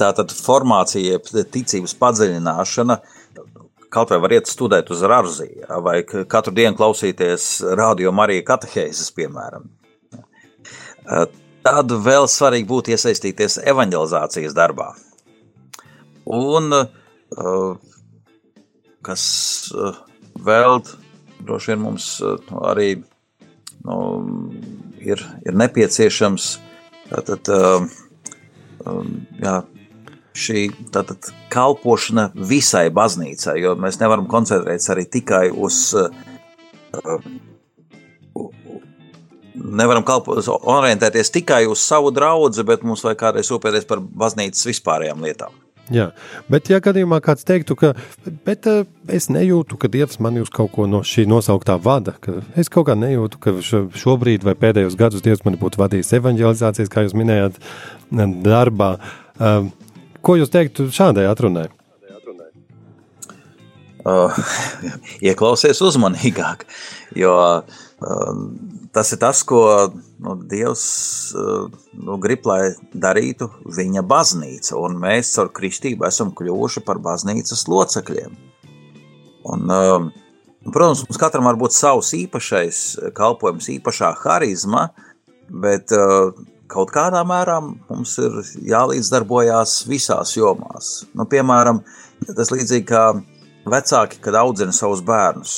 Tātad 0.00 0.32
formācija, 0.32 1.20
ticības 1.52 1.92
padziļināšana, 2.00 2.96
kaut 3.94 4.10
vai 4.10 4.18
var 4.24 4.34
iet 4.36 4.50
studēt 4.50 4.90
uz 4.90 5.04
Rāziju, 5.06 5.68
vai 5.84 6.00
katru 6.04 6.54
dienu 6.54 6.76
klausīties 6.78 7.48
radio 7.78 8.12
Marija 8.14 8.44
katehēzes, 8.50 9.12
piemēram. 9.16 9.70
Tad 11.64 11.94
vēl 12.04 12.28
svarīgi 12.28 12.68
būtu 12.68 12.92
iesaistīties 12.92 13.60
evanģelizācijas 13.64 14.56
darbā. 14.56 14.90
Un 16.24 16.72
kas 19.04 19.24
vēl 20.44 20.80
droši 21.44 21.72
vien 21.72 21.82
mums 21.84 22.08
arī 22.64 22.88
nu, 23.84 23.98
ir, 25.04 25.20
ir 25.44 25.58
nepieciešams, 25.60 26.48
tātad, 27.10 27.50
jā, 29.44 29.56
šī 30.34 30.66
tātad, 30.94 31.30
kalpošana 31.54 32.30
visai 32.34 32.88
baznīcai, 32.94 33.56
jo 33.62 33.74
mēs 33.78 34.00
nevaram 34.02 34.26
koncentrēties 34.30 34.90
arī 34.94 35.06
tikai 35.10 35.48
uz. 35.54 35.80
Uh, 35.94 37.18
nevaram 39.54 40.02
kalpot, 40.06 40.42
orientēties 40.48 41.30
tikai 41.34 41.64
uz 41.70 41.82
savu 41.82 42.10
draugu, 42.14 42.64
bet 42.66 42.82
mums 42.86 43.04
vajag 43.06 43.20
kādreiz 43.20 43.50
rūpēties 43.54 43.86
par 43.88 44.02
baznīcas 44.02 44.66
vispārējām 44.66 45.22
lietām. 45.24 45.54
Jā, 45.92 46.06
bet, 46.48 46.70
ja 46.72 46.78
gadījumā 46.80 47.18
kāds 47.20 47.44
teiktu, 47.44 47.76
ka 47.76 47.90
bet, 48.46 48.64
uh, 48.70 48.86
es 49.12 49.28
nejūtu, 49.28 49.76
ka 49.76 49.90
Dievs 49.92 50.16
man 50.24 50.38
uz 50.40 50.48
kaut 50.52 50.72
ko 50.72 50.86
no 50.88 51.02
šī 51.04 51.26
nosauktā 51.28 51.76
vada, 51.76 52.16
ka 52.24 52.38
es 52.56 52.72
kaut 52.72 52.88
kā 52.88 52.96
nejūtu, 52.96 53.40
ka 53.42 53.52
šobrīd 53.60 54.46
vai 54.48 54.56
pēdējos 54.56 54.96
gadus 54.96 55.24
Dievs 55.24 55.44
mani 55.44 55.60
būtu 55.60 55.82
vadījis 55.82 56.14
evanģelizācijas, 56.16 56.92
kā 56.92 57.04
jūs 57.04 57.16
minējāt, 57.20 57.60
darbā. 58.46 58.94
Uh, 59.34 59.68
Ko 60.24 60.38
jūs 60.40 60.52
teiktu 60.52 60.88
šādai 60.94 61.26
atrunai? 61.28 61.68
Uh, 64.04 64.32
ieklausies 65.28 65.78
uzmanīgāk, 65.80 66.66
jo 67.16 67.32
uh, 67.40 68.40
tas 68.92 69.12
ir 69.16 69.20
tas, 69.22 69.40
ko 69.48 69.60
nu, 70.20 70.34
Dievs 70.50 70.84
uh, 71.32 71.70
nu, 71.96 72.18
grib, 72.20 72.44
lai 72.44 72.74
darītu 72.92 73.48
viņa 73.64 74.04
baznīca, 74.04 74.76
un 74.76 74.98
mēs 75.00 75.32
ar 75.40 75.48
kristību 75.56 76.04
esam 76.04 76.34
kļuvuši 76.36 76.84
par 76.84 77.00
baznīcas 77.04 77.64
locekļiem. 77.72 78.36
Un, 79.54 79.72
uh, 79.72 80.10
protams, 80.68 81.06
mums 81.08 81.20
katram 81.20 81.48
var 81.48 81.56
būt 81.60 81.72
savs 81.72 82.12
īpašais 82.20 82.82
kalpojums, 83.16 83.72
īpašā 83.78 84.12
harizma, 84.20 84.90
bet 85.48 85.96
uh, 85.96 86.36
kaut 86.70 86.92
kādā 86.94 87.22
mērā 87.26 87.58
mums 87.64 88.16
ir 88.22 88.40
jālīdzdarbojās 88.70 89.82
visās 89.90 90.34
jomās. 90.36 91.04
Nu, 91.16 91.26
piemēram, 91.30 91.82
tas 92.30 92.52
līdzīgi 92.54 92.86
kā 92.88 93.04
vecāki, 93.70 94.20
kad 94.24 94.38
audzina 94.40 94.74
savus 94.76 95.02
bērnus. 95.04 95.56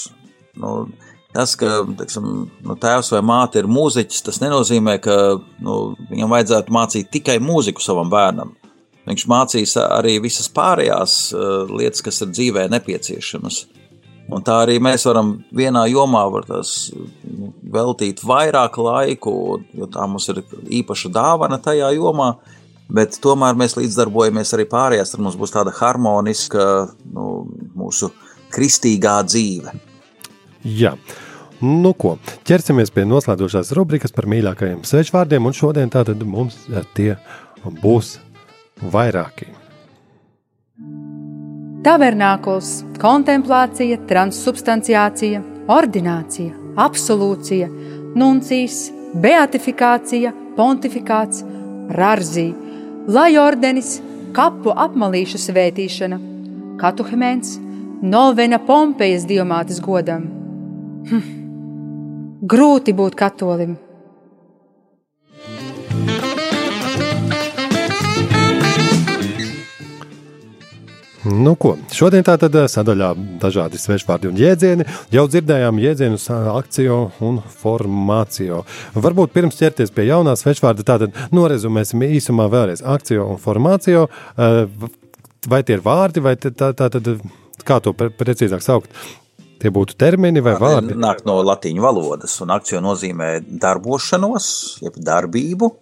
Nu, 0.57 0.89
tas, 1.35 1.55
ka 1.61 1.83
teiksim, 1.99 2.29
nu, 2.65 2.77
tēvs 2.81 3.13
vai 3.15 3.23
māte 3.27 3.61
ir 3.61 3.71
mūziķis, 3.71 4.25
tas 4.29 4.41
nenozīmē, 4.43 4.99
ka 5.05 5.17
nu, 5.65 5.81
viņam 6.11 6.33
vajadzētu 6.37 6.77
mācīt 6.77 7.11
tikai 7.19 7.39
mūziku 7.43 7.85
savam 7.85 8.13
bērnam. 8.13 8.55
Viņš 9.07 9.27
mācīs 9.31 9.77
arī 9.79 10.17
visas 10.23 10.49
pārējās 10.51 11.17
uh, 11.35 11.69
lietas, 11.71 12.03
kas 12.03 12.25
ir 12.25 12.33
dzīvē 12.33 12.67
nepieciešamas. 12.73 13.61
Un 14.27 14.43
tā 14.43 14.57
arī 14.65 14.81
mēs 14.83 15.05
varam 15.07 15.37
vienā 15.55 15.85
jomā 15.87 16.25
tās, 16.49 16.91
nu, 17.23 17.53
veltīt 17.73 18.25
vairāk 18.27 18.79
laiku, 18.83 19.35
jo 19.77 19.87
tā 19.93 20.07
mums 20.11 20.27
ir 20.33 20.43
īpaša 20.81 21.13
dāvana 21.15 21.61
tajā 21.63 21.93
jomā. 21.95 22.35
Bet 22.87 23.19
tomēr 23.23 23.57
mēs 23.59 23.75
līdzdarbojamies 23.79 24.53
arī 24.55 24.67
pārējās, 24.71 25.15
tad 25.15 25.23
mums 25.23 25.39
būs 25.39 25.55
tāda 25.55 25.73
harmoniska 25.75 26.67
nu, 27.15 27.47
mūsu 27.79 28.13
kristīgā 28.55 29.19
dzīve. 29.27 29.75
Jā. 30.67 30.95
Nu, 31.63 31.95
ko, 31.97 32.17
ķersimies 32.47 32.93
pie 32.95 33.07
noslēdzošās 33.09 33.73
rubrikas 33.79 34.15
par 34.15 34.29
mīļākajiem 34.31 34.83
svečvārdiem, 34.87 35.47
un 35.49 35.57
šodien 35.57 35.91
tātad 35.91 36.21
mums 36.29 36.59
tie 36.99 37.15
būs 37.83 38.19
vairāki. 38.93 39.56
Tavernākuls, 41.87 42.71
kontemplācija, 42.99 44.01
transsubstanciācija, 44.11 45.43
ordinācija, 45.71 46.57
absolūcija, 46.83 47.69
nuncijas, 48.19 48.89
beatifikācija, 49.23 50.33
pontifikāts, 50.59 51.45
rarzī, 51.95 52.49
lai 53.07 53.31
ordenis, 53.39 54.01
kapu 54.35 54.75
apmalīšu 54.75 55.39
svētīšana, 55.47 56.19
katuhemēns, 56.83 57.55
novena 58.03 58.59
Pompejas 58.59 59.29
diamātes 59.31 59.79
godam. 59.85 60.27
Hm. 61.07 61.27
Grūti 62.51 62.99
būt 62.99 63.15
katolim! 63.15 63.86
Nu, 71.27 71.57
ko? 71.59 71.73
Šodien 71.91 72.23
tātad 72.27 72.55
eh, 72.55 72.69
sadaļā 72.71 73.09
dažādi 73.43 73.81
svešvārdi 73.81 74.29
un 74.31 74.37
jēdzieni. 74.39 74.87
Jau 75.15 75.25
dzirdējām 75.31 75.81
jēdzienus 75.83 76.29
akciju 76.31 76.99
un 77.27 77.41
formāciju. 77.63 78.61
Varbūt 78.95 79.35
pirms 79.35 79.59
ķerties 79.59 79.91
pie 79.95 80.07
jaunā 80.07 80.37
svešvārda, 80.39 80.87
tātad 80.87 81.19
norezumēsim 81.35 82.05
īsumā 82.07 82.47
vēlreiz 82.53 82.85
akciju 82.87 83.27
un 83.33 83.43
formāciju. 83.43 84.07
Eh, 84.07 84.89
vai 85.51 85.63
tie 85.67 85.81
ir 85.81 85.83
vārdi, 85.87 86.23
vai 86.23 86.37
tā, 86.39 86.53
tā 86.55 86.91
tad, 86.95 87.11
kā 87.67 87.81
to 87.83 87.95
precīzāk 87.97 88.63
saukt? 88.63 88.95
Tie 89.57 89.73
būtu 89.73 89.97
termini 89.99 90.43
vai 90.45 90.55
vārdi? 90.61 90.95
Nāk 91.01 91.25
no 91.27 91.41
latīņu 91.43 91.83
valodas, 91.83 92.35
un 92.45 92.53
akcija 92.55 92.83
nozīmē 92.85 93.31
darbošanos, 93.65 94.49
jeb 94.85 95.01
darbību. 95.01 95.73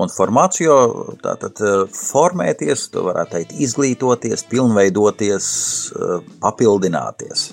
Un 0.00 0.08
formācijā 0.12 0.76
tātad 1.24 1.60
eh, 1.60 1.80
formēties, 1.96 2.86
to 2.94 3.04
varētu 3.08 3.36
teikt, 3.36 3.56
izglītoties, 3.66 4.46
pilnveidoties, 4.50 5.48
eh, 5.92 6.30
papildināties. 6.40 7.50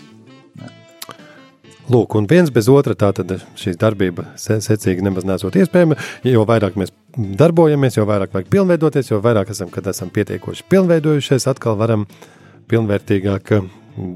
Lūk, 1.87 2.17
un 2.19 2.25
viens 2.27 2.49
bez 2.51 2.67
otra 2.67 2.97
tātad 2.99 3.29
šī 3.55 3.71
darbība 3.79 4.25
secīgi 4.35 5.03
nemaz 5.05 5.23
nesot 5.27 5.55
iespējama. 5.55 5.95
Jo 6.27 6.43
vairāk 6.47 6.75
mēs 6.79 6.91
darbojamies, 7.15 7.95
jo 7.95 8.03
vairāk 8.07 8.33
vajag 8.35 8.49
pilnveidoties, 8.51 9.13
jo 9.13 9.21
vairāk 9.23 9.53
esam, 9.53 9.71
kad 9.71 9.87
esam 9.87 10.11
pietiekoši 10.11 10.67
pilnveidojušies, 10.67 11.47
atkal 11.47 11.79
varam 11.79 12.03
pilnvērtīgāk 12.71 13.53
eh, 13.55 13.71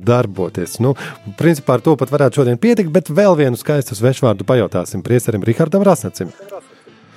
darboties. 0.07 0.81
Nu, 0.83 0.97
principā 1.39 1.79
ar 1.79 1.85
to 1.85 1.95
pat 1.99 2.11
varētu 2.11 2.41
šodien 2.41 2.59
pietikt, 2.61 2.91
bet 2.91 3.11
vēl 3.11 3.39
vienu 3.39 3.59
skaistu 3.59 3.95
svešvārdu 3.95 4.47
pajautāsim 4.47 5.03
priesterim 5.03 5.47
Rihardam 5.47 5.87
Rasnacim. 5.87 6.35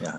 Jā. 0.02 0.14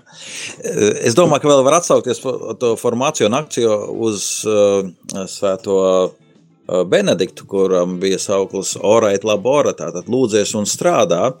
Es 1.04 1.16
domāju, 1.16 1.42
ka 1.42 1.50
vēl 1.50 1.64
var 1.66 1.78
atsaukties 1.80 2.22
to 2.60 2.72
formāciju 2.80 3.28
un 3.28 3.36
akciju 3.38 3.74
uz 4.08 4.22
uh, 4.48 4.88
svēto 5.28 5.76
uh, 5.82 6.82
Benediktu, 6.88 7.46
kuram 7.50 7.98
bija 8.00 8.18
sauklis 8.22 8.76
Oreit 8.80 9.26
labora, 9.28 9.74
tātad 9.76 10.08
lūdzies 10.12 10.54
un 10.58 10.68
strādā. 10.68 11.34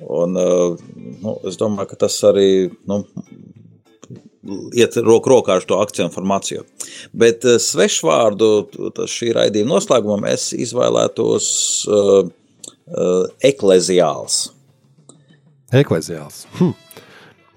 Un, 0.00 0.38
uh, 0.38 0.78
nu, 1.20 1.36
es 1.48 1.58
domāju, 1.60 1.92
ka 1.92 2.00
tas 2.06 2.16
arī 2.26 2.70
nu, 2.88 3.02
iet 4.76 4.96
roku 5.04 5.32
rokā 5.32 5.58
ar 5.58 5.68
to 5.68 5.80
akciju 5.82 6.08
informāciju. 6.08 6.64
Bet 7.12 7.44
uh, 7.48 7.58
svešvārdu 7.60 8.50
šī 9.10 9.34
raidījuma 9.36 9.76
noslēgumam 9.76 10.28
es 10.32 10.52
izvēlētos 10.56 11.50
ekleziāls. 13.44 14.40
Ekleziāls. 15.74 16.44
Hm. 16.58 16.74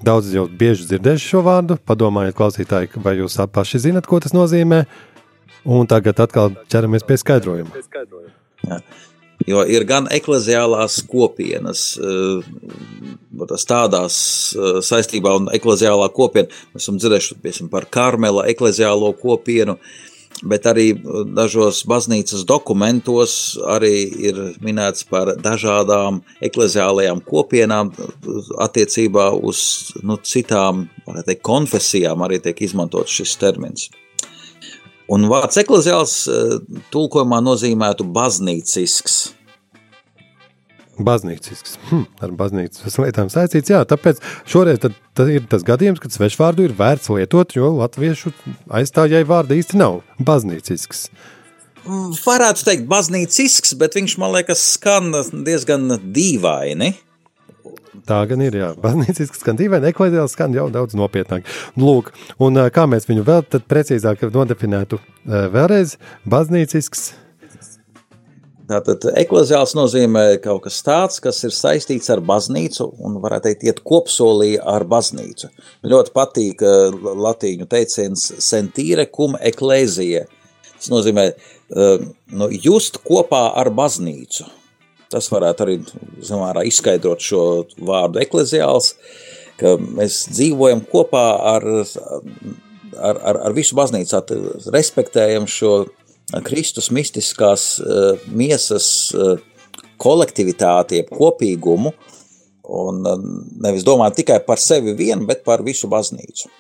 Daudz 0.06 0.30
jau 0.34 0.46
bieži 0.46 0.86
dzirdējuši 0.92 1.32
šo 1.32 1.42
vārdu. 1.46 1.78
Padomājiet, 1.90 2.38
klausītāji, 2.38 3.02
vai 3.02 3.18
jūs 3.18 3.40
paši 3.54 3.82
zinat, 3.88 4.06
ko 4.10 4.20
tas 4.22 4.36
nozīmē. 4.36 4.84
Un 5.68 5.90
tagad 5.90 6.20
atkal 6.24 6.54
ķeramies 6.72 7.06
pie 7.08 7.18
skaidrojuma. 7.20 7.84
Ja. 8.68 8.80
Jo 9.46 9.62
ir 9.70 9.86
gan 9.86 10.08
ekleziālās 10.12 10.98
kopienas, 11.08 11.82
eh, 12.02 13.52
tādās 13.70 14.18
eh, 14.56 14.80
saistībā, 14.82 15.36
un 15.38 15.50
ekleziālā 15.54 16.10
kopiena, 16.14 16.50
mēs 16.74 16.88
esam 16.88 16.98
dzirdējuši 16.98 17.70
par 17.70 17.86
Karmela 17.86 18.48
ekleziālo 18.50 19.12
kopienu, 19.20 19.78
bet 20.44 20.68
arī 20.70 20.90
uh, 20.96 21.24
dažos 21.26 21.84
baznīcas 21.90 22.46
dokumentos 22.48 23.58
arī 23.68 23.94
ir 24.30 24.42
minēts 24.64 25.08
par 25.10 25.36
dažādām 25.42 26.22
ekleziālajām 26.46 27.22
kopienām 27.26 27.94
uh, 27.94 28.52
attiecībā 28.66 29.30
uz 29.38 29.94
nu, 30.04 30.20
citām 30.22 30.88
teikt, 31.26 31.44
konfesijām 31.48 32.26
arī 32.26 32.42
tiek 32.44 32.62
izmantots 32.68 33.16
šis 33.22 33.38
termins. 33.42 33.90
Un 35.08 35.30
vārds 35.32 35.58
ekleziāls 35.62 36.20
uh, 36.28 36.60
tulkojumā 36.94 37.40
nozīmētu 37.46 38.08
baznīcisks 38.12 39.37
Baznīcisks. 40.98 41.78
Hm, 41.92 42.06
ar 42.26 42.34
baznīcas 42.38 42.98
lietām 43.04 43.30
saistīts. 43.30 43.70
Jā, 43.70 43.84
tāpēc 43.88 44.22
šoreiz 44.50 44.82
tad, 44.82 44.96
tad 45.18 45.30
ir 45.30 45.46
tas 45.50 45.66
gadījums, 45.68 46.02
kad 46.02 46.14
svešvārdu 46.14 46.66
ir 46.66 46.76
vērts 46.78 47.12
lietot, 47.14 47.54
jo 47.58 47.70
latviešu 47.78 48.34
aizstājēji 48.80 49.30
vārdi 49.30 49.60
īsti 49.62 49.78
nav. 49.78 50.02
Baznīcisks. 50.18 51.08
Varētu 51.88 52.66
teikt, 52.68 52.88
baznīcisks, 52.90 53.76
bet 53.80 53.96
viņš 53.96 54.18
man 54.20 54.34
liekas 54.36 54.64
skan 54.74 55.14
diezgan 55.46 56.00
dīvaini. 56.02 56.96
Tā 58.08 58.22
gan 58.30 58.42
ir. 58.44 58.58
Jā. 58.58 58.72
Baznīcisks 58.82 59.42
skan 59.44 59.60
dīvaini, 59.60 59.92
ekleziāls 59.92 60.34
skan 60.36 60.56
jau 60.56 60.68
daudz 60.74 60.98
nopietnāk. 60.98 61.48
Lūk, 61.80 62.12
un 62.44 62.60
kā 62.74 62.88
mēs 62.90 63.08
viņu 63.10 63.26
vēl 63.28 63.46
precīzāk 63.70 64.26
nodefinētu 64.34 65.00
vēlreiz, 65.28 65.98
baznīcisks 66.26 67.12
Tātad 68.68 69.06
ekleziāls 69.16 69.72
nozīmē 69.78 70.42
kaut 70.44 70.66
kas 70.66 70.82
tāds, 70.84 71.22
kas 71.24 71.40
ir 71.48 71.54
saistīts 71.56 72.10
ar 72.12 72.20
baznīcu 72.26 72.90
un, 73.00 73.16
varētu 73.24 73.48
teikt, 73.48 73.64
iet 73.64 73.80
kopsolī 73.88 74.58
ar 74.60 74.84
baznīcu. 74.92 75.48
Man 75.84 75.94
ļoti 75.94 76.12
patīk 76.16 76.64
uh, 76.68 76.98
latīņu 77.28 77.68
teiciens 77.72 78.26
sentīre 78.44 79.08
cum 79.14 79.38
eklēzija. 79.40 80.26
Tas 80.74 80.92
nozīmē 80.92 81.30
uh, 81.32 82.04
nu, 82.36 82.50
just 82.52 83.00
kopā 83.08 83.46
ar 83.56 83.72
baznīcu. 83.78 84.50
Tas 85.16 85.32
varētu 85.32 85.64
arī 85.64 85.78
zamārā 86.28 86.66
izskaidrot 86.68 87.24
šo 87.24 87.44
vārdu 87.88 88.20
ekleziāls, 88.20 88.98
ka 89.62 89.78
mēs 89.80 90.26
dzīvojam 90.34 90.84
kopā 90.92 91.28
ar, 91.56 91.70
ar, 93.00 93.22
ar, 93.32 93.40
ar 93.48 93.56
visu 93.56 93.80
baznīcu, 93.80 94.20
respektējam 94.76 95.48
šo 95.48 95.78
Kristus 96.44 96.90
mistiskās 96.92 97.78
uh, 97.80 98.20
miesas 98.28 98.88
uh, 99.16 99.38
kolektivitāti, 100.02 101.02
jeb 101.02 101.12
kopīgumu, 101.16 101.94
un 102.78 103.04
uh, 103.08 103.28
nevis 103.64 103.86
domāt 103.88 104.18
tikai 104.20 104.42
par 104.46 104.60
sevi 104.60 104.96
vienu, 104.98 105.28
bet 105.30 105.46
par 105.48 105.64
visu 105.64 105.88
baznīcu. 105.92 106.52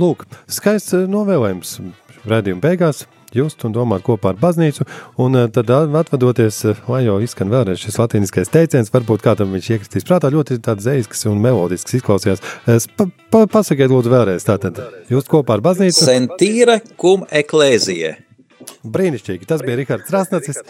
Lūk, 0.00 0.24
skaists 0.48 0.96
novēlējums 1.12 1.76
redzījuma 2.24 2.64
beigās 2.64 3.04
just 3.36 3.64
un 3.66 3.74
domāt 3.74 4.04
kopā 4.06 4.32
ar 4.32 4.40
baznīcu. 4.40 4.86
Un 5.22 5.38
eh, 5.38 5.48
tad 5.52 5.70
atvadoties, 5.72 6.62
eh, 6.70 6.82
lai 6.88 7.04
jau 7.06 7.18
izskan 7.24 7.52
vēlreiz 7.52 7.82
šis 7.82 8.00
latīniskais 8.00 8.52
teiciens, 8.52 8.92
varbūt 8.94 9.24
kādam 9.24 9.54
viņš 9.56 9.70
iekristīs 9.76 10.08
prātā, 10.08 10.32
ļoti 10.32 10.60
tāds 10.64 10.86
zeisks 10.86 11.26
un 11.30 11.40
melodisks 11.42 11.98
izklausījās. 12.00 12.44
Pa, 12.96 13.08
pa, 13.32 13.46
pasakiet 13.58 13.92
lūdzu 13.92 14.12
vēlreiz, 14.12 14.46
tātad 14.48 14.80
jūs 15.12 15.30
kopā 15.30 15.58
ar 15.58 15.64
baznīcu. 15.64 16.04
Sentīre 16.04 16.80
cum 17.00 17.26
eklēzija. 17.30 18.16
Brīnišķīgi, 18.82 19.48
tas 19.48 19.62
bija 19.64 19.80
Rihards 19.80 20.12
Rasnacis. 20.14 20.62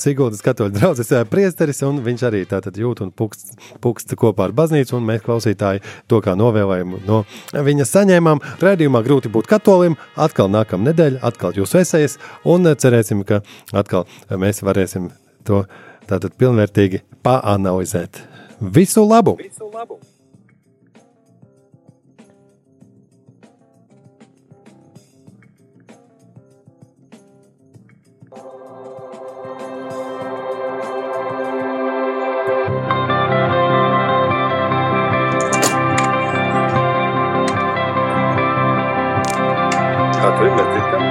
Sigūdas 0.00 0.42
katoļu 0.44 0.74
draugs 0.76 1.12
priesteris, 1.30 1.82
un 1.86 2.00
viņš 2.04 2.24
arī 2.28 2.42
tātad 2.48 2.76
jūt 2.80 3.02
un 3.04 3.12
pukst, 3.12 3.54
pukst 3.84 4.14
kopā 4.18 4.48
ar 4.48 4.54
baznīcu, 4.56 4.96
un 4.96 5.06
mēs 5.08 5.24
klausītāji 5.26 5.84
to 6.10 6.20
kā 6.24 6.36
novēlējumu 6.38 7.02
no 7.08 7.22
viņa 7.52 7.88
saņēmām. 7.88 8.42
Rēdījumā 8.64 9.02
grūti 9.06 9.32
būt 9.32 9.50
katolim, 9.50 9.98
atkal 10.16 10.50
nākamā 10.52 10.90
nedēļa, 10.90 11.22
atkal 11.30 11.56
jūs 11.56 11.76
esējas, 11.82 12.18
un 12.48 12.72
cerēsim, 12.80 13.24
ka 13.28 13.42
atkal 13.76 14.08
mēs 14.30 14.64
varēsim 14.66 15.10
to 15.48 15.64
tātad 16.10 16.36
pilnvērtīgi 16.40 17.04
paanalizēt. 17.26 18.24
Visu 18.60 19.04
labu! 19.08 19.38
Visu 19.40 19.70
labu. 19.72 20.00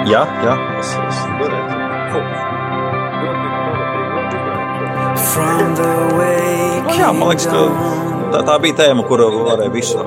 Ja, 0.10 0.26
ja, 0.44 0.58
es, 0.80 0.88
es 1.08 1.18
nu, 1.30 1.46
jā, 6.98 7.10
man 7.14 7.30
liekas, 7.30 7.46
ka 7.46 7.60
tā, 8.34 8.42
tā 8.48 8.56
bija 8.64 8.78
tēma, 8.80 9.06
kuru 9.06 9.28
varēja 9.46 9.70
visu 9.76 10.02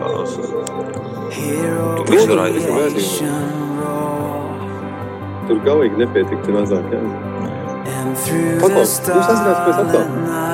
izdarīt. 2.11 2.51
Tur 5.47 5.63
galīgi 5.69 6.03
nepietiktu 6.03 6.59
mazāk. 6.59 6.91
Jā. 6.91 7.01
Paklaus, 8.59 8.99
jūs 9.07 9.23
atcerāties 9.23 9.65
pēc 9.71 9.77
atklāt. 9.87 10.09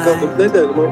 Kādu 0.04 0.24
nedēļu 0.44 0.72
man... 0.76 0.90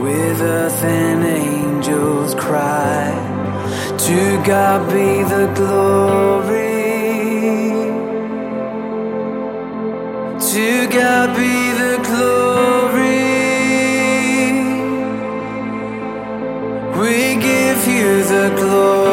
With 0.00 0.40
earth 0.40 0.84
and 0.86 1.24
angels 1.26 2.32
cry 2.34 3.27
To 4.06 4.42
God 4.44 4.88
be 4.92 5.22
the 5.24 5.52
glory. 5.54 6.56
To 10.52 10.88
God 10.88 11.36
be 11.36 11.72
the 11.82 11.96
glory. 12.08 13.18
We 16.98 17.42
give 17.42 17.86
you 17.86 18.22
the 18.24 18.54
glory. 18.56 19.07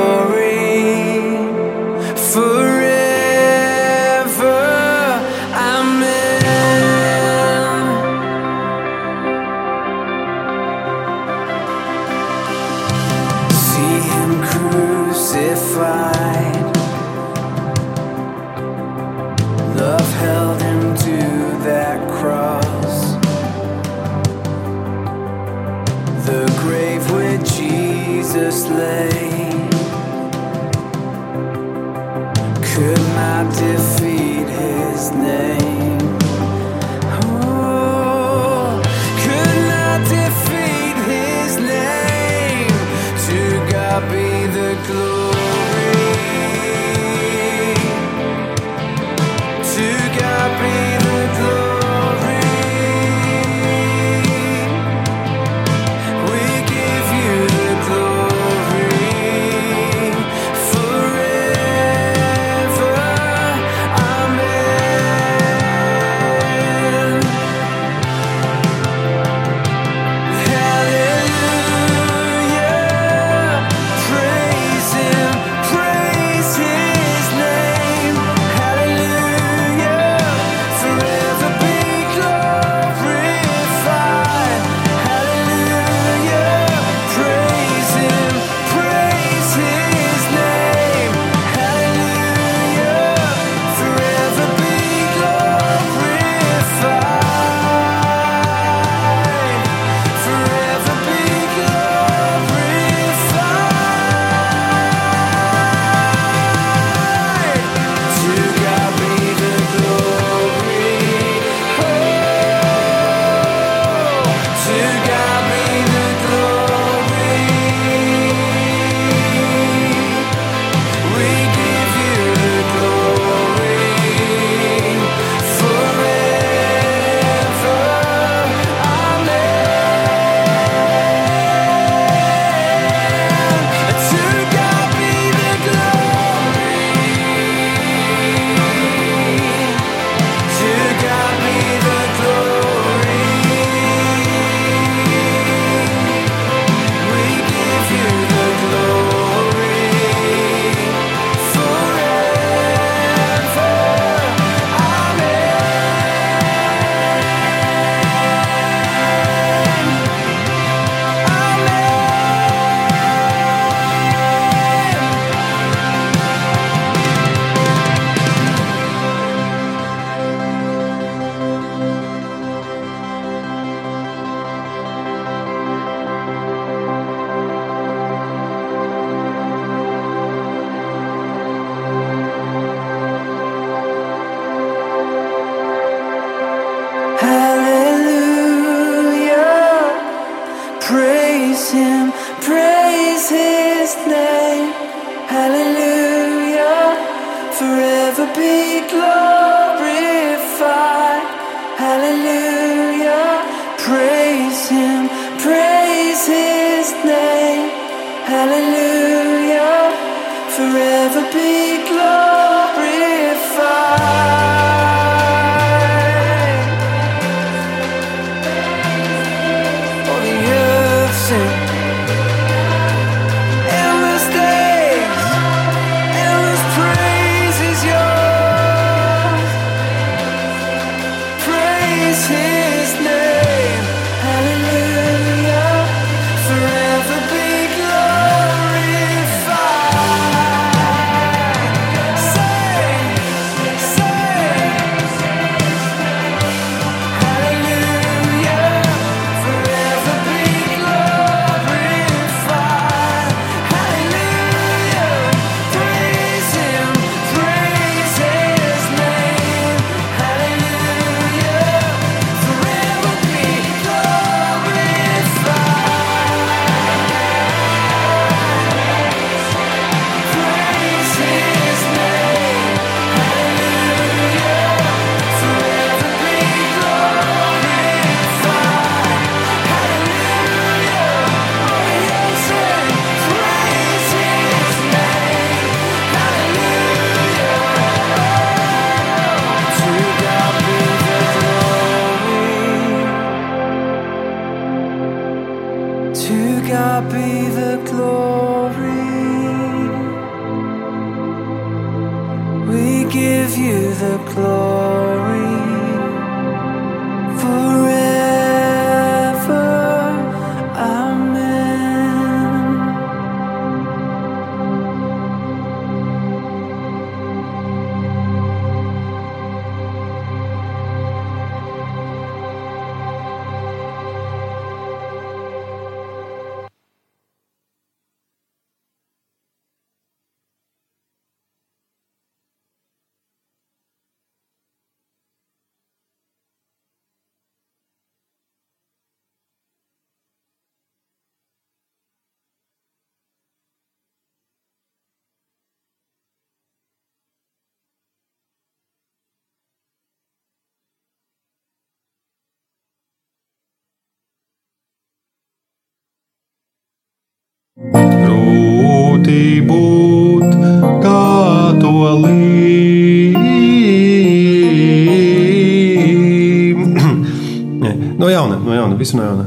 Jauna. 369.14 369.46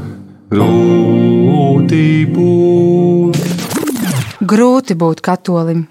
Grūti 0.53 2.03
būt. 2.33 3.39
Grūti 4.49 4.95
būt 4.99 5.21
katolim. 5.25 5.87